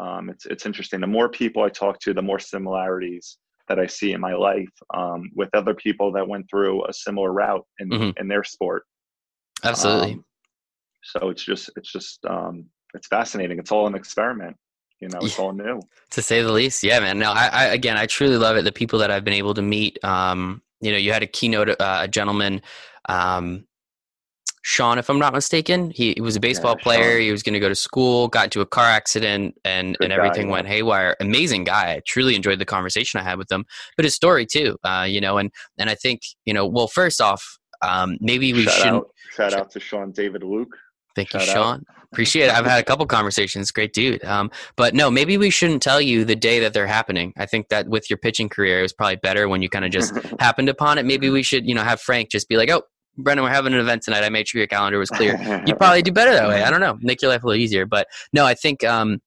Um, 0.00 0.30
it's 0.30 0.46
it's 0.46 0.66
interesting. 0.66 1.00
The 1.00 1.06
more 1.06 1.28
people 1.28 1.62
I 1.62 1.68
talk 1.68 1.98
to, 2.00 2.14
the 2.14 2.22
more 2.22 2.38
similarities 2.38 3.38
that 3.68 3.78
I 3.78 3.86
see 3.86 4.12
in 4.12 4.20
my 4.20 4.34
life 4.34 4.68
um, 4.92 5.30
with 5.34 5.48
other 5.54 5.74
people 5.74 6.12
that 6.12 6.28
went 6.28 6.48
through 6.50 6.86
a 6.86 6.92
similar 6.92 7.32
route 7.32 7.66
in 7.78 7.88
mm-hmm. 7.88 8.10
in 8.20 8.28
their 8.28 8.44
sport. 8.44 8.84
Absolutely. 9.64 10.12
Um, 10.12 10.24
so 11.02 11.28
it's 11.28 11.44
just 11.44 11.70
it's 11.76 11.92
just 11.92 12.24
um, 12.26 12.66
it's 12.94 13.08
fascinating. 13.08 13.58
It's 13.58 13.72
all 13.72 13.86
an 13.86 13.94
experiment. 13.94 14.56
You 15.00 15.08
know, 15.08 15.18
it's 15.22 15.38
yeah. 15.38 15.44
all 15.44 15.52
new. 15.52 15.80
To 16.10 16.22
say 16.22 16.42
the 16.42 16.52
least, 16.52 16.82
yeah, 16.82 17.00
man. 17.00 17.18
No, 17.18 17.32
I, 17.32 17.48
I, 17.52 17.64
again, 17.66 17.96
I 17.96 18.06
truly 18.06 18.36
love 18.36 18.56
it. 18.56 18.62
The 18.62 18.72
people 18.72 18.98
that 19.00 19.10
I've 19.10 19.24
been 19.24 19.34
able 19.34 19.54
to 19.54 19.62
meet. 19.62 20.02
Um, 20.04 20.62
you 20.80 20.90
know, 20.92 20.96
you 20.98 21.12
had 21.12 21.22
a 21.22 21.26
keynote, 21.26 21.68
uh, 21.80 22.00
a 22.02 22.08
gentleman, 22.08 22.62
um, 23.08 23.66
Sean, 24.66 24.96
if 24.96 25.10
I'm 25.10 25.18
not 25.18 25.34
mistaken. 25.34 25.90
He, 25.90 26.14
he 26.14 26.22
was 26.22 26.36
a 26.36 26.40
baseball 26.40 26.74
yeah, 26.78 26.82
player. 26.82 27.12
Sean. 27.12 27.20
He 27.20 27.32
was 27.32 27.42
going 27.42 27.52
to 27.52 27.60
go 27.60 27.68
to 27.68 27.74
school, 27.74 28.28
got 28.28 28.44
into 28.44 28.62
a 28.62 28.66
car 28.66 28.86
accident, 28.86 29.56
and 29.62 29.94
Good 29.98 30.04
and 30.04 30.12
everything 30.12 30.46
guy, 30.46 30.52
went 30.52 30.68
haywire. 30.68 31.16
Amazing 31.20 31.64
guy. 31.64 31.92
I 31.92 32.00
truly 32.06 32.34
enjoyed 32.34 32.58
the 32.58 32.64
conversation 32.64 33.20
I 33.20 33.24
had 33.24 33.36
with 33.36 33.52
him, 33.52 33.66
but 33.96 34.06
his 34.06 34.14
story 34.14 34.46
too. 34.46 34.78
Uh, 34.82 35.06
you 35.06 35.20
know, 35.20 35.36
and 35.36 35.50
and 35.76 35.90
I 35.90 35.94
think 35.94 36.22
you 36.46 36.54
know, 36.54 36.66
well, 36.66 36.86
first 36.86 37.20
off, 37.20 37.58
um, 37.88 38.18
maybe 38.20 38.52
we 38.52 38.64
shout, 38.64 39.10
shout 39.30 39.54
out 39.54 39.70
to 39.72 39.80
Sean 39.80 40.10
David 40.10 40.42
Luke. 40.42 40.76
Thank 41.14 41.30
Shout 41.30 41.42
you, 41.42 41.52
Sean. 41.52 41.74
Out. 41.76 42.04
Appreciate 42.12 42.46
it. 42.46 42.52
I've 42.52 42.64
had 42.64 42.80
a 42.80 42.84
couple 42.84 43.06
conversations. 43.06 43.70
Great 43.70 43.92
dude. 43.92 44.24
Um, 44.24 44.50
but 44.76 44.94
no, 44.94 45.10
maybe 45.10 45.36
we 45.36 45.50
shouldn't 45.50 45.82
tell 45.82 46.00
you 46.00 46.24
the 46.24 46.36
day 46.36 46.60
that 46.60 46.72
they're 46.72 46.86
happening. 46.86 47.32
I 47.36 47.46
think 47.46 47.68
that 47.70 47.88
with 47.88 48.08
your 48.08 48.18
pitching 48.18 48.48
career, 48.48 48.78
it 48.78 48.82
was 48.82 48.92
probably 48.92 49.16
better 49.16 49.48
when 49.48 49.62
you 49.62 49.68
kind 49.68 49.84
of 49.84 49.90
just 49.90 50.14
happened 50.40 50.68
upon 50.68 50.98
it. 50.98 51.04
Maybe 51.04 51.30
we 51.30 51.42
should, 51.42 51.66
you 51.66 51.74
know, 51.74 51.82
have 51.82 52.00
Frank 52.00 52.30
just 52.30 52.48
be 52.48 52.56
like, 52.56 52.70
"Oh, 52.70 52.82
Brennen, 53.18 53.42
we're 53.42 53.50
having 53.50 53.74
an 53.74 53.80
event 53.80 54.02
tonight. 54.02 54.22
I 54.22 54.28
made 54.28 54.46
sure 54.46 54.60
your 54.60 54.68
calendar 54.68 54.98
was 54.98 55.10
clear." 55.10 55.36
You'd 55.66 55.76
probably 55.78 56.02
do 56.02 56.12
better 56.12 56.32
that 56.34 56.48
way. 56.48 56.62
I 56.62 56.70
don't 56.70 56.80
know. 56.80 56.98
Make 57.00 57.20
your 57.20 57.32
life 57.32 57.42
a 57.42 57.46
little 57.48 57.60
easier. 57.60 57.84
But 57.84 58.06
no, 58.32 58.46
I 58.46 58.54
think 58.54 58.84
um, 58.84 59.20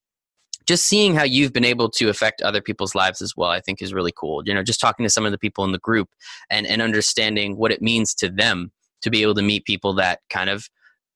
just 0.68 0.86
seeing 0.86 1.16
how 1.16 1.24
you've 1.24 1.54
been 1.54 1.66
able 1.66 1.90
to 1.92 2.10
affect 2.10 2.42
other 2.42 2.62
people's 2.62 2.94
lives 2.94 3.22
as 3.22 3.34
well, 3.36 3.50
I 3.50 3.62
think 3.62 3.82
is 3.82 3.94
really 3.94 4.14
cool. 4.16 4.44
You 4.46 4.54
know, 4.54 4.64
just 4.64 4.82
talking 4.82 5.06
to 5.06 5.10
some 5.10 5.26
of 5.26 5.32
the 5.32 5.38
people 5.38 5.64
in 5.64 5.72
the 5.72 5.80
group 5.80 6.10
and 6.50 6.68
and 6.68 6.82
understanding 6.82 7.58
what 7.58 7.72
it 7.72 7.82
means 7.82 8.14
to 8.16 8.30
them 8.30 8.72
to 9.02 9.10
be 9.10 9.22
able 9.22 9.36
to 9.36 9.42
meet 9.42 9.66
people 9.66 9.94
that 9.94 10.20
kind 10.30 10.50
of 10.50 10.68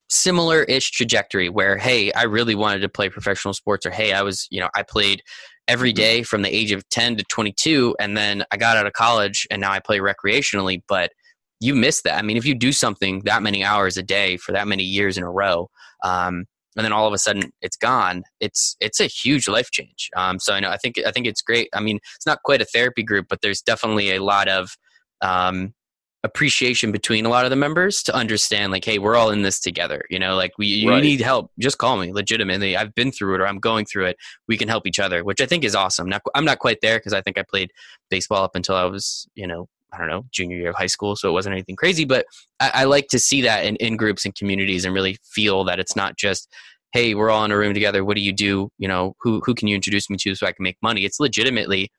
similar 0.09 0.63
ish 0.63 0.91
trajectory 0.91 1.49
where, 1.49 1.77
hey, 1.77 2.11
I 2.11 2.23
really 2.23 2.53
wanted 2.53 2.79
to 2.81 2.89
play 2.89 3.09
professional 3.09 3.53
sports, 3.53 3.85
or 3.85 3.91
hey, 3.91 4.13
I 4.13 4.21
was, 4.21 4.47
you 4.51 4.59
know, 4.59 4.69
I 4.75 4.83
played 4.83 5.23
every 5.67 5.93
mm-hmm. 5.93 6.23
from 6.23 6.41
the 6.41 6.53
age 6.53 6.71
of 6.71 6.87
10 6.89 7.17
to 7.17 7.23
22, 7.23 7.95
and 7.99 8.17
then 8.17 8.43
I 8.51 8.57
got 8.57 8.77
out 8.77 8.85
of 8.85 8.93
college 8.93 9.47
and 9.49 9.61
now 9.61 9.71
I 9.71 9.79
play 9.79 9.99
recreationally. 9.99 10.81
But 10.87 11.11
you 11.61 11.75
miss 11.75 12.01
that. 12.01 12.17
I 12.17 12.23
mean, 12.23 12.37
if 12.37 12.45
you 12.45 12.55
do 12.55 12.73
something 12.73 13.21
that 13.25 13.43
many 13.43 13.63
hours 13.63 13.95
a 13.95 14.03
day 14.03 14.35
for 14.37 14.51
that 14.51 14.67
many 14.67 14.83
years 14.83 15.17
in 15.17 15.23
a 15.23 15.31
row, 15.31 15.69
um, 16.03 16.45
and 16.77 16.85
then 16.85 16.93
all 16.93 17.07
of 17.07 17.13
a 17.13 17.17
sudden 17.17 17.51
it's 17.61 17.77
gone, 17.77 18.23
it's 18.39 18.75
it's 18.79 18.99
a 18.99 19.05
huge 19.05 19.47
life 19.47 19.71
change. 19.71 20.09
Um, 20.15 20.39
so 20.39 20.53
I 20.53 20.59
know 20.59 20.69
I 20.69 20.77
think 20.77 20.99
I 21.05 21.11
think 21.11 21.27
it's 21.27 21.41
great. 21.41 21.69
I 21.73 21.79
mean, 21.81 21.99
it's 22.15 22.25
not 22.25 22.43
quite 22.43 22.61
a 22.61 22.65
therapy 22.65 23.03
group, 23.03 23.27
but 23.29 23.41
there's 23.41 23.61
definitely 23.61 24.15
a 24.15 24.23
lot 24.23 24.47
of 24.47 24.77
um, 25.21 25.73
appreciation 26.23 26.91
between 26.91 27.25
a 27.25 27.29
lot 27.29 27.45
of 27.45 27.49
the 27.49 27.55
members 27.55 28.03
to 28.03 28.15
understand 28.15 28.71
like 28.71 28.85
hey 28.85 28.99
we're 28.99 29.15
all 29.15 29.31
in 29.31 29.41
this 29.41 29.59
together 29.59 30.03
you 30.11 30.19
know 30.19 30.35
like 30.35 30.51
we 30.59 30.67
you 30.67 30.89
right. 30.89 31.01
need 31.01 31.19
help 31.19 31.49
just 31.57 31.79
call 31.79 31.97
me 31.97 32.13
legitimately 32.13 32.77
i've 32.77 32.93
been 32.93 33.11
through 33.11 33.33
it 33.33 33.41
or 33.41 33.47
i'm 33.47 33.57
going 33.57 33.85
through 33.85 34.05
it 34.05 34.15
we 34.47 34.55
can 34.55 34.67
help 34.67 34.85
each 34.85 34.99
other 34.99 35.23
which 35.23 35.41
i 35.41 35.47
think 35.47 35.63
is 35.63 35.73
awesome 35.73 36.07
now 36.07 36.19
i'm 36.35 36.45
not 36.45 36.59
quite 36.59 36.77
there 36.81 36.99
because 36.99 37.13
i 37.13 37.21
think 37.21 37.39
i 37.39 37.43
played 37.49 37.71
baseball 38.11 38.43
up 38.43 38.55
until 38.55 38.75
i 38.75 38.85
was 38.85 39.27
you 39.33 39.47
know 39.47 39.67
i 39.93 39.97
don't 39.97 40.07
know 40.07 40.25
junior 40.31 40.57
year 40.57 40.69
of 40.69 40.75
high 40.75 40.87
school 40.87 41.15
so 41.15 41.29
it 41.29 41.33
wasn't 41.33 41.53
anything 41.53 41.75
crazy 41.75 42.05
but 42.05 42.25
i, 42.59 42.71
I 42.73 42.83
like 42.85 43.07
to 43.09 43.19
see 43.19 43.41
that 43.41 43.65
in, 43.65 43.75
in 43.77 43.97
groups 43.97 44.25
and 44.25 44.35
communities 44.35 44.85
and 44.85 44.93
really 44.93 45.17
feel 45.23 45.63
that 45.65 45.79
it's 45.79 45.95
not 45.95 46.17
just 46.17 46.47
hey 46.93 47.13
we're 47.13 47.29
all 47.29 47.45
in 47.45 47.51
a 47.51 47.57
room 47.57 47.73
together 47.73 48.03
what 48.03 48.15
do 48.15 48.21
you 48.21 48.33
do 48.33 48.69
you 48.77 48.87
know 48.87 49.15
who 49.21 49.41
who 49.45 49.53
can 49.53 49.67
you 49.67 49.75
introduce 49.75 50.09
me 50.09 50.17
to 50.17 50.35
so 50.35 50.47
i 50.47 50.51
can 50.51 50.63
make 50.63 50.77
money 50.81 51.05
it's 51.05 51.19
legitimately 51.19 51.89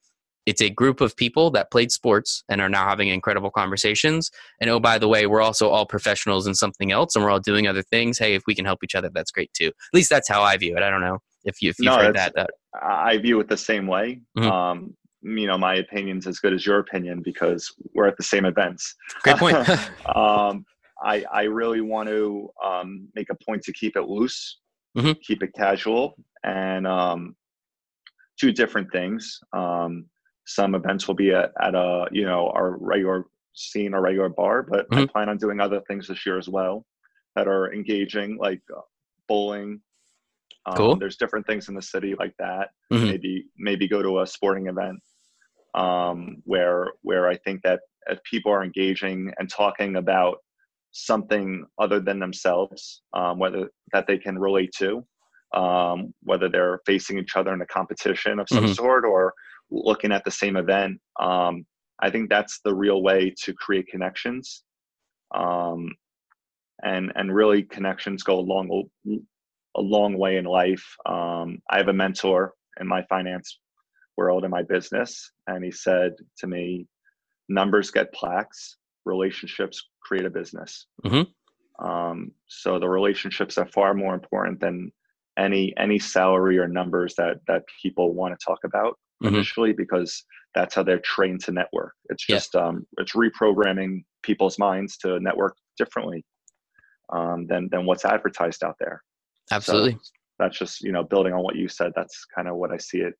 it's 0.46 0.60
a 0.60 0.70
group 0.70 1.00
of 1.00 1.16
people 1.16 1.50
that 1.52 1.70
played 1.70 1.92
sports 1.92 2.42
and 2.48 2.60
are 2.60 2.68
now 2.68 2.86
having 2.86 3.08
incredible 3.08 3.50
conversations. 3.50 4.30
And 4.60 4.68
oh, 4.70 4.80
by 4.80 4.98
the 4.98 5.08
way, 5.08 5.26
we're 5.26 5.40
also 5.40 5.68
all 5.68 5.86
professionals 5.86 6.46
in 6.46 6.54
something 6.54 6.90
else 6.90 7.14
and 7.14 7.24
we're 7.24 7.30
all 7.30 7.40
doing 7.40 7.66
other 7.66 7.82
things. 7.82 8.18
Hey, 8.18 8.34
if 8.34 8.42
we 8.46 8.54
can 8.54 8.64
help 8.64 8.82
each 8.82 8.94
other, 8.94 9.10
that's 9.12 9.30
great 9.30 9.52
too. 9.54 9.68
At 9.68 9.94
least 9.94 10.10
that's 10.10 10.28
how 10.28 10.42
I 10.42 10.56
view 10.56 10.76
it. 10.76 10.82
I 10.82 10.90
don't 10.90 11.00
know 11.00 11.18
if, 11.44 11.62
you, 11.62 11.70
if 11.70 11.78
you've 11.78 11.86
no, 11.86 11.96
heard 11.96 12.16
that, 12.16 12.32
that. 12.34 12.50
I 12.80 13.18
view 13.18 13.38
it 13.40 13.48
the 13.48 13.56
same 13.56 13.86
way. 13.86 14.20
Mm-hmm. 14.36 14.50
Um, 14.50 14.96
you 15.22 15.46
know, 15.46 15.56
my 15.56 15.76
opinion's 15.76 16.26
as 16.26 16.38
good 16.38 16.52
as 16.52 16.66
your 16.66 16.78
opinion 16.78 17.22
because 17.22 17.72
we're 17.94 18.06
at 18.06 18.16
the 18.16 18.22
same 18.22 18.44
events. 18.44 18.94
Great 19.22 19.36
point. 19.36 19.68
um, 20.16 20.64
I, 21.02 21.24
I 21.32 21.42
really 21.44 21.80
want 21.80 22.08
to 22.08 22.50
um, 22.64 23.08
make 23.14 23.28
a 23.30 23.44
point 23.44 23.62
to 23.62 23.72
keep 23.72 23.96
it 23.96 24.08
loose, 24.08 24.60
mm-hmm. 24.96 25.12
keep 25.22 25.42
it 25.42 25.52
casual, 25.56 26.14
and 26.44 26.86
um, 26.86 27.36
two 28.38 28.52
different 28.52 28.90
things. 28.92 29.38
Um, 29.52 30.06
some 30.46 30.74
events 30.74 31.06
will 31.06 31.14
be 31.14 31.32
at, 31.32 31.52
at 31.60 31.74
a 31.74 32.06
you 32.10 32.24
know 32.24 32.50
our 32.54 32.76
regular 32.78 33.26
scene 33.54 33.94
or 33.94 34.00
regular 34.00 34.28
bar, 34.28 34.62
but 34.62 34.88
mm-hmm. 34.90 35.02
I 35.02 35.06
plan 35.06 35.28
on 35.28 35.38
doing 35.38 35.60
other 35.60 35.80
things 35.88 36.08
this 36.08 36.24
year 36.26 36.38
as 36.38 36.48
well 36.48 36.84
that 37.36 37.48
are 37.48 37.72
engaging, 37.72 38.36
like 38.38 38.60
uh, 38.76 38.80
bowling. 39.28 39.80
Um, 40.66 40.76
cool. 40.76 40.96
There's 40.96 41.16
different 41.16 41.46
things 41.46 41.68
in 41.68 41.74
the 41.74 41.82
city 41.82 42.14
like 42.18 42.34
that. 42.38 42.70
Mm-hmm. 42.92 43.04
Maybe 43.04 43.46
maybe 43.56 43.88
go 43.88 44.02
to 44.02 44.20
a 44.20 44.26
sporting 44.26 44.68
event 44.68 45.00
um, 45.74 46.42
where 46.44 46.92
where 47.02 47.28
I 47.28 47.36
think 47.36 47.62
that 47.62 47.80
if 48.08 48.18
people 48.24 48.52
are 48.52 48.64
engaging 48.64 49.32
and 49.38 49.48
talking 49.48 49.96
about 49.96 50.38
something 50.90 51.64
other 51.78 52.00
than 52.00 52.18
themselves, 52.18 53.02
um, 53.14 53.38
whether 53.38 53.70
that 53.92 54.06
they 54.06 54.18
can 54.18 54.38
relate 54.38 54.72
to, 54.78 55.04
um, 55.54 56.12
whether 56.22 56.48
they're 56.48 56.80
facing 56.86 57.18
each 57.18 57.36
other 57.36 57.52
in 57.54 57.62
a 57.62 57.66
competition 57.66 58.38
of 58.38 58.48
some 58.48 58.64
mm-hmm. 58.64 58.74
sort 58.74 59.04
or 59.04 59.32
looking 59.70 60.12
at 60.12 60.24
the 60.24 60.30
same 60.30 60.56
event. 60.56 61.00
Um, 61.18 61.64
I 62.00 62.10
think 62.10 62.28
that's 62.28 62.60
the 62.64 62.74
real 62.74 63.02
way 63.02 63.34
to 63.44 63.54
create 63.54 63.86
connections. 63.86 64.64
Um, 65.34 65.88
and 66.82 67.12
and 67.14 67.34
really 67.34 67.62
connections 67.62 68.22
go 68.22 68.38
a 68.38 68.40
long 68.40 68.88
a 69.76 69.80
long 69.80 70.18
way 70.18 70.36
in 70.36 70.44
life. 70.44 70.84
Um, 71.06 71.58
I 71.70 71.78
have 71.78 71.88
a 71.88 71.92
mentor 71.92 72.52
in 72.80 72.86
my 72.86 73.02
finance 73.08 73.58
world 74.16 74.44
in 74.44 74.50
my 74.50 74.62
business, 74.62 75.30
and 75.46 75.64
he 75.64 75.70
said 75.70 76.12
to 76.38 76.46
me, 76.46 76.86
"Numbers 77.48 77.90
get 77.90 78.12
plaques, 78.12 78.76
relationships 79.04 79.82
create 80.02 80.26
a 80.26 80.30
business." 80.30 80.86
Mm-hmm. 81.04 81.86
Um, 81.86 82.32
so 82.46 82.78
the 82.78 82.88
relationships 82.88 83.58
are 83.58 83.66
far 83.66 83.94
more 83.94 84.14
important 84.14 84.60
than 84.60 84.92
any 85.38 85.74
any 85.78 85.98
salary 85.98 86.58
or 86.58 86.68
numbers 86.68 87.14
that 87.16 87.38
that 87.48 87.62
people 87.82 88.14
want 88.14 88.38
to 88.38 88.44
talk 88.44 88.58
about 88.64 88.98
mm-hmm. 89.22 89.34
initially 89.34 89.72
because 89.72 90.24
that's 90.54 90.74
how 90.74 90.82
they're 90.82 91.00
trained 91.00 91.40
to 91.44 91.52
network. 91.52 91.94
It's 92.10 92.26
just 92.26 92.54
yeah. 92.54 92.66
um, 92.66 92.86
it's 92.98 93.12
reprogramming 93.12 94.04
people's 94.22 94.58
minds 94.58 94.96
to 94.98 95.18
network 95.20 95.56
differently 95.78 96.24
um, 97.12 97.46
than 97.46 97.68
than 97.70 97.86
what's 97.86 98.04
advertised 98.04 98.62
out 98.62 98.76
there. 98.78 99.02
Absolutely. 99.50 99.92
So 99.92 99.98
that's 100.38 100.58
just 100.58 100.82
you 100.82 100.92
know 100.92 101.02
building 101.02 101.32
on 101.32 101.42
what 101.42 101.56
you 101.56 101.68
said. 101.68 101.92
That's 101.94 102.24
kind 102.34 102.48
of 102.48 102.56
what 102.56 102.72
I 102.72 102.76
see 102.76 102.98
it. 102.98 103.14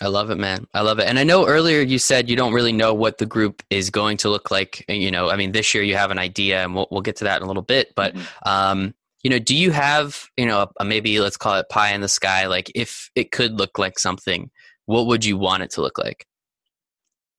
I 0.00 0.08
love 0.08 0.30
it, 0.30 0.38
man. 0.38 0.66
I 0.74 0.80
love 0.80 0.98
it. 0.98 1.08
And 1.08 1.18
I 1.18 1.24
know 1.24 1.46
earlier 1.46 1.80
you 1.80 1.98
said 1.98 2.28
you 2.28 2.36
don't 2.36 2.52
really 2.52 2.72
know 2.72 2.92
what 2.94 3.18
the 3.18 3.26
group 3.26 3.62
is 3.70 3.90
going 3.90 4.16
to 4.18 4.28
look 4.28 4.50
like. 4.50 4.84
You 4.88 5.10
know, 5.10 5.30
I 5.30 5.36
mean, 5.36 5.52
this 5.52 5.72
year 5.72 5.84
you 5.84 5.96
have 5.96 6.10
an 6.10 6.18
idea, 6.18 6.64
and 6.64 6.74
we'll 6.74 6.88
we'll 6.90 7.02
get 7.02 7.16
to 7.16 7.24
that 7.24 7.36
in 7.36 7.44
a 7.44 7.46
little 7.46 7.62
bit. 7.62 7.94
But 7.94 8.14
mm-hmm. 8.14 8.48
um, 8.48 8.94
you 9.22 9.30
know, 9.30 9.38
do 9.38 9.56
you 9.56 9.70
have, 9.70 10.28
you 10.36 10.46
know, 10.46 10.70
a, 10.78 10.84
maybe 10.84 11.18
let's 11.18 11.36
call 11.36 11.54
it 11.56 11.68
pie 11.70 11.94
in 11.94 12.02
the 12.02 12.08
sky? 12.08 12.46
Like, 12.46 12.70
if 12.74 13.10
it 13.14 13.32
could 13.32 13.58
look 13.58 13.78
like 13.78 13.98
something, 13.98 14.50
what 14.84 15.06
would 15.06 15.24
you 15.24 15.38
want 15.38 15.62
it 15.62 15.70
to 15.72 15.80
look 15.80 15.96
like? 15.96 16.26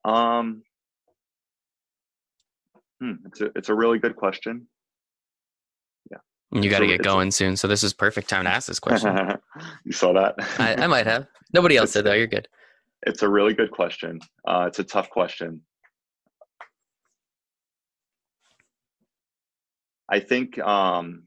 Um, 0.03 0.63
hmm, 2.99 3.13
it's 3.27 3.41
a 3.41 3.51
it's 3.55 3.69
a 3.69 3.75
really 3.75 3.99
good 3.99 4.15
question. 4.15 4.67
Yeah, 6.09 6.17
you 6.51 6.69
got 6.69 6.79
to 6.79 6.87
get 6.87 7.03
going 7.03 7.29
a, 7.29 7.31
soon, 7.31 7.55
so 7.55 7.67
this 7.67 7.83
is 7.83 7.93
perfect 7.93 8.29
time 8.29 8.45
to 8.45 8.49
ask 8.49 8.67
this 8.67 8.79
question. 8.79 9.15
you 9.83 9.91
saw 9.91 10.13
that? 10.13 10.35
I, 10.59 10.83
I 10.83 10.87
might 10.87 11.05
have. 11.05 11.27
Nobody 11.55 11.77
else 11.77 11.93
did 11.93 12.05
though. 12.05 12.11
You're 12.11 12.27
good. 12.27 12.49
It's 13.03 13.21
a 13.21 13.29
really 13.29 13.53
good 13.53 13.71
question. 13.71 14.19
Uh, 14.45 14.65
it's 14.67 14.79
a 14.79 14.83
tough 14.83 15.09
question. 15.09 15.61
I 20.09 20.19
think 20.19 20.59
um, 20.59 21.23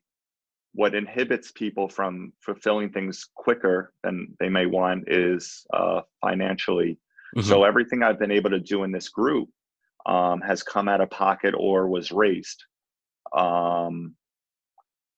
what 0.75 0.95
inhibits 0.95 1.51
people 1.53 1.89
from 1.89 2.35
fulfilling 2.41 2.91
things 2.91 3.27
quicker 3.35 3.95
than 4.05 4.37
they 4.39 4.51
may 4.51 4.67
want 4.67 5.05
is 5.07 5.65
uh, 5.73 6.03
financially. 6.21 6.99
Mm-hmm. 7.35 7.49
So 7.49 7.65
everything 7.65 8.03
I've 8.03 8.19
been 8.19 8.31
able 8.31 8.51
to 8.51 8.61
do 8.61 8.85
in 8.85 8.93
this 8.93 9.09
group 9.09 9.49
um, 10.05 10.43
has 10.43 10.63
come 10.63 10.91
out 10.91 11.01
of 11.01 11.09
pocket 11.09 11.55
or 11.57 11.89
was 11.89 12.13
raised. 12.13 12.63
Um, 13.35 14.15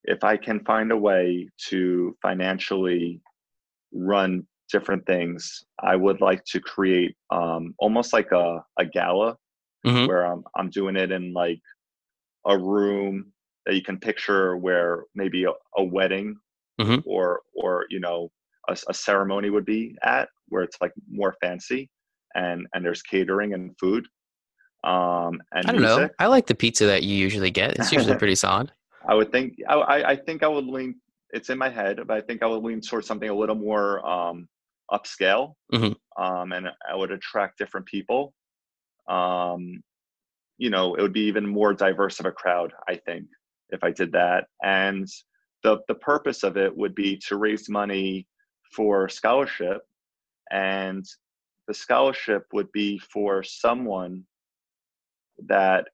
if 0.05 0.23
I 0.23 0.37
can 0.37 0.61
find 0.61 0.93
a 0.93 0.97
way 0.97 1.49
to 1.69 2.17
financially 2.23 3.21
run 3.93 4.47
different 4.71 5.05
things, 5.07 5.65
I 5.83 5.97
would 5.97 6.21
like 6.21 6.45
to 6.47 6.61
create 6.61 7.17
um, 7.31 7.75
almost 7.79 8.13
like 8.13 8.33
a, 8.33 8.63
a 8.79 8.85
gala 8.85 9.37
mm-hmm. 9.87 10.07
where 10.07 10.25
I'm, 10.25 10.43
I'm 10.57 10.71
doing 10.71 10.97
it 10.97 11.11
in 11.11 11.33
like 11.33 11.61
a 12.47 12.57
room 12.57 13.33
that 13.67 13.75
you 13.75 13.83
can 13.83 13.99
picture 13.99 14.57
where 14.57 15.05
maybe 15.15 15.45
a, 15.45 15.53
a 15.77 15.85
wedding 15.85 16.37
mm-hmm. 16.81 16.99
or 17.05 17.41
or 17.55 17.87
you 17.91 18.01
know 18.01 18.31
a, 18.69 18.77
a, 18.89 18.95
ceremony 18.95 19.51
would 19.51 19.65
be 19.65 19.97
at 20.03 20.29
where 20.49 20.63
it's 20.63 20.77
like 20.81 20.93
more 21.09 21.37
fancy 21.41 21.91
and 22.35 22.67
and 22.75 22.85
there's 22.85 23.03
catering 23.03 23.55
and 23.55 23.77
food 23.79 24.07
um 24.85 25.41
and 25.53 25.67
i 25.67 25.73
don't 25.73 25.81
music. 25.81 25.99
know 25.99 26.09
i 26.19 26.27
like 26.27 26.47
the 26.47 26.55
pizza 26.55 26.87
that 26.87 27.03
you 27.03 27.15
usually 27.15 27.51
get 27.51 27.79
it's 27.79 27.93
usually 27.93 28.17
pretty 28.19 28.35
solid 28.35 28.73
i 29.09 29.15
would 29.15 29.31
think 29.31 29.57
I, 29.69 30.03
I 30.05 30.17
think 30.17 30.43
i 30.43 30.49
would 30.49 30.65
lean 30.65 30.97
it's 31.33 31.51
in 31.51 31.59
my 31.59 31.69
head 31.69 32.01
but 32.07 32.17
i 32.17 32.21
think 32.21 32.43
i 32.43 32.47
would 32.47 32.63
lean 32.63 32.81
towards 32.81 33.07
something 33.07 33.29
a 33.29 33.35
little 33.35 33.55
more 33.55 34.07
um 34.09 34.49
upscale 34.93 35.55
mm-hmm. 35.73 36.23
um 36.23 36.53
and 36.53 36.69
i 36.91 36.95
would 36.95 37.11
attract 37.11 37.59
different 37.59 37.87
people 37.87 38.33
um 39.09 39.83
you 40.59 40.71
know 40.71 40.95
it 40.95 41.03
would 41.03 41.13
be 41.13 41.27
even 41.27 41.47
more 41.47 41.73
diverse 41.73 42.21
of 42.21 42.27
a 42.27 42.33
crowd 42.33 42.73
i 42.89 42.95
think 42.95 43.27
if 43.73 43.83
I 43.83 43.91
did 43.91 44.13
that. 44.13 44.47
And 44.63 45.09
the 45.63 45.79
the 45.89 45.95
purpose 45.95 46.43
of 46.43 46.57
it 46.57 46.77
would 46.77 46.95
be 46.95 47.17
to 47.29 47.37
raise 47.37 47.69
money 47.69 48.27
for 48.73 49.09
scholarship, 49.09 49.83
and 50.51 51.05
the 51.67 51.75
scholarship 51.75 52.45
would 52.53 52.71
be 52.73 52.99
for 52.99 53.43
someone 53.43 54.25
that 55.47 55.89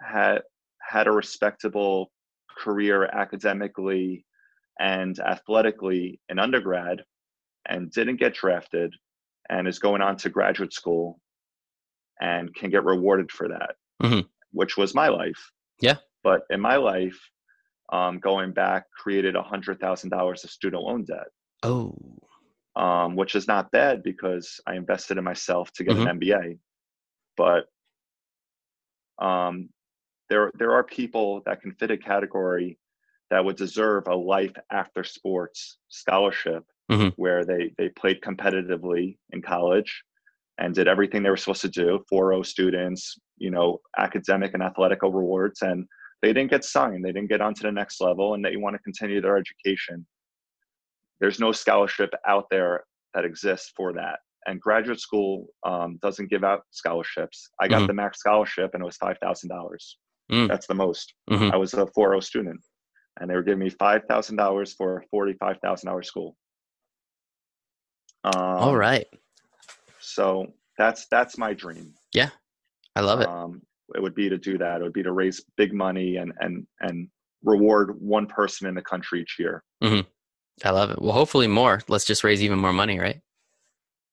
had 0.00 0.42
had 0.80 1.06
a 1.06 1.12
respectable 1.12 2.10
career 2.58 3.04
academically 3.04 4.24
and 4.78 5.18
athletically 5.20 6.20
in 6.28 6.38
undergrad 6.38 7.04
and 7.68 7.90
didn't 7.90 8.16
get 8.16 8.34
drafted 8.34 8.94
and 9.48 9.66
is 9.66 9.78
going 9.78 10.02
on 10.02 10.16
to 10.16 10.30
graduate 10.30 10.72
school 10.72 11.20
and 12.20 12.54
can 12.54 12.70
get 12.70 12.84
rewarded 12.84 13.30
for 13.30 13.48
that 13.48 13.76
mm-hmm. 14.02 14.20
which 14.52 14.76
was 14.76 14.94
my 14.94 15.08
life 15.08 15.50
yeah 15.80 15.96
but 16.22 16.42
in 16.50 16.60
my 16.60 16.76
life, 16.76 17.18
um, 17.92 18.18
going 18.18 18.52
back, 18.52 18.84
created 18.90 19.36
a 19.36 19.42
hundred 19.42 19.80
thousand 19.80 20.10
dollars 20.10 20.44
of 20.44 20.50
student 20.50 20.82
loan 20.82 21.04
debt. 21.04 21.28
Oh, 21.62 21.96
um, 22.76 23.16
which 23.16 23.34
is 23.34 23.48
not 23.48 23.70
bad 23.72 24.02
because 24.02 24.60
I 24.66 24.76
invested 24.76 25.18
in 25.18 25.24
myself 25.24 25.72
to 25.74 25.84
get 25.84 25.96
mm-hmm. 25.96 26.06
an 26.06 26.20
MBA. 26.20 26.58
But 27.36 27.64
um, 29.24 29.70
there, 30.28 30.50
there 30.54 30.72
are 30.72 30.84
people 30.84 31.42
that 31.46 31.60
can 31.60 31.72
fit 31.72 31.90
a 31.90 31.96
category 31.96 32.78
that 33.30 33.44
would 33.44 33.56
deserve 33.56 34.06
a 34.06 34.14
life 34.14 34.54
after 34.70 35.04
sports 35.04 35.78
scholarship, 35.88 36.64
mm-hmm. 36.90 37.08
where 37.16 37.44
they 37.44 37.72
they 37.78 37.88
played 37.90 38.20
competitively 38.20 39.16
in 39.30 39.42
college 39.42 40.02
and 40.58 40.74
did 40.74 40.88
everything 40.88 41.22
they 41.22 41.30
were 41.30 41.36
supposed 41.36 41.62
to 41.62 41.68
do. 41.68 42.04
4.0 42.12 42.44
students, 42.44 43.18
you 43.38 43.50
know, 43.50 43.80
academic 43.98 44.52
and 44.52 44.62
athletic 44.62 45.02
rewards, 45.02 45.62
and 45.62 45.86
they 46.22 46.32
didn't 46.32 46.50
get 46.50 46.64
signed 46.64 47.04
they 47.04 47.12
didn't 47.12 47.28
get 47.28 47.40
on 47.40 47.54
to 47.54 47.62
the 47.62 47.72
next 47.72 48.00
level 48.00 48.34
and 48.34 48.44
they 48.44 48.56
want 48.56 48.74
to 48.74 48.82
continue 48.82 49.20
their 49.20 49.36
education 49.36 50.06
there's 51.20 51.40
no 51.40 51.52
scholarship 51.52 52.10
out 52.26 52.44
there 52.50 52.84
that 53.14 53.24
exists 53.24 53.72
for 53.76 53.92
that 53.92 54.18
and 54.46 54.60
graduate 54.60 55.00
school 55.00 55.46
um, 55.66 55.98
doesn't 56.02 56.30
give 56.30 56.44
out 56.44 56.62
scholarships 56.70 57.50
i 57.60 57.68
got 57.68 57.78
mm-hmm. 57.78 57.86
the 57.88 57.94
max 57.94 58.18
scholarship 58.18 58.70
and 58.74 58.82
it 58.82 58.86
was 58.86 58.98
$5000 58.98 59.16
mm. 60.32 60.48
that's 60.48 60.66
the 60.66 60.74
most 60.74 61.14
mm-hmm. 61.30 61.50
i 61.52 61.56
was 61.56 61.74
a 61.74 61.86
4.0 61.86 62.22
student 62.22 62.60
and 63.20 63.28
they 63.28 63.34
were 63.34 63.42
giving 63.42 63.58
me 63.58 63.70
$5000 63.70 64.76
for 64.76 65.04
a 65.12 65.16
$45000 65.16 66.04
school 66.04 66.36
um, 68.24 68.32
all 68.34 68.76
right 68.76 69.06
so 69.98 70.46
that's 70.76 71.06
that's 71.10 71.38
my 71.38 71.52
dream 71.52 71.94
yeah 72.14 72.30
i 72.96 73.00
love 73.00 73.20
it 73.20 73.28
um, 73.28 73.62
it 73.94 74.02
would 74.02 74.14
be 74.14 74.28
to 74.28 74.38
do 74.38 74.58
that. 74.58 74.80
It 74.80 74.84
would 74.84 74.92
be 74.92 75.02
to 75.02 75.12
raise 75.12 75.42
big 75.56 75.72
money 75.72 76.16
and 76.16 76.32
and 76.40 76.66
and 76.80 77.08
reward 77.42 78.00
one 78.00 78.26
person 78.26 78.66
in 78.66 78.74
the 78.74 78.82
country 78.82 79.22
each 79.22 79.36
year. 79.38 79.62
Mm-hmm. 79.82 80.08
I 80.66 80.70
love 80.70 80.90
it. 80.90 81.00
Well, 81.00 81.12
hopefully 81.12 81.46
more. 81.46 81.80
Let's 81.88 82.04
just 82.04 82.22
raise 82.22 82.42
even 82.42 82.58
more 82.58 82.72
money, 82.72 82.98
right? 82.98 83.20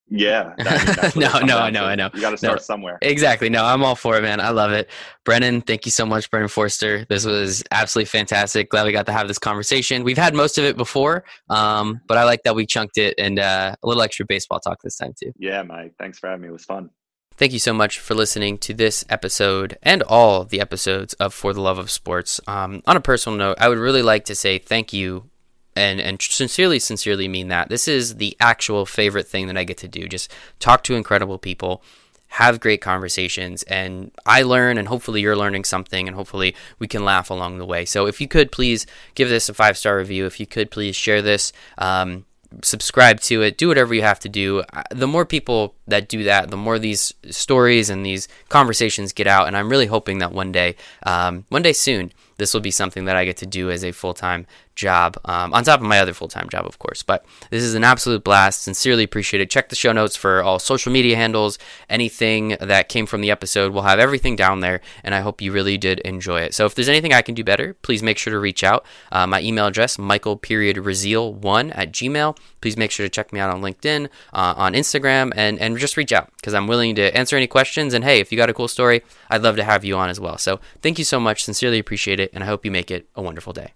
Yeah. 0.10 0.54
That, 0.58 1.16
no, 1.16 1.40
no, 1.40 1.58
I 1.58 1.70
know, 1.70 1.86
I 1.86 1.96
know. 1.96 2.10
You 2.14 2.22
got 2.22 2.32
to 2.32 2.38
start 2.38 2.60
no, 2.60 2.62
somewhere. 2.62 2.98
Exactly. 3.02 3.50
No, 3.50 3.66
I'm 3.66 3.84
all 3.84 3.96
for 3.96 4.18
it, 4.18 4.22
man. 4.22 4.40
I 4.40 4.50
love 4.50 4.72
it. 4.72 4.90
Brennen, 5.26 5.62
thank 5.62 5.86
you 5.86 5.92
so 5.92 6.06
much, 6.06 6.30
Brennen 6.32 6.50
Forster. 6.50 7.06
This 7.06 7.26
was 7.26 7.64
absolutely 7.72 8.06
fantastic. 8.06 8.70
Glad 8.70 8.86
we 8.86 8.92
got 8.92 9.06
to 9.08 9.12
have 9.12 9.28
this 9.28 9.40
conversation. 9.40 10.04
We've 10.04 10.18
had 10.18 10.34
most 10.34 10.58
of 10.58 10.64
it 10.64 10.78
before, 10.78 11.26
um, 11.50 12.02
but 12.08 12.18
I 12.18 12.24
like 12.24 12.44
that 12.44 12.56
we 12.56 12.66
chunked 12.66 12.98
it 12.98 13.16
and 13.18 13.40
uh, 13.40 13.76
a 13.82 13.88
little 13.88 14.02
extra 14.02 14.26
baseball 14.26 14.60
talk 14.60 14.82
this 14.82 14.98
time 14.98 15.14
too. 15.22 15.32
Yeah, 15.38 15.64
Mike. 15.64 15.94
Thanks 16.00 16.20
for 16.20 16.28
having 16.28 16.44
me. 16.44 16.48
It 16.48 16.52
was 16.52 16.66
fun. 16.66 16.90
Thank 17.38 17.54
you 17.54 17.60
so 17.60 17.72
much 17.72 18.00
for 18.00 18.16
listening 18.16 18.58
to 18.60 18.74
this 18.74 19.06
episode 19.10 19.78
and 19.84 20.02
all 20.02 20.44
the 20.44 20.60
episodes 20.60 21.14
of 21.16 21.36
For 21.36 21.54
the 21.54 21.62
Love 21.62 21.78
of 21.78 21.92
Sports. 21.92 22.42
Um, 22.48 22.82
on 22.88 22.98
a 22.98 23.02
personal 23.02 23.38
note, 23.38 23.58
I 23.60 23.70
would 23.70 23.78
really 23.78 24.02
like 24.02 24.26
to 24.26 24.36
say 24.36 24.58
thank 24.58 24.92
you 24.92 25.30
and, 25.78 26.00
and 26.02 26.22
sincerely, 26.22 26.80
sincerely 26.80 27.28
mean 27.28 27.48
that. 27.50 27.70
This 27.70 27.88
is 27.88 28.16
the 28.16 28.36
actual 28.40 28.86
favorite 28.86 29.28
thing 29.28 29.48
that 29.48 29.58
I 29.58 29.64
get 29.64 29.78
to 29.78 29.88
do. 29.88 30.08
Just 30.08 30.32
talk 30.60 30.84
to 30.84 30.96
incredible 30.96 31.38
people, 31.38 31.84
have 32.30 32.60
great 32.60 32.82
conversations, 32.82 33.64
and 33.64 34.12
I 34.26 34.42
learn, 34.42 34.78
and 34.78 34.88
hopefully 34.88 35.22
you're 35.22 35.36
learning 35.36 35.64
something, 35.64 36.08
and 36.08 36.16
hopefully 36.16 36.56
we 36.80 36.88
can 36.88 37.06
laugh 37.06 37.30
along 37.30 37.58
the 37.58 37.66
way. 37.66 37.86
So 37.86 38.08
if 38.08 38.20
you 38.20 38.28
could 38.28 38.52
please 38.52 38.86
give 39.16 39.30
this 39.30 39.48
a 39.50 39.54
five 39.54 39.78
star 39.78 39.98
review, 39.98 40.26
if 40.26 40.40
you 40.40 40.46
could 40.46 40.72
please 40.72 40.96
share 40.96 41.22
this. 41.22 41.54
Um, 41.78 42.26
subscribe 42.62 43.20
to 43.20 43.42
it, 43.42 43.58
do 43.58 43.68
whatever 43.68 43.94
you 43.94 44.02
have 44.02 44.20
to 44.20 44.30
do. 44.30 44.64
The 44.92 45.08
more 45.08 45.26
people 45.26 45.76
that 45.88 46.08
do 46.08 46.24
that, 46.24 46.50
the 46.50 46.58
more 46.58 46.80
these 46.80 47.14
stories 47.30 47.90
and 47.90 48.06
these 48.06 48.28
conversations 48.50 49.14
get 49.14 49.28
out. 49.28 49.48
And 49.48 49.58
I'm 49.58 49.70
really 49.70 49.88
hoping 49.88 50.20
that 50.20 50.32
one 50.32 50.52
day, 50.52 50.76
um, 51.04 51.46
one 51.50 51.62
day 51.62 51.74
soon, 51.74 52.12
this 52.38 52.54
will 52.54 52.62
be 52.62 52.72
something 52.72 53.06
that 53.06 53.16
I 53.16 53.26
get 53.26 53.38
to 53.38 53.46
do 53.46 53.70
as 53.70 53.84
a 53.84 53.92
full 53.92 54.14
time 54.14 54.48
job, 54.78 55.18
um, 55.26 55.54
on 55.54 55.64
top 55.64 55.82
of 55.82 55.86
my 55.86 56.00
other 56.00 56.14
full 56.14 56.30
time 56.30 56.48
job, 56.50 56.66
of 56.66 56.80
course. 56.80 57.04
But 57.04 57.26
this 57.50 57.64
is 57.64 57.74
an 57.74 57.84
absolute 57.84 58.24
blast. 58.24 58.62
Sincerely 58.62 59.04
appreciate 59.04 59.42
it. 59.42 59.50
Check 59.50 59.70
the 59.70 59.76
show 59.76 59.92
notes 59.92 60.16
for 60.16 60.42
all 60.42 60.60
social 60.60 60.92
media 60.92 61.18
handles, 61.18 61.60
anything 61.90 62.56
that 62.62 62.88
came 62.88 63.06
from 63.06 63.22
the 63.22 63.32
episode. 63.32 63.74
We'll 63.74 63.84
have 63.84 64.00
everything 64.00 64.36
down 64.36 64.62
there, 64.62 64.80
and 65.04 65.14
I 65.14 65.20
hope 65.20 65.42
you 65.42 65.52
really 65.52 65.78
did 65.78 66.00
enjoy 66.00 66.42
it. 66.42 66.54
So 66.54 66.66
if 66.66 66.76
there's 66.76 66.88
anything 66.88 67.14
I 67.14 67.22
can 67.22 67.36
do 67.36 67.44
better, 67.44 67.74
please 67.82 68.02
make 68.02 68.18
sure 68.18 68.32
to 68.32 68.40
reach 68.40 68.64
out. 68.64 68.86
Uh, 69.12 69.28
my 69.28 69.42
email 69.42 69.68
address, 69.68 69.98
Michael 69.98 70.38
period 70.38 70.78
one 70.78 71.72
at 71.72 71.92
Gmail. 71.92 72.38
Please 72.62 72.78
make 72.78 72.92
sure 72.92 73.06
to 73.06 73.10
check 73.10 73.34
me 73.34 73.40
out 73.40 73.50
on 73.50 73.62
LinkedIn, 73.62 74.08
uh, 74.34 74.54
on 74.56 74.74
Instagram, 74.74 75.32
and, 75.36 75.60
and 75.60 75.78
just 75.78 75.98
reach 75.98 76.14
out 76.14 76.32
because 76.38 76.54
I'm 76.54 76.68
willing 76.68 76.96
to 76.96 77.16
answer 77.18 77.36
any 77.36 77.48
questions. 77.48 77.94
And 77.94 78.04
hey, 78.04 78.20
if 78.20 78.32
you 78.32 78.38
got 78.38 78.50
a 78.50 78.54
cool 78.54 78.68
story, 78.68 79.04
I'd 79.30 79.42
love 79.42 79.56
to 79.58 79.64
have 79.64 79.84
you 79.84 79.96
on 79.98 80.10
as 80.10 80.20
well. 80.20 80.38
So 80.38 80.60
thank 80.82 81.00
you 81.00 81.06
so 81.06 81.20
much. 81.20 81.44
Sincerely 81.44 81.80
appreciate 81.80 82.20
it, 82.20 82.27
it, 82.28 82.32
and 82.34 82.44
I 82.44 82.48
hope 82.48 82.66
you 82.66 82.72
make 82.72 82.92
it 82.92 83.10
a 83.16 83.22
wonderful 83.22 83.54
day. 83.54 83.74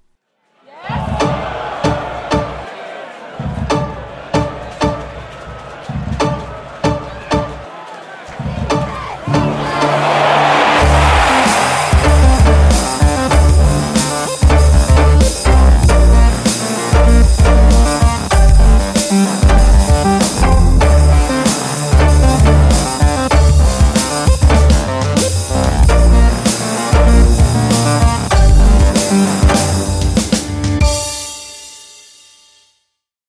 Yes. 0.67 1.20